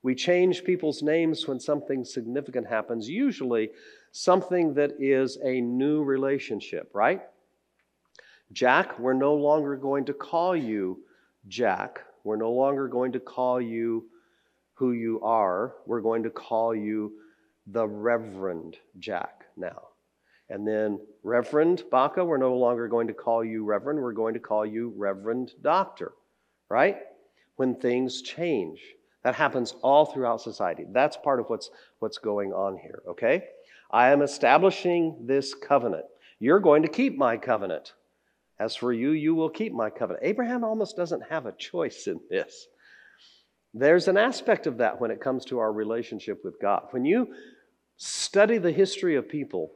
We 0.03 0.14
change 0.14 0.64
people's 0.64 1.03
names 1.03 1.46
when 1.46 1.61
something 1.61 2.05
significant 2.05 2.66
happens, 2.66 3.09
usually 3.09 3.70
something 4.12 4.75
that 4.75 4.92
is 4.99 5.38
a 5.44 5.61
new 5.61 6.03
relationship, 6.03 6.90
right? 6.94 7.20
Jack, 8.53 8.99
we're 8.99 9.12
no 9.12 9.35
longer 9.35 9.77
going 9.77 10.07
to 10.07 10.14
call 10.14 10.57
you 10.57 11.01
Jack. 11.49 12.01
We're 12.25 12.37
no 12.37 12.53
longer 12.53 12.88
going 12.88 13.12
to 13.12 13.20
call 13.20 13.61
you 13.61 14.07
who 14.81 14.93
you 14.93 15.21
are. 15.21 15.75
We're 15.85 16.01
going 16.01 16.23
to 16.23 16.31
call 16.31 16.75
you 16.75 17.12
the 17.66 17.87
Reverend 17.87 18.79
Jack 18.99 19.45
now. 19.55 19.88
And 20.49 20.66
then, 20.66 20.99
Reverend 21.23 21.85
Baca, 21.90 22.25
we're 22.25 22.38
no 22.38 22.57
longer 22.57 22.88
going 22.88 23.07
to 23.09 23.12
call 23.12 23.45
you 23.45 23.62
Reverend, 23.62 24.01
we're 24.01 24.14
going 24.14 24.33
to 24.33 24.40
call 24.40 24.64
you 24.64 24.95
Reverend 24.97 25.53
Doctor, 25.61 26.12
right? 26.71 26.97
When 27.57 27.75
things 27.75 28.23
change. 28.23 28.81
That 29.23 29.35
happens 29.35 29.75
all 29.83 30.07
throughout 30.07 30.40
society. 30.40 30.87
That's 30.90 31.19
part 31.19 31.40
of 31.40 31.51
what's, 31.51 31.71
what's 31.99 32.16
going 32.16 32.55
on 32.55 32.79
here, 32.79 33.03
okay? 33.07 33.45
I 33.90 34.09
am 34.09 34.23
establishing 34.23 35.27
this 35.27 35.53
covenant. 35.53 36.07
You're 36.38 36.59
going 36.59 36.85
to 36.85 36.88
keep 36.88 37.19
my 37.19 37.37
covenant. 37.37 37.93
As 38.59 38.75
for 38.77 38.95
you, 38.95 39.11
you 39.11 39.35
will 39.35 39.51
keep 39.51 39.75
my 39.75 39.90
covenant. 39.90 40.25
Abraham 40.25 40.64
almost 40.64 40.97
doesn't 40.97 41.29
have 41.29 41.44
a 41.44 41.52
choice 41.52 42.07
in 42.07 42.19
this. 42.31 42.67
There's 43.73 44.08
an 44.08 44.16
aspect 44.16 44.66
of 44.66 44.79
that 44.79 45.00
when 45.00 45.10
it 45.10 45.21
comes 45.21 45.44
to 45.46 45.58
our 45.58 45.73
relationship 45.73 46.44
with 46.44 46.60
God. 46.60 46.88
When 46.90 47.04
you 47.04 47.29
study 47.96 48.58
the 48.58 48.73
history 48.73 49.16
of 49.16 49.29
people 49.29 49.71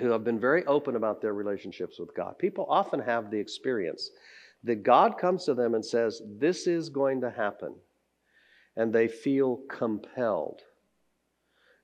who 0.00 0.10
have 0.10 0.24
been 0.24 0.40
very 0.40 0.64
open 0.64 0.96
about 0.96 1.20
their 1.20 1.34
relationships 1.34 1.98
with 1.98 2.14
God, 2.16 2.38
people 2.38 2.66
often 2.68 3.00
have 3.00 3.30
the 3.30 3.38
experience 3.38 4.10
that 4.64 4.82
God 4.82 5.18
comes 5.18 5.44
to 5.44 5.54
them 5.54 5.74
and 5.74 5.84
says, 5.84 6.22
This 6.38 6.66
is 6.66 6.88
going 6.88 7.20
to 7.20 7.30
happen. 7.30 7.74
And 8.76 8.92
they 8.92 9.08
feel 9.08 9.60
compelled. 9.68 10.60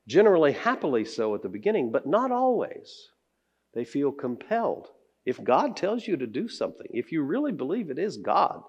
Generally, 0.07 0.53
happily 0.53 1.05
so 1.05 1.35
at 1.35 1.43
the 1.43 1.51
beginning, 1.51 1.93
but 1.93 2.07
not 2.07 2.33
always. 2.33 3.09
They 3.74 3.85
feel 3.85 4.11
compelled. 4.11 4.89
If 5.26 5.45
God 5.45 5.76
tells 5.76 6.07
you 6.07 6.16
to 6.16 6.26
do 6.26 6.49
something, 6.49 6.87
if 6.91 7.12
you 7.12 7.22
really 7.22 7.53
believe 7.53 7.91
it 7.91 7.99
is 7.99 8.16
God, 8.16 8.62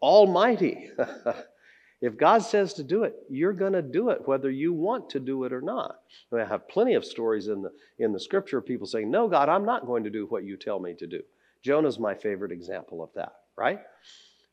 Almighty, 0.00 0.90
If 2.00 2.16
God 2.16 2.42
says 2.42 2.74
to 2.74 2.84
do 2.84 3.04
it, 3.04 3.14
you're 3.30 3.54
going 3.54 3.72
to 3.72 3.82
do 3.82 4.10
it, 4.10 4.26
whether 4.26 4.50
you 4.50 4.72
want 4.72 5.08
to 5.10 5.20
do 5.20 5.44
it 5.44 5.52
or 5.52 5.62
not. 5.62 6.00
I 6.32 6.44
have 6.44 6.68
plenty 6.68 6.94
of 6.94 7.04
stories 7.04 7.48
in 7.48 7.62
the, 7.62 7.72
in 7.98 8.12
the 8.12 8.20
scripture 8.20 8.58
of 8.58 8.66
people 8.66 8.86
saying, 8.86 9.10
No, 9.10 9.28
God, 9.28 9.48
I'm 9.48 9.64
not 9.64 9.86
going 9.86 10.04
to 10.04 10.10
do 10.10 10.26
what 10.26 10.44
you 10.44 10.56
tell 10.56 10.78
me 10.78 10.94
to 10.94 11.06
do. 11.06 11.22
Jonah's 11.62 11.98
my 11.98 12.14
favorite 12.14 12.52
example 12.52 13.02
of 13.02 13.10
that, 13.14 13.32
right? 13.56 13.80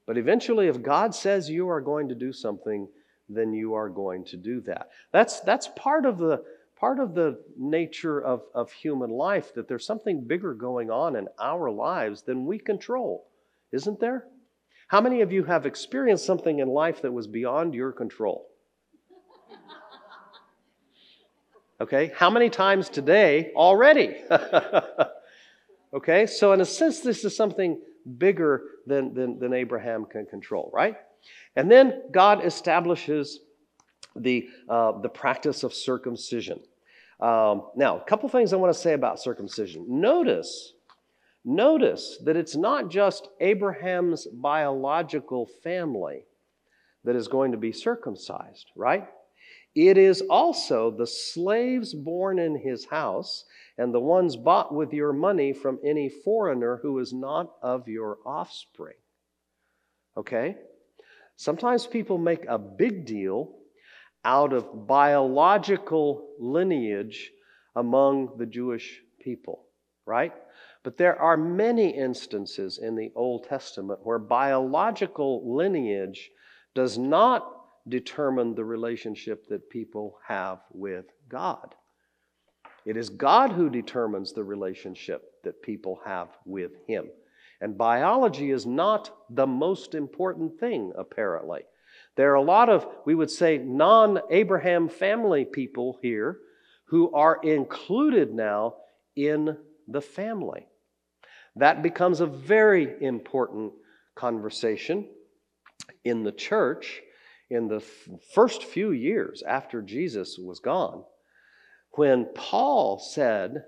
But 0.06 0.18
eventually, 0.18 0.68
if 0.68 0.82
God 0.82 1.14
says 1.14 1.50
you 1.50 1.70
are 1.70 1.82
going 1.82 2.10
to 2.10 2.16
do 2.16 2.32
something, 2.32 2.88
then 3.30 3.54
you 3.54 3.74
are 3.74 3.89
going 3.89 4.24
to 4.26 4.38
do 4.38 4.62
that. 4.62 4.89
That's, 5.12 5.41
that's 5.41 5.70
part 5.76 6.06
of 6.06 6.18
the 6.18 6.44
part 6.76 7.00
of 7.00 7.16
the 7.16 7.39
nature 7.58 8.22
of, 8.22 8.41
of 8.54 8.70
human 8.70 9.10
life 9.10 9.54
that 9.54 9.70
there's 9.70 9.86
something 9.86 10.20
bigger 10.20 10.54
going 10.54 10.91
on 10.91 11.16
in 11.16 11.30
our 11.39 11.72
lives 11.72 12.24
than 12.24 12.46
we 12.46 12.60
control, 12.60 13.26
isn't 13.72 14.02
there? 14.02 14.28
How 14.94 15.02
many 15.02 15.22
of 15.22 15.32
you 15.32 15.44
have 15.46 15.66
experienced 15.66 16.24
something 16.24 16.60
in 16.60 16.68
life 16.68 17.02
that 17.02 17.12
was 17.12 17.26
beyond 17.26 17.74
your 17.74 17.91
control? 17.91 18.48
Okay, 21.82 22.12
how 22.16 22.30
many 22.30 22.48
times 22.48 22.89
today 22.89 23.52
already? 23.56 24.16
okay, 25.96 26.28
so 26.28 26.54
in 26.54 26.62
a 26.62 26.66
sense, 26.66 27.00
this 27.00 27.26
is 27.26 27.36
something 27.36 27.82
bigger 28.20 28.66
than, 28.86 29.16
than, 29.16 29.39
than 29.39 29.52
Abraham 29.52 30.06
can 30.06 30.28
control, 30.28 30.70
right? 30.72 30.98
And 31.56 31.72
then 31.72 32.04
God 32.12 32.46
establishes 32.46 33.39
the, 34.16 34.48
uh, 34.70 35.02
the 35.02 35.10
practice 35.10 35.64
of 35.64 35.74
circumcision. 35.74 36.60
Um, 37.20 37.64
now, 37.76 37.98
a 37.98 38.04
couple 38.04 38.30
things 38.30 38.54
I 38.54 38.58
want 38.58 38.72
to 38.72 38.80
say 38.80 38.94
about 38.94 39.20
circumcision. 39.20 39.88
Notice, 39.89 40.74
notice 41.46 42.18
that 42.26 42.38
it's 42.38 42.56
not 42.56 42.89
just 42.89 43.30
Abraham's 43.39 44.28
biological 44.28 45.50
family 45.64 46.26
that 47.04 47.16
is 47.16 47.28
going 47.28 47.52
to 47.52 47.58
be 47.58 47.72
circumcised, 47.72 48.72
right? 48.76 49.08
It 49.76 49.98
is 49.98 50.22
also 50.30 50.91
the 50.91 51.08
slaves 51.08 51.94
born 51.94 52.38
in 52.39 52.56
his 52.56 52.86
house 52.86 53.46
and 53.78 53.94
the 53.94 54.00
ones 54.00 54.36
bought 54.36 54.74
with 54.74 54.94
your 54.94 55.14
money 55.14 55.52
from 55.52 55.80
any 55.84 56.10
foreigner 56.10 56.80
who 56.82 57.00
is 57.00 57.12
not 57.12 57.54
of 57.62 57.88
your 57.88 58.20
offspring. 58.26 58.96
Okay? 60.16 60.56
Sometimes 61.36 61.88
people 61.88 62.20
make 62.20 62.46
a 62.48 62.60
big 62.60 63.06
deal 63.06 63.56
out 64.24 64.54
of 64.54 64.88
biological 64.88 66.30
lineage 66.39 67.32
among 67.76 68.38
the 68.38 68.46
Jewish 68.46 69.02
people, 69.20 69.66
right? 70.06 70.34
But 70.84 70.98
there 70.98 71.20
are 71.20 71.38
many 71.38 71.90
instances 71.90 72.78
in 72.78 72.96
the 72.96 73.12
Old 73.16 73.46
Testament 73.48 74.02
where 74.04 74.20
biological 74.20 75.56
lineage 75.56 76.30
does 76.76 76.98
not 76.98 77.50
determine 77.88 78.54
the 78.54 78.66
relationship 78.66 79.48
that 79.48 79.70
people 79.70 80.18
have 80.28 80.60
with 80.72 81.06
God. 81.30 81.76
It 82.86 82.98
is 82.98 83.10
God 83.10 83.54
who 83.54 83.70
determines 83.70 84.34
the 84.34 84.44
relationship 84.44 85.24
that 85.44 85.62
people 85.62 86.02
have 86.06 86.30
with 86.46 86.72
Him. 86.86 87.10
And 87.62 87.78
biology 87.78 88.52
is 88.52 88.66
not 88.66 89.10
the 89.30 89.48
most 89.48 89.96
important 89.96 90.60
thing, 90.60 90.92
apparently. 90.98 91.62
There 92.18 92.32
are 92.32 92.36
a 92.36 92.42
lot 92.42 92.70
of, 92.70 92.86
we 93.06 93.16
would 93.16 93.32
say, 93.32 93.58
non 93.58 94.20
Abraham 94.30 94.90
family 94.90 95.46
people 95.46 95.98
here 96.02 96.40
who 96.86 97.14
are 97.14 97.40
included 97.42 98.34
now 98.34 98.76
in 99.16 99.58
the 99.88 100.02
family. 100.02 100.68
That 101.56 101.84
becomes 101.84 102.20
a 102.20 102.26
very 102.26 102.95
important 103.01 103.74
conversation 104.16 105.08
in 106.04 106.24
the 106.24 106.32
church 106.32 107.01
in 107.49 107.68
the 107.68 107.84
first 108.34 108.64
few 108.64 108.91
years 108.91 109.43
after 109.43 109.82
Jesus 109.82 110.38
was 110.39 110.60
gone, 110.60 111.04
when 111.91 112.28
Paul 112.34 112.97
said 112.97 113.66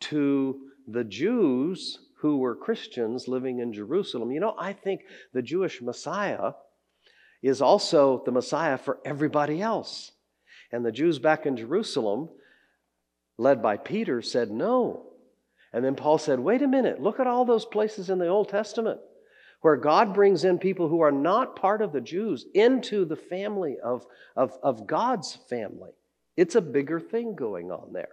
to 0.00 0.60
the 0.86 1.04
Jews 1.04 1.98
who 2.18 2.38
were 2.38 2.54
Christians 2.54 3.28
living 3.28 3.60
in 3.60 3.72
Jerusalem, 3.72 4.30
You 4.30 4.40
know, 4.40 4.54
I 4.58 4.72
think 4.72 5.02
the 5.32 5.42
Jewish 5.42 5.80
Messiah 5.80 6.52
is 7.42 7.62
also 7.62 8.22
the 8.24 8.32
Messiah 8.32 8.78
for 8.78 8.98
everybody 9.04 9.60
else. 9.60 10.12
And 10.70 10.84
the 10.84 10.92
Jews 10.92 11.18
back 11.18 11.46
in 11.46 11.56
Jerusalem, 11.56 12.28
led 13.38 13.62
by 13.62 13.76
Peter, 13.76 14.22
said 14.22 14.50
no. 14.50 15.11
And 15.72 15.84
then 15.84 15.94
Paul 15.94 16.18
said, 16.18 16.38
wait 16.38 16.62
a 16.62 16.68
minute, 16.68 17.00
look 17.00 17.18
at 17.18 17.26
all 17.26 17.44
those 17.44 17.64
places 17.64 18.10
in 18.10 18.18
the 18.18 18.28
Old 18.28 18.48
Testament 18.48 19.00
where 19.62 19.76
God 19.76 20.12
brings 20.12 20.44
in 20.44 20.58
people 20.58 20.88
who 20.88 21.00
are 21.00 21.12
not 21.12 21.56
part 21.56 21.82
of 21.82 21.92
the 21.92 22.00
Jews 22.00 22.46
into 22.52 23.04
the 23.04 23.16
family 23.16 23.76
of, 23.82 24.04
of, 24.36 24.52
of 24.62 24.86
God's 24.86 25.38
family. 25.48 25.92
It's 26.36 26.56
a 26.56 26.60
bigger 26.60 27.00
thing 27.00 27.34
going 27.34 27.70
on 27.70 27.92
there. 27.92 28.08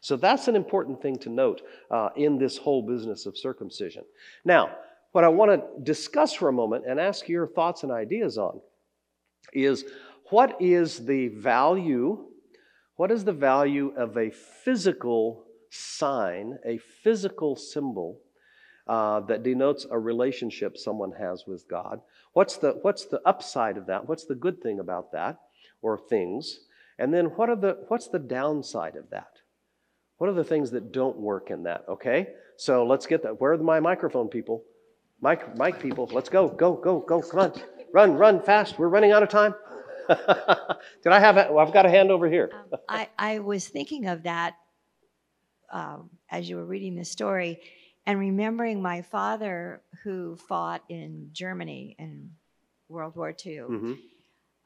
So 0.00 0.16
that's 0.16 0.46
an 0.46 0.56
important 0.56 1.00
thing 1.00 1.18
to 1.20 1.30
note 1.30 1.62
uh, 1.90 2.10
in 2.16 2.38
this 2.38 2.58
whole 2.58 2.82
business 2.86 3.24
of 3.24 3.38
circumcision. 3.38 4.04
Now, 4.44 4.76
what 5.12 5.24
I 5.24 5.28
want 5.28 5.50
to 5.52 5.82
discuss 5.82 6.34
for 6.34 6.48
a 6.48 6.52
moment 6.52 6.84
and 6.86 7.00
ask 7.00 7.28
your 7.28 7.46
thoughts 7.46 7.82
and 7.82 7.90
ideas 7.90 8.36
on 8.36 8.60
is 9.54 9.84
what 10.26 10.60
is 10.60 11.06
the 11.06 11.28
value, 11.28 12.26
what 12.96 13.10
is 13.10 13.24
the 13.24 13.32
value 13.32 13.94
of 13.96 14.18
a 14.18 14.30
physical 14.30 15.46
sign, 15.70 16.58
a 16.66 16.78
physical 16.78 17.56
symbol 17.56 18.18
uh, 18.86 19.20
that 19.20 19.42
denotes 19.42 19.86
a 19.90 19.98
relationship 19.98 20.76
someone 20.76 21.12
has 21.12 21.44
with 21.46 21.68
God? 21.68 22.00
What's 22.32 22.56
the, 22.58 22.78
what's 22.82 23.06
the 23.06 23.20
upside 23.24 23.76
of 23.76 23.86
that? 23.86 24.08
What's 24.08 24.26
the 24.26 24.34
good 24.34 24.60
thing 24.62 24.80
about 24.80 25.12
that 25.12 25.40
or 25.80 25.96
things? 25.96 26.60
And 26.98 27.14
then 27.14 27.26
what 27.26 27.48
are 27.48 27.56
the, 27.56 27.78
what's 27.88 28.08
the 28.08 28.18
downside 28.18 28.96
of 28.96 29.08
that? 29.10 29.38
What 30.18 30.28
are 30.28 30.34
the 30.34 30.44
things 30.44 30.70
that 30.72 30.92
don't 30.92 31.16
work 31.16 31.50
in 31.50 31.62
that? 31.62 31.84
Okay? 31.88 32.28
So 32.56 32.84
let's 32.84 33.06
get 33.06 33.22
that. 33.22 33.40
Where 33.40 33.52
are 33.52 33.58
my 33.58 33.80
microphone 33.80 34.28
people? 34.28 34.64
Mic, 35.22 35.56
mic 35.56 35.80
people, 35.80 36.08
let's 36.12 36.28
go, 36.28 36.48
go, 36.48 36.74
go, 36.74 37.00
go, 37.00 37.22
come 37.22 37.40
on. 37.40 37.52
Run, 37.92 38.14
run 38.14 38.42
fast. 38.42 38.78
We're 38.78 38.88
running 38.88 39.12
out 39.12 39.22
of 39.22 39.28
time. 39.28 39.54
Did 40.08 41.12
I 41.12 41.20
have 41.20 41.36
it? 41.36 41.52
Well, 41.52 41.66
I've 41.66 41.72
got 41.72 41.86
a 41.86 41.90
hand 41.90 42.10
over 42.10 42.28
here. 42.28 42.50
Um, 42.52 42.80
I, 42.88 43.08
I 43.18 43.38
was 43.38 43.68
thinking 43.68 44.06
of 44.06 44.24
that 44.24 44.54
um, 45.70 46.10
as 46.30 46.48
you 46.48 46.56
were 46.56 46.64
reading 46.64 46.96
the 46.96 47.04
story 47.04 47.60
and 48.06 48.18
remembering 48.18 48.82
my 48.82 49.02
father 49.02 49.82
who 50.02 50.36
fought 50.36 50.82
in 50.88 51.30
Germany 51.32 51.96
in 51.98 52.30
World 52.88 53.14
War 53.16 53.30
II. 53.30 53.58
Mm-hmm. 53.58 53.92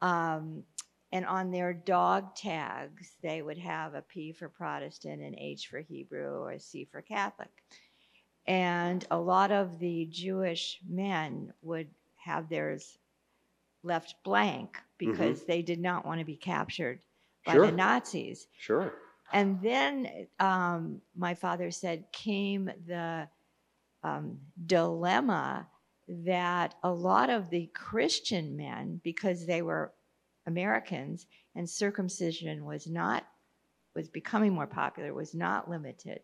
Um, 0.01 0.63
and 1.11 1.25
on 1.25 1.51
their 1.51 1.73
dog 1.73 2.35
tags, 2.35 3.11
they 3.21 3.41
would 3.41 3.57
have 3.57 3.93
a 3.93 4.01
P 4.01 4.31
for 4.31 4.49
Protestant, 4.49 5.21
an 5.21 5.37
H 5.37 5.67
for 5.67 5.79
Hebrew, 5.79 6.41
or 6.41 6.51
a 6.51 6.59
C 6.59 6.87
for 6.91 7.01
Catholic. 7.01 7.51
And 8.47 9.05
a 9.09 9.17
lot 9.17 9.51
of 9.51 9.79
the 9.79 10.07
Jewish 10.11 10.79
men 10.87 11.53
would 11.61 11.87
have 12.17 12.49
theirs 12.49 12.97
left 13.83 14.15
blank 14.23 14.77
because 14.97 15.39
mm-hmm. 15.39 15.51
they 15.51 15.61
did 15.61 15.79
not 15.79 16.05
want 16.05 16.19
to 16.19 16.25
be 16.25 16.35
captured 16.35 16.99
by 17.45 17.53
sure. 17.53 17.67
the 17.67 17.71
Nazis. 17.71 18.47
Sure. 18.57 18.93
And 19.33 19.61
then 19.61 20.27
um, 20.39 21.01
my 21.15 21.33
father 21.33 21.71
said 21.71 22.05
came 22.11 22.71
the 22.87 23.27
um, 24.03 24.37
dilemma 24.65 25.67
that 26.07 26.75
a 26.83 26.91
lot 26.91 27.29
of 27.29 27.49
the 27.49 27.69
Christian 27.73 28.55
men, 28.55 29.01
because 29.03 29.45
they 29.45 29.61
were 29.61 29.93
Americans 30.45 31.25
and 31.55 31.69
circumcision 31.69 32.65
was 32.65 32.87
not 32.87 33.25
was 33.95 34.09
becoming 34.09 34.53
more 34.53 34.67
popular, 34.67 35.13
was 35.13 35.33
not 35.33 35.69
limited 35.69 36.19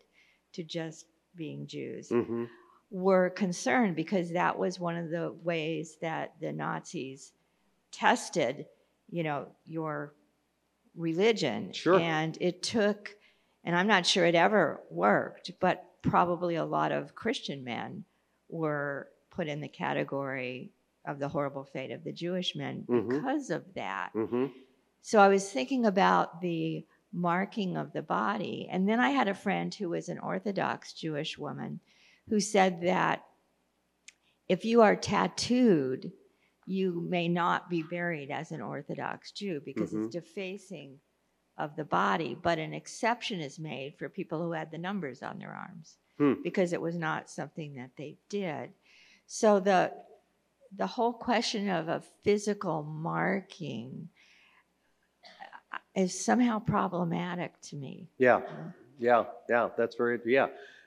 to 0.52 0.62
just 0.62 1.06
being 1.34 1.66
Jews. 1.66 2.10
Mm-hmm. 2.10 2.44
Were 2.90 3.30
concerned 3.30 3.96
because 3.96 4.32
that 4.32 4.58
was 4.58 4.78
one 4.78 4.96
of 4.96 5.08
the 5.08 5.34
ways 5.42 5.96
that 6.02 6.34
the 6.40 6.52
Nazis 6.52 7.32
tested, 7.90 8.66
you 9.10 9.22
know, 9.22 9.46
your 9.64 10.12
religion. 10.96 11.72
Sure. 11.72 11.98
And 11.98 12.36
it 12.40 12.62
took, 12.62 13.14
and 13.64 13.76
I'm 13.76 13.86
not 13.86 14.06
sure 14.06 14.24
it 14.26 14.34
ever 14.34 14.80
worked, 14.90 15.52
but 15.60 15.84
probably 16.02 16.56
a 16.56 16.64
lot 16.64 16.92
of 16.92 17.14
Christian 17.14 17.64
men 17.64 18.04
were 18.48 19.08
put 19.30 19.48
in 19.48 19.60
the 19.60 19.68
category 19.68 20.72
of 21.06 21.18
the 21.18 21.28
horrible 21.28 21.64
fate 21.64 21.90
of 21.90 22.04
the 22.04 22.12
Jewish 22.12 22.54
men 22.54 22.84
mm-hmm. 22.88 23.08
because 23.08 23.50
of 23.50 23.64
that. 23.74 24.10
Mm-hmm. 24.14 24.46
So 25.00 25.18
I 25.18 25.28
was 25.28 25.50
thinking 25.50 25.84
about 25.86 26.40
the 26.40 26.86
marking 27.12 27.76
of 27.76 27.92
the 27.92 28.02
body. 28.02 28.68
And 28.70 28.88
then 28.88 29.00
I 29.00 29.10
had 29.10 29.28
a 29.28 29.34
friend 29.34 29.74
who 29.74 29.90
was 29.90 30.08
an 30.08 30.18
Orthodox 30.18 30.92
Jewish 30.92 31.36
woman 31.36 31.80
who 32.28 32.40
said 32.40 32.82
that 32.82 33.24
if 34.48 34.64
you 34.64 34.82
are 34.82 34.96
tattooed, 34.96 36.12
you 36.66 37.06
may 37.08 37.28
not 37.28 37.68
be 37.68 37.82
buried 37.82 38.30
as 38.30 38.52
an 38.52 38.60
Orthodox 38.60 39.32
Jew 39.32 39.60
because 39.64 39.90
mm-hmm. 39.90 40.04
it's 40.04 40.14
defacing 40.14 40.98
of 41.58 41.76
the 41.76 41.84
body, 41.84 42.36
but 42.40 42.58
an 42.58 42.72
exception 42.72 43.40
is 43.40 43.58
made 43.58 43.94
for 43.98 44.08
people 44.08 44.42
who 44.42 44.52
had 44.52 44.70
the 44.70 44.78
numbers 44.78 45.22
on 45.22 45.38
their 45.38 45.52
arms 45.52 45.96
hmm. 46.18 46.34
because 46.42 46.72
it 46.72 46.80
was 46.80 46.96
not 46.96 47.28
something 47.28 47.74
that 47.74 47.90
they 47.96 48.16
did. 48.28 48.70
So 49.26 49.60
the 49.60 49.92
the 50.76 50.86
whole 50.86 51.12
question 51.12 51.68
of 51.68 51.88
a 51.88 52.02
physical 52.24 52.82
marking 52.82 54.08
uh, 55.72 55.78
is 55.94 56.24
somehow 56.24 56.58
problematic 56.58 57.60
to 57.60 57.76
me. 57.76 58.08
Yeah, 58.18 58.40
yeah, 58.98 59.24
yeah, 59.50 59.68
that's 59.76 59.96
very, 59.96 60.18
yeah. 60.24 60.46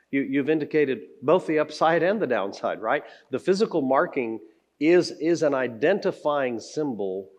You, 0.09 0.21
you've 0.21 0.49
indicated 0.49 1.01
both 1.21 1.45
the 1.45 1.59
upside 1.59 2.01
and 2.01 2.19
the 2.19 2.27
downside, 2.27 2.81
right? 2.81 3.03
The 3.31 3.39
physical 3.39 3.81
marking 3.81 4.39
is, 4.79 5.11
is 5.11 5.43
an 5.43 5.53
identifying 5.53 6.59
symbol 6.59 7.29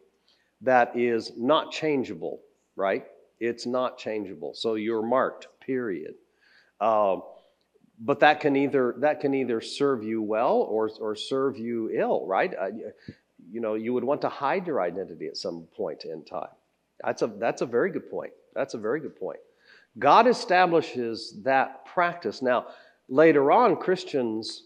that 0.63 0.97
is 0.97 1.33
not 1.37 1.71
changeable, 1.71 2.41
right? 2.77 3.05
It's 3.41 3.67
not 3.67 3.99
changeable. 3.99 4.55
So 4.55 4.75
you're 4.75 5.03
marked, 5.03 5.49
period. 5.61 6.15
Um, 6.81 7.23
but 7.99 8.21
that 8.21 8.41
can 8.41 8.57
either 8.57 8.95
that 8.99 9.21
can 9.21 9.33
either 9.35 9.61
serve 9.61 10.05
you 10.05 10.21
well 10.23 10.57
or, 10.57 10.91
or 11.01 11.17
serve 11.17 11.57
you 11.57 11.91
ill, 11.91 12.27
right? 12.27 12.53
Uh, 12.55 12.69
you 13.51 13.61
know, 13.61 13.75
you 13.75 13.93
would 13.95 14.05
want 14.05 14.21
to 14.23 14.29
hide 14.29 14.67
your 14.67 14.81
identity 14.81 15.27
at 15.27 15.37
some 15.37 15.67
point 15.75 16.05
in 16.05 16.25
time. 16.25 16.49
That's 17.03 17.23
a 17.23 17.27
that's 17.27 17.63
a 17.63 17.67
very 17.67 17.91
good 17.91 18.11
point. 18.11 18.33
That's 18.55 18.75
a 18.75 18.79
very 18.79 19.01
good 19.01 19.19
point. 19.19 19.39
God 19.99 20.27
establishes 20.27 21.41
that 21.43 21.87
practice. 21.87 22.43
Now, 22.43 22.67
later 23.09 23.51
on, 23.51 23.77
Christians, 23.77 24.65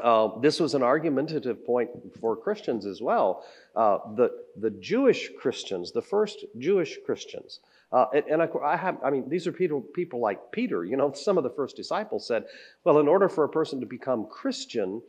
uh, 0.00 0.38
this 0.40 0.58
was 0.60 0.74
an 0.74 0.82
argumentative 0.82 1.64
point 1.64 1.90
for 2.20 2.36
Christians 2.36 2.86
as 2.86 3.00
well. 3.00 3.44
Uh, 3.76 3.98
the, 4.16 4.30
the 4.58 4.70
Jewish 4.70 5.30
Christians, 5.38 5.92
the 5.92 6.02
first 6.02 6.44
Jewish 6.58 6.98
Christians, 7.04 7.60
uh, 7.92 8.06
and, 8.14 8.24
and 8.26 8.42
I, 8.42 8.48
I 8.64 8.76
have, 8.76 8.98
I 9.04 9.10
mean, 9.10 9.28
these 9.28 9.46
are 9.46 9.52
people, 9.52 9.80
people 9.80 10.20
like 10.20 10.50
Peter. 10.50 10.84
You 10.84 10.96
know, 10.96 11.12
some 11.12 11.36
of 11.36 11.44
the 11.44 11.50
first 11.50 11.76
disciples 11.76 12.26
said, 12.26 12.44
well, 12.84 12.98
in 12.98 13.08
order 13.08 13.28
for 13.28 13.44
a 13.44 13.48
person 13.48 13.80
to 13.80 13.86
become 13.86 14.26
Christian, 14.30 15.02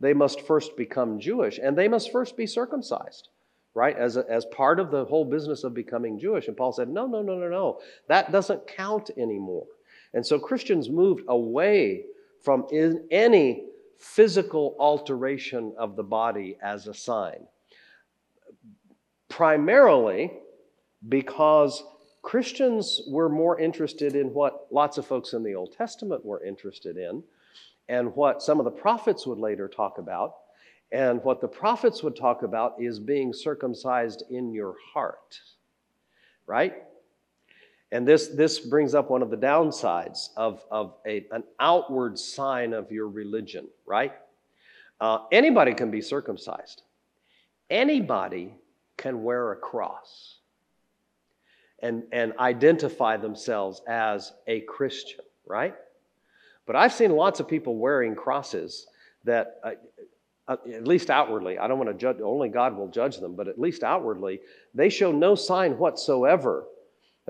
they 0.00 0.14
must 0.14 0.40
first 0.40 0.76
become 0.76 1.20
Jewish, 1.20 1.58
and 1.62 1.76
they 1.76 1.88
must 1.88 2.10
first 2.10 2.36
be 2.36 2.46
circumcised 2.46 3.28
right? 3.74 3.96
As, 3.96 4.16
a, 4.16 4.24
as 4.28 4.44
part 4.46 4.80
of 4.80 4.90
the 4.90 5.04
whole 5.04 5.24
business 5.24 5.64
of 5.64 5.74
becoming 5.74 6.18
Jewish. 6.18 6.48
And 6.48 6.56
Paul 6.56 6.72
said, 6.72 6.88
no, 6.88 7.06
no, 7.06 7.22
no, 7.22 7.38
no, 7.38 7.48
no. 7.48 7.80
That 8.08 8.32
doesn't 8.32 8.66
count 8.66 9.10
anymore. 9.16 9.66
And 10.12 10.26
so 10.26 10.38
Christians 10.38 10.88
moved 10.88 11.22
away 11.28 12.04
from 12.42 12.66
in 12.72 13.06
any 13.10 13.66
physical 14.00 14.74
alteration 14.78 15.74
of 15.78 15.94
the 15.94 16.02
body 16.02 16.56
as 16.62 16.86
a 16.86 16.94
sign. 16.94 17.46
Primarily 19.28 20.32
because 21.08 21.84
Christians 22.22 23.02
were 23.08 23.28
more 23.28 23.58
interested 23.58 24.14
in 24.14 24.34
what 24.34 24.66
lots 24.70 24.98
of 24.98 25.06
folks 25.06 25.32
in 25.32 25.42
the 25.42 25.54
Old 25.54 25.72
Testament 25.72 26.24
were 26.24 26.44
interested 26.44 26.96
in, 26.96 27.22
and 27.88 28.14
what 28.14 28.42
some 28.42 28.58
of 28.58 28.64
the 28.64 28.70
prophets 28.70 29.26
would 29.26 29.38
later 29.38 29.68
talk 29.68 29.98
about. 29.98 30.34
And 30.92 31.22
what 31.22 31.40
the 31.40 31.48
prophets 31.48 32.02
would 32.02 32.16
talk 32.16 32.42
about 32.42 32.74
is 32.80 32.98
being 32.98 33.32
circumcised 33.32 34.24
in 34.28 34.52
your 34.52 34.74
heart, 34.92 35.40
right? 36.46 36.82
And 37.92 38.06
this, 38.06 38.28
this 38.28 38.60
brings 38.60 38.94
up 38.94 39.10
one 39.10 39.22
of 39.22 39.30
the 39.30 39.36
downsides 39.36 40.28
of, 40.36 40.64
of 40.70 40.94
a, 41.06 41.26
an 41.32 41.42
outward 41.58 42.18
sign 42.18 42.72
of 42.72 42.92
your 42.92 43.08
religion, 43.08 43.66
right? 43.84 44.12
Uh, 45.00 45.20
anybody 45.32 45.74
can 45.74 45.90
be 45.90 46.00
circumcised, 46.00 46.82
anybody 47.68 48.54
can 48.96 49.24
wear 49.24 49.52
a 49.52 49.56
cross 49.56 50.36
and, 51.82 52.04
and 52.12 52.34
identify 52.38 53.16
themselves 53.16 53.80
as 53.88 54.32
a 54.46 54.60
Christian, 54.60 55.24
right? 55.46 55.74
But 56.66 56.76
I've 56.76 56.92
seen 56.92 57.12
lots 57.12 57.40
of 57.40 57.48
people 57.48 57.76
wearing 57.76 58.14
crosses 58.14 58.86
that, 59.24 59.58
uh, 59.64 59.72
uh, 60.46 60.56
at 60.72 60.86
least 60.86 61.10
outwardly, 61.10 61.58
I 61.58 61.66
don't 61.66 61.78
want 61.78 61.90
to 61.90 61.96
judge, 61.96 62.20
only 62.22 62.48
God 62.48 62.76
will 62.76 62.88
judge 62.88 63.18
them, 63.18 63.34
but 63.34 63.48
at 63.48 63.58
least 63.58 63.82
outwardly, 63.82 64.40
they 64.74 64.90
show 64.90 65.10
no 65.10 65.34
sign 65.34 65.78
whatsoever 65.78 66.66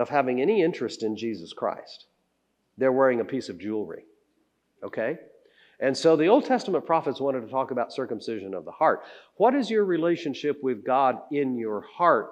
of 0.00 0.08
having 0.08 0.40
any 0.40 0.62
interest 0.62 1.02
in 1.02 1.16
Jesus 1.16 1.52
Christ. 1.52 2.06
They're 2.78 2.92
wearing 2.92 3.20
a 3.20 3.24
piece 3.24 3.48
of 3.48 3.58
jewelry, 3.58 4.04
okay? 4.82 5.18
And 5.80 5.96
so 5.96 6.16
the 6.16 6.26
Old 6.26 6.44
Testament 6.44 6.86
prophets 6.86 7.20
wanted 7.20 7.40
to 7.40 7.50
talk 7.50 7.70
about 7.70 7.92
circumcision 7.92 8.54
of 8.54 8.64
the 8.64 8.70
heart. 8.70 9.02
What 9.36 9.54
is 9.54 9.70
your 9.70 9.84
relationship 9.84 10.62
with 10.62 10.84
God 10.84 11.18
in 11.30 11.56
your 11.56 11.80
heart 11.80 12.30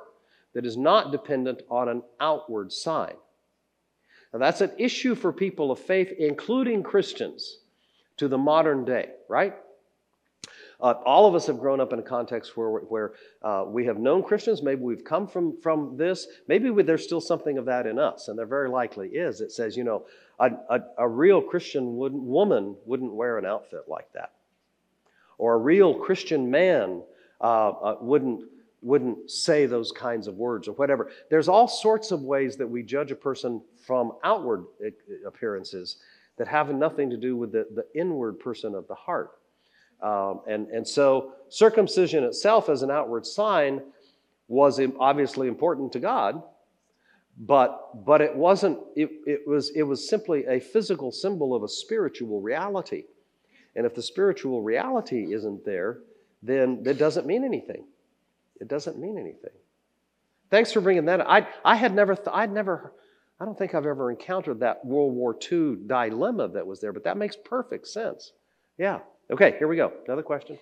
that 0.54 0.66
is 0.66 0.76
not 0.76 1.12
dependent 1.12 1.62
on 1.70 1.88
an 1.88 2.02
outward 2.20 2.72
sign? 2.72 3.14
Now, 4.32 4.38
that's 4.40 4.60
an 4.60 4.72
issue 4.76 5.14
for 5.14 5.32
people 5.32 5.70
of 5.70 5.78
faith, 5.78 6.12
including 6.18 6.82
Christians, 6.82 7.60
to 8.18 8.28
the 8.28 8.36
modern 8.36 8.84
day, 8.84 9.10
right? 9.28 9.54
Uh, 10.80 10.94
all 11.04 11.26
of 11.26 11.34
us 11.34 11.46
have 11.48 11.58
grown 11.58 11.80
up 11.80 11.92
in 11.92 11.98
a 11.98 12.02
context 12.02 12.56
where, 12.56 12.68
where 12.68 13.12
uh, 13.42 13.64
we 13.66 13.84
have 13.84 13.98
known 13.98 14.22
Christians. 14.22 14.62
Maybe 14.62 14.80
we've 14.80 15.04
come 15.04 15.26
from, 15.26 15.60
from 15.60 15.96
this. 15.96 16.28
Maybe 16.46 16.70
we, 16.70 16.84
there's 16.84 17.02
still 17.02 17.20
something 17.20 17.58
of 17.58 17.64
that 17.64 17.86
in 17.86 17.98
us, 17.98 18.28
and 18.28 18.38
there 18.38 18.46
very 18.46 18.68
likely 18.68 19.08
is. 19.08 19.40
It 19.40 19.50
says, 19.50 19.76
you 19.76 19.82
know, 19.82 20.06
a, 20.38 20.50
a, 20.70 20.80
a 20.98 21.08
real 21.08 21.42
Christian 21.42 21.96
wouldn't, 21.96 22.22
woman 22.22 22.76
wouldn't 22.86 23.12
wear 23.12 23.38
an 23.38 23.44
outfit 23.44 23.84
like 23.88 24.12
that. 24.12 24.32
Or 25.36 25.54
a 25.54 25.58
real 25.58 25.94
Christian 25.94 26.48
man 26.48 27.02
uh, 27.40 27.70
uh, 27.70 27.96
wouldn't, 28.00 28.44
wouldn't 28.80 29.30
say 29.30 29.66
those 29.66 29.90
kinds 29.90 30.28
of 30.28 30.36
words 30.36 30.68
or 30.68 30.72
whatever. 30.72 31.10
There's 31.28 31.48
all 31.48 31.66
sorts 31.66 32.12
of 32.12 32.22
ways 32.22 32.56
that 32.56 32.68
we 32.68 32.84
judge 32.84 33.10
a 33.10 33.16
person 33.16 33.62
from 33.84 34.12
outward 34.22 34.64
uh, 34.84 34.90
appearances 35.26 35.96
that 36.36 36.46
have 36.46 36.72
nothing 36.72 37.10
to 37.10 37.16
do 37.16 37.36
with 37.36 37.50
the, 37.50 37.66
the 37.74 37.86
inward 38.00 38.38
person 38.38 38.76
of 38.76 38.86
the 38.86 38.94
heart. 38.94 39.32
Um, 40.00 40.40
and, 40.46 40.68
and 40.68 40.86
so 40.86 41.32
circumcision 41.48 42.24
itself 42.24 42.68
as 42.68 42.82
an 42.82 42.90
outward 42.90 43.26
sign 43.26 43.82
was 44.46 44.80
obviously 44.98 45.48
important 45.48 45.92
to 45.92 46.00
God, 46.00 46.42
but, 47.38 48.04
but 48.04 48.20
it 48.20 48.34
wasn't, 48.34 48.78
it, 48.96 49.10
it, 49.26 49.46
was, 49.46 49.70
it 49.70 49.82
was 49.82 50.08
simply 50.08 50.46
a 50.46 50.60
physical 50.60 51.12
symbol 51.12 51.54
of 51.54 51.62
a 51.62 51.68
spiritual 51.68 52.40
reality. 52.40 53.04
And 53.76 53.86
if 53.86 53.94
the 53.94 54.02
spiritual 54.02 54.62
reality 54.62 55.32
isn't 55.34 55.64
there, 55.64 55.98
then 56.42 56.82
that 56.84 56.98
doesn't 56.98 57.26
mean 57.26 57.44
anything. 57.44 57.84
It 58.60 58.68
doesn't 58.68 58.98
mean 58.98 59.18
anything. 59.18 59.52
Thanks 60.50 60.72
for 60.72 60.80
bringing 60.80 61.04
that 61.06 61.20
up. 61.20 61.26
I, 61.28 61.46
I 61.64 61.76
had 61.76 61.94
never, 61.94 62.14
th- 62.14 62.28
I'd 62.32 62.52
never, 62.52 62.92
I 63.38 63.44
don't 63.44 63.56
think 63.56 63.74
I've 63.74 63.86
ever 63.86 64.10
encountered 64.10 64.60
that 64.60 64.84
World 64.84 65.14
War 65.14 65.36
II 65.52 65.76
dilemma 65.86 66.48
that 66.48 66.66
was 66.66 66.80
there, 66.80 66.92
but 66.92 67.04
that 67.04 67.16
makes 67.16 67.36
perfect 67.36 67.86
sense. 67.86 68.32
Yeah. 68.78 69.00
Okay, 69.30 69.54
here 69.58 69.68
we 69.68 69.76
go. 69.76 69.92
Another 70.06 70.22
question. 70.22 70.58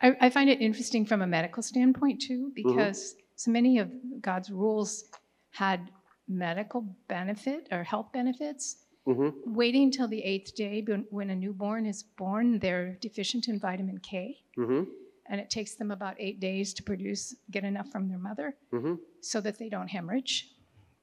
I, 0.00 0.16
I 0.20 0.30
find 0.30 0.48
it 0.48 0.60
interesting 0.60 1.04
from 1.06 1.22
a 1.22 1.26
medical 1.26 1.62
standpoint 1.62 2.22
too, 2.22 2.50
Mm-hmm. 2.56 2.68
because 2.68 3.14
so 3.36 3.50
many 3.50 3.78
of 3.78 3.90
God's 4.20 4.50
rules 4.50 5.04
had 5.50 5.90
medical 6.28 6.82
benefit 7.08 7.68
or 7.70 7.82
health 7.84 8.08
benefits. 8.12 8.76
hmm 9.04 9.30
Waiting 9.44 9.84
until 9.84 10.08
the 10.08 10.22
eighth 10.22 10.54
day 10.54 10.84
when- 11.10 11.30
a 11.30 11.34
newborn 11.34 11.84
is 11.86 12.02
born, 12.02 12.58
they're 12.60 12.94
deficient 13.00 13.48
in 13.48 13.58
vitamin 13.58 13.98
K, 13.98 14.38
hmm 14.56 14.84
and 15.30 15.40
it 15.40 15.48
takes 15.50 15.76
them 15.76 15.90
about 15.92 16.16
eight 16.18 16.40
days 16.40 16.74
to 16.74 16.82
produce, 16.82 17.34
get 17.50 17.64
enough 17.64 17.88
from 17.90 18.08
their 18.08 18.18
mother 18.18 18.54
hmm 18.70 18.94
so 19.20 19.40
that 19.40 19.58
they 19.58 19.68
don't 19.68 19.88
hemorrhage 19.88 20.34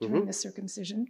during 0.02 0.24
Mhm. 0.24 0.28
the 0.28 0.34
circumcision. 0.34 1.08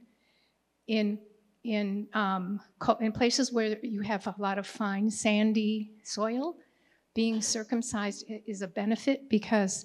In 0.87 1.19
in 1.63 2.07
um, 2.13 2.59
in 2.99 3.11
places 3.11 3.51
where 3.51 3.77
you 3.83 4.01
have 4.01 4.25
a 4.27 4.35
lot 4.37 4.57
of 4.57 4.65
fine 4.65 5.09
sandy 5.09 5.91
soil, 6.03 6.55
being 7.13 7.41
circumcised 7.41 8.25
is 8.47 8.61
a 8.61 8.67
benefit 8.67 9.29
because 9.29 9.83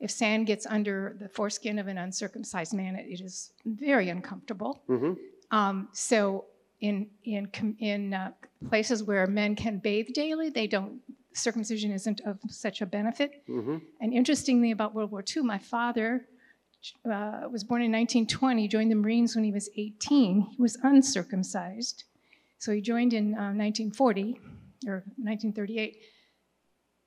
if 0.00 0.10
sand 0.10 0.46
gets 0.46 0.66
under 0.66 1.16
the 1.20 1.28
foreskin 1.28 1.78
of 1.78 1.86
an 1.86 1.98
uncircumcised 1.98 2.74
man, 2.74 2.96
it, 2.96 3.20
is 3.20 3.52
very 3.64 4.08
uncomfortable. 4.08 4.82
hmm 4.86 5.12
Um, 5.50 5.88
so 5.92 6.46
in 6.80 7.08
in 7.24 7.50
in 7.78 8.14
uh, 8.14 8.32
places 8.68 9.02
where 9.02 9.26
men 9.26 9.54
can 9.54 9.78
bathe 9.78 10.08
daily, 10.14 10.50
they 10.50 10.66
don't. 10.66 11.00
Circumcision 11.34 11.92
isn't 11.92 12.20
of 12.22 12.38
such 12.48 12.82
a 12.82 12.86
benefit. 12.86 13.42
hmm 13.46 13.78
And 14.00 14.12
interestingly, 14.12 14.70
about 14.70 14.94
World 14.94 15.10
War 15.10 15.24
II, 15.36 15.42
my 15.42 15.58
father 15.58 16.26
uh, 17.04 17.48
was 17.50 17.64
born 17.64 17.82
in 17.82 17.92
1920, 17.92 18.68
joined 18.68 18.90
the 18.90 18.94
Marines 18.96 19.34
when 19.34 19.44
he 19.44 19.52
was 19.52 19.68
18. 19.76 20.40
He 20.56 20.62
was 20.62 20.76
uncircumcised. 20.82 22.04
So 22.58 22.72
he 22.72 22.80
joined 22.80 23.12
in 23.12 23.34
uh, 23.34 23.52
1940 23.54 24.38
or 24.86 25.02
1938. 25.16 25.96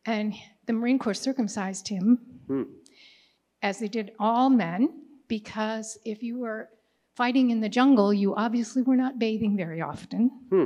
And 0.06 0.34
the 0.66 0.74
Marine 0.74 1.00
Corps 1.00 1.14
circumcised 1.14 1.88
him, 1.88 2.20
Hmm. 2.48 2.64
as 3.62 3.80
they 3.80 3.88
did 3.88 4.12
all 4.20 4.50
men, 4.50 4.90
because 5.28 5.98
if 6.06 6.22
you 6.22 6.38
were 6.38 6.70
fighting 7.16 7.50
in 7.50 7.60
the 7.62 7.70
jungle, 7.70 8.14
you 8.14 8.36
obviously 8.36 8.82
were 8.84 8.96
not 8.98 9.18
bathing 9.18 9.58
very 9.58 9.82
often. 9.82 10.30
Hmm. 10.50 10.66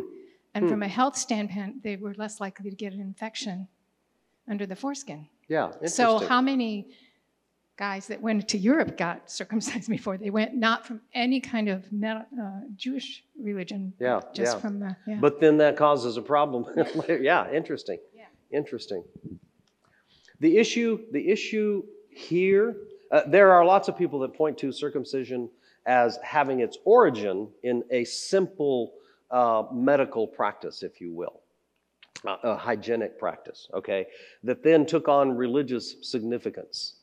And 0.53 0.66
Hmm. 0.66 0.70
from 0.72 0.84
a 0.84 0.88
health 0.88 1.16
standpoint, 1.16 1.84
they 1.84 1.95
were 1.95 2.14
less 2.16 2.41
likely 2.41 2.70
to 2.70 2.76
get 2.76 2.91
an 2.93 2.99
infection 2.99 3.68
under 4.47 4.66
the 4.66 4.76
foreskin. 4.76 5.28
Yeah. 5.47 5.68
Interesting. 5.68 5.89
So 5.89 6.28
how 6.28 6.41
many 6.41 6.88
guys 7.80 8.07
that 8.07 8.21
went 8.21 8.45
to 8.49 8.57
Europe 8.57 8.97
got 8.97 9.32
circumcised 9.32 9.89
before 9.97 10.17
they 10.17 10.30
went? 10.30 10.53
Not 10.53 10.86
from 10.86 11.01
any 11.13 11.39
kind 11.39 11.69
of 11.69 11.86
uh, 12.05 12.19
Jewish 12.75 13.23
religion. 13.41 13.93
Yeah, 13.99 14.19
Just 14.34 14.57
yeah. 14.57 14.59
from 14.59 14.80
the 14.80 14.95
yeah. 15.07 15.17
But 15.19 15.39
then 15.39 15.57
that 15.57 15.77
causes 15.77 16.17
a 16.17 16.21
problem. 16.21 16.65
yeah, 17.09 17.49
interesting. 17.51 17.97
Yeah. 18.13 18.25
Interesting. 18.51 19.03
The 20.41 20.57
issue, 20.57 20.99
the 21.11 21.30
issue 21.30 21.84
here, 22.09 22.75
uh, 23.11 23.21
there 23.27 23.51
are 23.51 23.65
lots 23.65 23.88
of 23.88 23.97
people 23.97 24.19
that 24.19 24.34
point 24.34 24.57
to 24.59 24.71
circumcision 24.71 25.49
as 25.86 26.19
having 26.21 26.59
its 26.59 26.77
origin 26.86 27.49
in 27.63 27.84
a 27.91 28.03
simple 28.03 28.93
uh, 29.32 29.63
medical 29.71 30.27
practice, 30.27 30.84
if 30.84 30.99
you 30.99 31.13
will, 31.13 31.41
uh, 32.25 32.38
a 32.43 32.55
hygienic 32.55 33.17
practice, 33.17 33.69
okay, 33.73 34.05
that 34.43 34.63
then 34.63 34.86
took 34.86 35.07
on 35.07 35.36
religious 35.36 35.95
significance. 36.01 36.98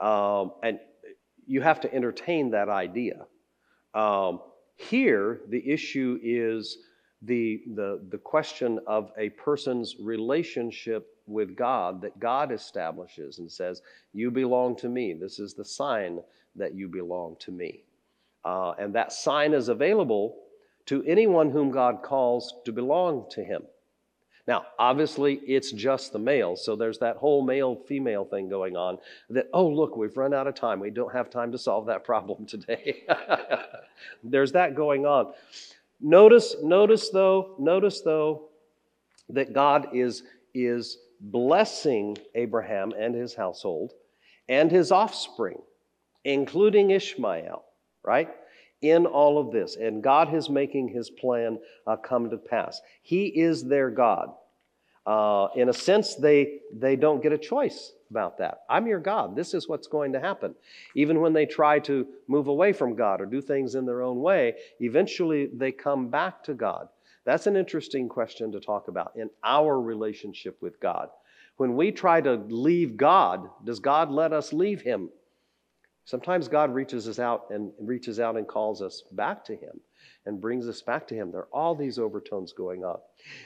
Um, 0.00 0.52
and 0.62 0.78
you 1.46 1.60
have 1.60 1.80
to 1.80 1.94
entertain 1.94 2.50
that 2.50 2.68
idea. 2.68 3.26
Um, 3.94 4.40
here, 4.76 5.40
the 5.48 5.68
issue 5.68 6.18
is 6.22 6.78
the, 7.22 7.62
the, 7.74 8.00
the 8.08 8.18
question 8.18 8.78
of 8.86 9.10
a 9.18 9.30
person's 9.30 9.96
relationship 10.00 11.06
with 11.26 11.54
God 11.54 12.00
that 12.02 12.18
God 12.18 12.50
establishes 12.50 13.38
and 13.38 13.50
says, 13.50 13.82
You 14.12 14.30
belong 14.30 14.76
to 14.76 14.88
me. 14.88 15.12
This 15.12 15.38
is 15.38 15.54
the 15.54 15.64
sign 15.64 16.20
that 16.56 16.74
you 16.74 16.88
belong 16.88 17.36
to 17.40 17.50
me. 17.50 17.84
Uh, 18.44 18.72
and 18.78 18.94
that 18.94 19.12
sign 19.12 19.52
is 19.52 19.68
available 19.68 20.36
to 20.86 21.04
anyone 21.04 21.50
whom 21.50 21.70
God 21.70 22.02
calls 22.02 22.54
to 22.64 22.72
belong 22.72 23.26
to 23.32 23.44
him. 23.44 23.62
Now, 24.50 24.66
obviously, 24.80 25.34
it's 25.46 25.70
just 25.70 26.12
the 26.12 26.18
male, 26.18 26.56
so 26.56 26.74
there's 26.74 26.98
that 26.98 27.18
whole 27.18 27.40
male 27.40 27.76
female 27.86 28.24
thing 28.24 28.48
going 28.48 28.76
on 28.76 28.98
that, 29.28 29.48
oh, 29.52 29.68
look, 29.68 29.96
we've 29.96 30.16
run 30.16 30.34
out 30.34 30.48
of 30.48 30.56
time. 30.56 30.80
We 30.80 30.90
don't 30.90 31.12
have 31.12 31.30
time 31.30 31.52
to 31.52 31.56
solve 31.56 31.86
that 31.86 32.02
problem 32.02 32.46
today. 32.46 33.04
there's 34.24 34.50
that 34.50 34.74
going 34.74 35.06
on. 35.06 35.34
Notice, 36.00 36.56
notice 36.64 37.10
though, 37.10 37.54
notice 37.60 38.00
though, 38.00 38.48
that 39.28 39.52
God 39.52 39.94
is, 39.94 40.24
is 40.52 40.98
blessing 41.20 42.18
Abraham 42.34 42.92
and 42.98 43.14
his 43.14 43.36
household 43.36 43.92
and 44.48 44.68
his 44.68 44.90
offspring, 44.90 45.62
including 46.24 46.90
Ishmael, 46.90 47.62
right? 48.02 48.30
In 48.82 49.06
all 49.06 49.38
of 49.38 49.52
this. 49.52 49.76
And 49.76 50.02
God 50.02 50.34
is 50.34 50.50
making 50.50 50.88
his 50.88 51.08
plan 51.08 51.60
uh, 51.86 51.94
come 51.98 52.30
to 52.30 52.36
pass. 52.36 52.80
He 53.02 53.26
is 53.26 53.62
their 53.62 53.90
God. 53.90 54.32
Uh, 55.10 55.48
in 55.56 55.68
a 55.68 55.72
sense, 55.72 56.14
they, 56.14 56.60
they 56.72 56.94
don't 56.94 57.20
get 57.20 57.32
a 57.32 57.38
choice 57.38 57.94
about 58.10 58.38
that. 58.38 58.60
I'm 58.68 58.86
your 58.86 59.00
God. 59.00 59.34
This 59.34 59.54
is 59.54 59.68
what's 59.68 59.88
going 59.88 60.12
to 60.12 60.20
happen. 60.20 60.54
Even 60.94 61.20
when 61.20 61.32
they 61.32 61.46
try 61.46 61.80
to 61.80 62.06
move 62.28 62.46
away 62.46 62.72
from 62.72 62.94
God 62.94 63.20
or 63.20 63.26
do 63.26 63.40
things 63.40 63.74
in 63.74 63.86
their 63.86 64.02
own 64.02 64.20
way, 64.20 64.54
eventually 64.78 65.46
they 65.52 65.72
come 65.72 66.10
back 66.10 66.44
to 66.44 66.54
God. 66.54 66.86
That's 67.24 67.48
an 67.48 67.56
interesting 67.56 68.08
question 68.08 68.52
to 68.52 68.60
talk 68.60 68.86
about 68.86 69.10
in 69.16 69.30
our 69.42 69.80
relationship 69.80 70.62
with 70.62 70.78
God. 70.78 71.08
When 71.56 71.74
we 71.74 71.90
try 71.90 72.20
to 72.20 72.34
leave 72.34 72.96
God, 72.96 73.50
does 73.64 73.80
God 73.80 74.12
let 74.12 74.32
us 74.32 74.52
leave 74.52 74.80
Him? 74.80 75.10
Sometimes 76.04 76.46
God 76.46 76.72
reaches 76.72 77.08
us 77.08 77.18
out 77.18 77.46
and 77.50 77.72
reaches 77.80 78.20
out 78.20 78.36
and 78.36 78.46
calls 78.46 78.80
us 78.80 79.02
back 79.10 79.44
to 79.46 79.56
Him 79.56 79.80
and 80.26 80.40
brings 80.40 80.68
us 80.68 80.82
back 80.82 81.06
to 81.08 81.14
Him. 81.14 81.30
There 81.30 81.42
are 81.42 81.48
all 81.52 81.74
these 81.74 81.98
overtones 81.98 82.52
going 82.52 82.84
on. 82.84 82.98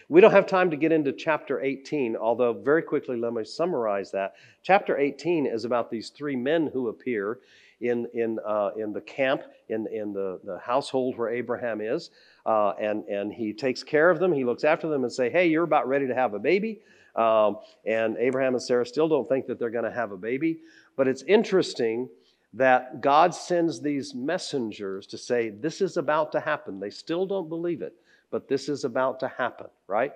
We 0.08 0.20
don't 0.20 0.32
have 0.32 0.46
time 0.46 0.70
to 0.70 0.76
get 0.76 0.92
into 0.92 1.12
chapter 1.12 1.60
18, 1.60 2.16
although, 2.16 2.52
very 2.52 2.82
quickly, 2.82 3.16
let 3.16 3.32
me 3.32 3.44
summarize 3.44 4.10
that. 4.12 4.34
Chapter 4.62 4.98
18 4.98 5.46
is 5.46 5.64
about 5.64 5.90
these 5.90 6.10
three 6.10 6.36
men 6.36 6.70
who 6.72 6.88
appear 6.88 7.38
in, 7.80 8.06
in, 8.14 8.38
uh, 8.46 8.70
in 8.76 8.92
the 8.92 9.00
camp, 9.00 9.42
in, 9.68 9.86
in 9.92 10.12
the, 10.12 10.40
the 10.44 10.58
household 10.58 11.16
where 11.18 11.28
Abraham 11.28 11.80
is, 11.80 12.10
uh, 12.46 12.70
and, 12.80 13.04
and 13.04 13.32
he 13.32 13.52
takes 13.52 13.82
care 13.82 14.10
of 14.10 14.18
them. 14.18 14.32
He 14.32 14.44
looks 14.44 14.64
after 14.64 14.88
them 14.88 15.04
and 15.04 15.12
say, 15.12 15.30
hey, 15.30 15.46
you're 15.46 15.64
about 15.64 15.88
ready 15.88 16.06
to 16.06 16.14
have 16.14 16.34
a 16.34 16.38
baby. 16.38 16.80
Um, 17.16 17.58
and 17.86 18.16
Abraham 18.18 18.54
and 18.54 18.62
Sarah 18.62 18.84
still 18.84 19.08
don't 19.08 19.28
think 19.28 19.46
that 19.46 19.58
they're 19.58 19.70
going 19.70 19.84
to 19.84 19.90
have 19.90 20.12
a 20.12 20.16
baby. 20.16 20.58
But 20.96 21.08
it's 21.08 21.22
interesting 21.22 22.08
that 22.54 23.00
God 23.00 23.34
sends 23.34 23.80
these 23.80 24.14
messengers 24.14 25.06
to 25.08 25.18
say, 25.18 25.50
This 25.50 25.80
is 25.80 25.96
about 25.96 26.32
to 26.32 26.40
happen. 26.40 26.80
They 26.80 26.90
still 26.90 27.26
don't 27.26 27.48
believe 27.48 27.82
it, 27.82 27.94
but 28.30 28.48
this 28.48 28.68
is 28.68 28.84
about 28.84 29.20
to 29.20 29.28
happen, 29.28 29.66
right? 29.88 30.12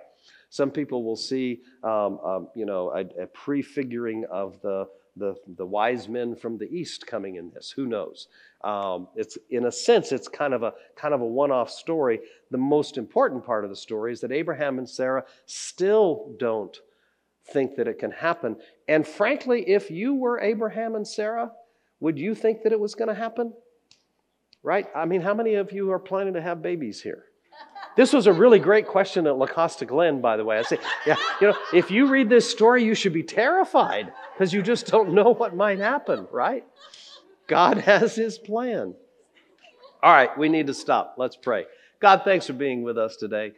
Some 0.49 0.71
people 0.71 1.03
will 1.03 1.15
see, 1.15 1.61
um, 1.83 2.19
um, 2.19 2.47
you 2.55 2.65
know, 2.65 2.89
a, 2.91 3.23
a, 3.23 3.27
prefiguring 3.27 4.25
of 4.31 4.59
the, 4.61 4.87
the, 5.15 5.35
the 5.57 5.65
wise 5.65 6.07
men 6.07 6.35
from 6.35 6.57
the 6.57 6.67
east 6.71 7.05
coming 7.05 7.35
in 7.35 7.51
this. 7.51 7.69
Who 7.69 7.85
knows? 7.85 8.29
Um, 8.63 9.09
it's 9.15 9.37
in 9.49 9.65
a 9.65 9.71
sense, 9.71 10.11
it's 10.11 10.27
kind 10.27 10.53
of 10.53 10.63
a 10.63 10.73
kind 10.95 11.13
of 11.13 11.21
a 11.21 11.25
one-off 11.25 11.69
story. 11.69 12.19
The 12.51 12.57
most 12.57 12.97
important 12.97 13.45
part 13.45 13.63
of 13.63 13.69
the 13.69 13.75
story 13.75 14.11
is 14.11 14.21
that 14.21 14.31
Abraham 14.31 14.79
and 14.79 14.89
Sarah 14.89 15.23
still 15.45 16.33
don't 16.39 16.75
think 17.51 17.75
that 17.75 17.87
it 17.87 17.99
can 17.99 18.11
happen. 18.11 18.55
And 18.87 19.05
frankly, 19.05 19.69
if 19.69 19.91
you 19.91 20.15
were 20.15 20.39
Abraham 20.39 20.95
and 20.95 21.07
Sarah, 21.07 21.51
would 21.99 22.17
you 22.17 22.35
think 22.35 22.63
that 22.63 22.71
it 22.71 22.79
was 22.79 22.95
going 22.95 23.07
to 23.09 23.13
happen? 23.13 23.53
Right? 24.63 24.87
I 24.95 25.05
mean, 25.05 25.21
how 25.21 25.33
many 25.33 25.55
of 25.55 25.71
you 25.71 25.91
are 25.91 25.99
planning 25.99 26.33
to 26.33 26.41
have 26.41 26.61
babies 26.61 27.01
here? 27.01 27.25
This 27.95 28.13
was 28.13 28.27
a 28.27 28.33
really 28.33 28.59
great 28.59 28.87
question 28.87 29.27
at 29.27 29.37
La 29.37 29.47
Costa 29.47 29.85
Glen, 29.85 30.21
by 30.21 30.37
the 30.37 30.45
way. 30.45 30.57
I 30.57 30.61
say, 30.61 30.77
yeah, 31.05 31.17
you 31.41 31.47
know, 31.47 31.57
if 31.73 31.91
you 31.91 32.07
read 32.07 32.29
this 32.29 32.49
story, 32.49 32.83
you 32.83 32.95
should 32.95 33.13
be 33.13 33.23
terrified 33.23 34.13
because 34.33 34.53
you 34.53 34.61
just 34.61 34.87
don't 34.87 35.13
know 35.13 35.33
what 35.33 35.55
might 35.55 35.79
happen, 35.79 36.27
right? 36.31 36.63
God 37.47 37.77
has 37.79 38.15
his 38.15 38.37
plan. 38.37 38.93
All 40.01 40.13
right, 40.13 40.37
we 40.37 40.47
need 40.47 40.67
to 40.67 40.73
stop. 40.73 41.15
Let's 41.17 41.35
pray. 41.35 41.65
God, 41.99 42.21
thanks 42.23 42.47
for 42.47 42.53
being 42.53 42.83
with 42.83 42.97
us 42.97 43.17
today. 43.17 43.51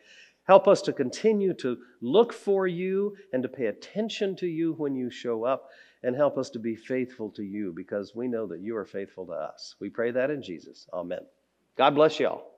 Help 0.47 0.67
us 0.67 0.81
to 0.83 0.93
continue 0.93 1.53
to 1.55 1.77
look 2.01 2.33
for 2.33 2.65
you 2.65 3.15
and 3.31 3.43
to 3.43 3.49
pay 3.49 3.67
attention 3.67 4.35
to 4.37 4.47
you 4.47 4.73
when 4.73 4.95
you 4.95 5.11
show 5.11 5.43
up 5.43 5.69
and 6.03 6.15
help 6.15 6.37
us 6.37 6.49
to 6.51 6.59
be 6.59 6.75
faithful 6.75 7.29
to 7.31 7.43
you 7.43 7.73
because 7.75 8.15
we 8.15 8.27
know 8.27 8.47
that 8.47 8.61
you 8.61 8.75
are 8.75 8.85
faithful 8.85 9.25
to 9.27 9.33
us. 9.33 9.75
We 9.79 9.89
pray 9.89 10.11
that 10.11 10.31
in 10.31 10.41
Jesus. 10.41 10.87
Amen. 10.93 11.21
God 11.77 11.95
bless 11.95 12.19
you 12.19 12.27
all. 12.27 12.50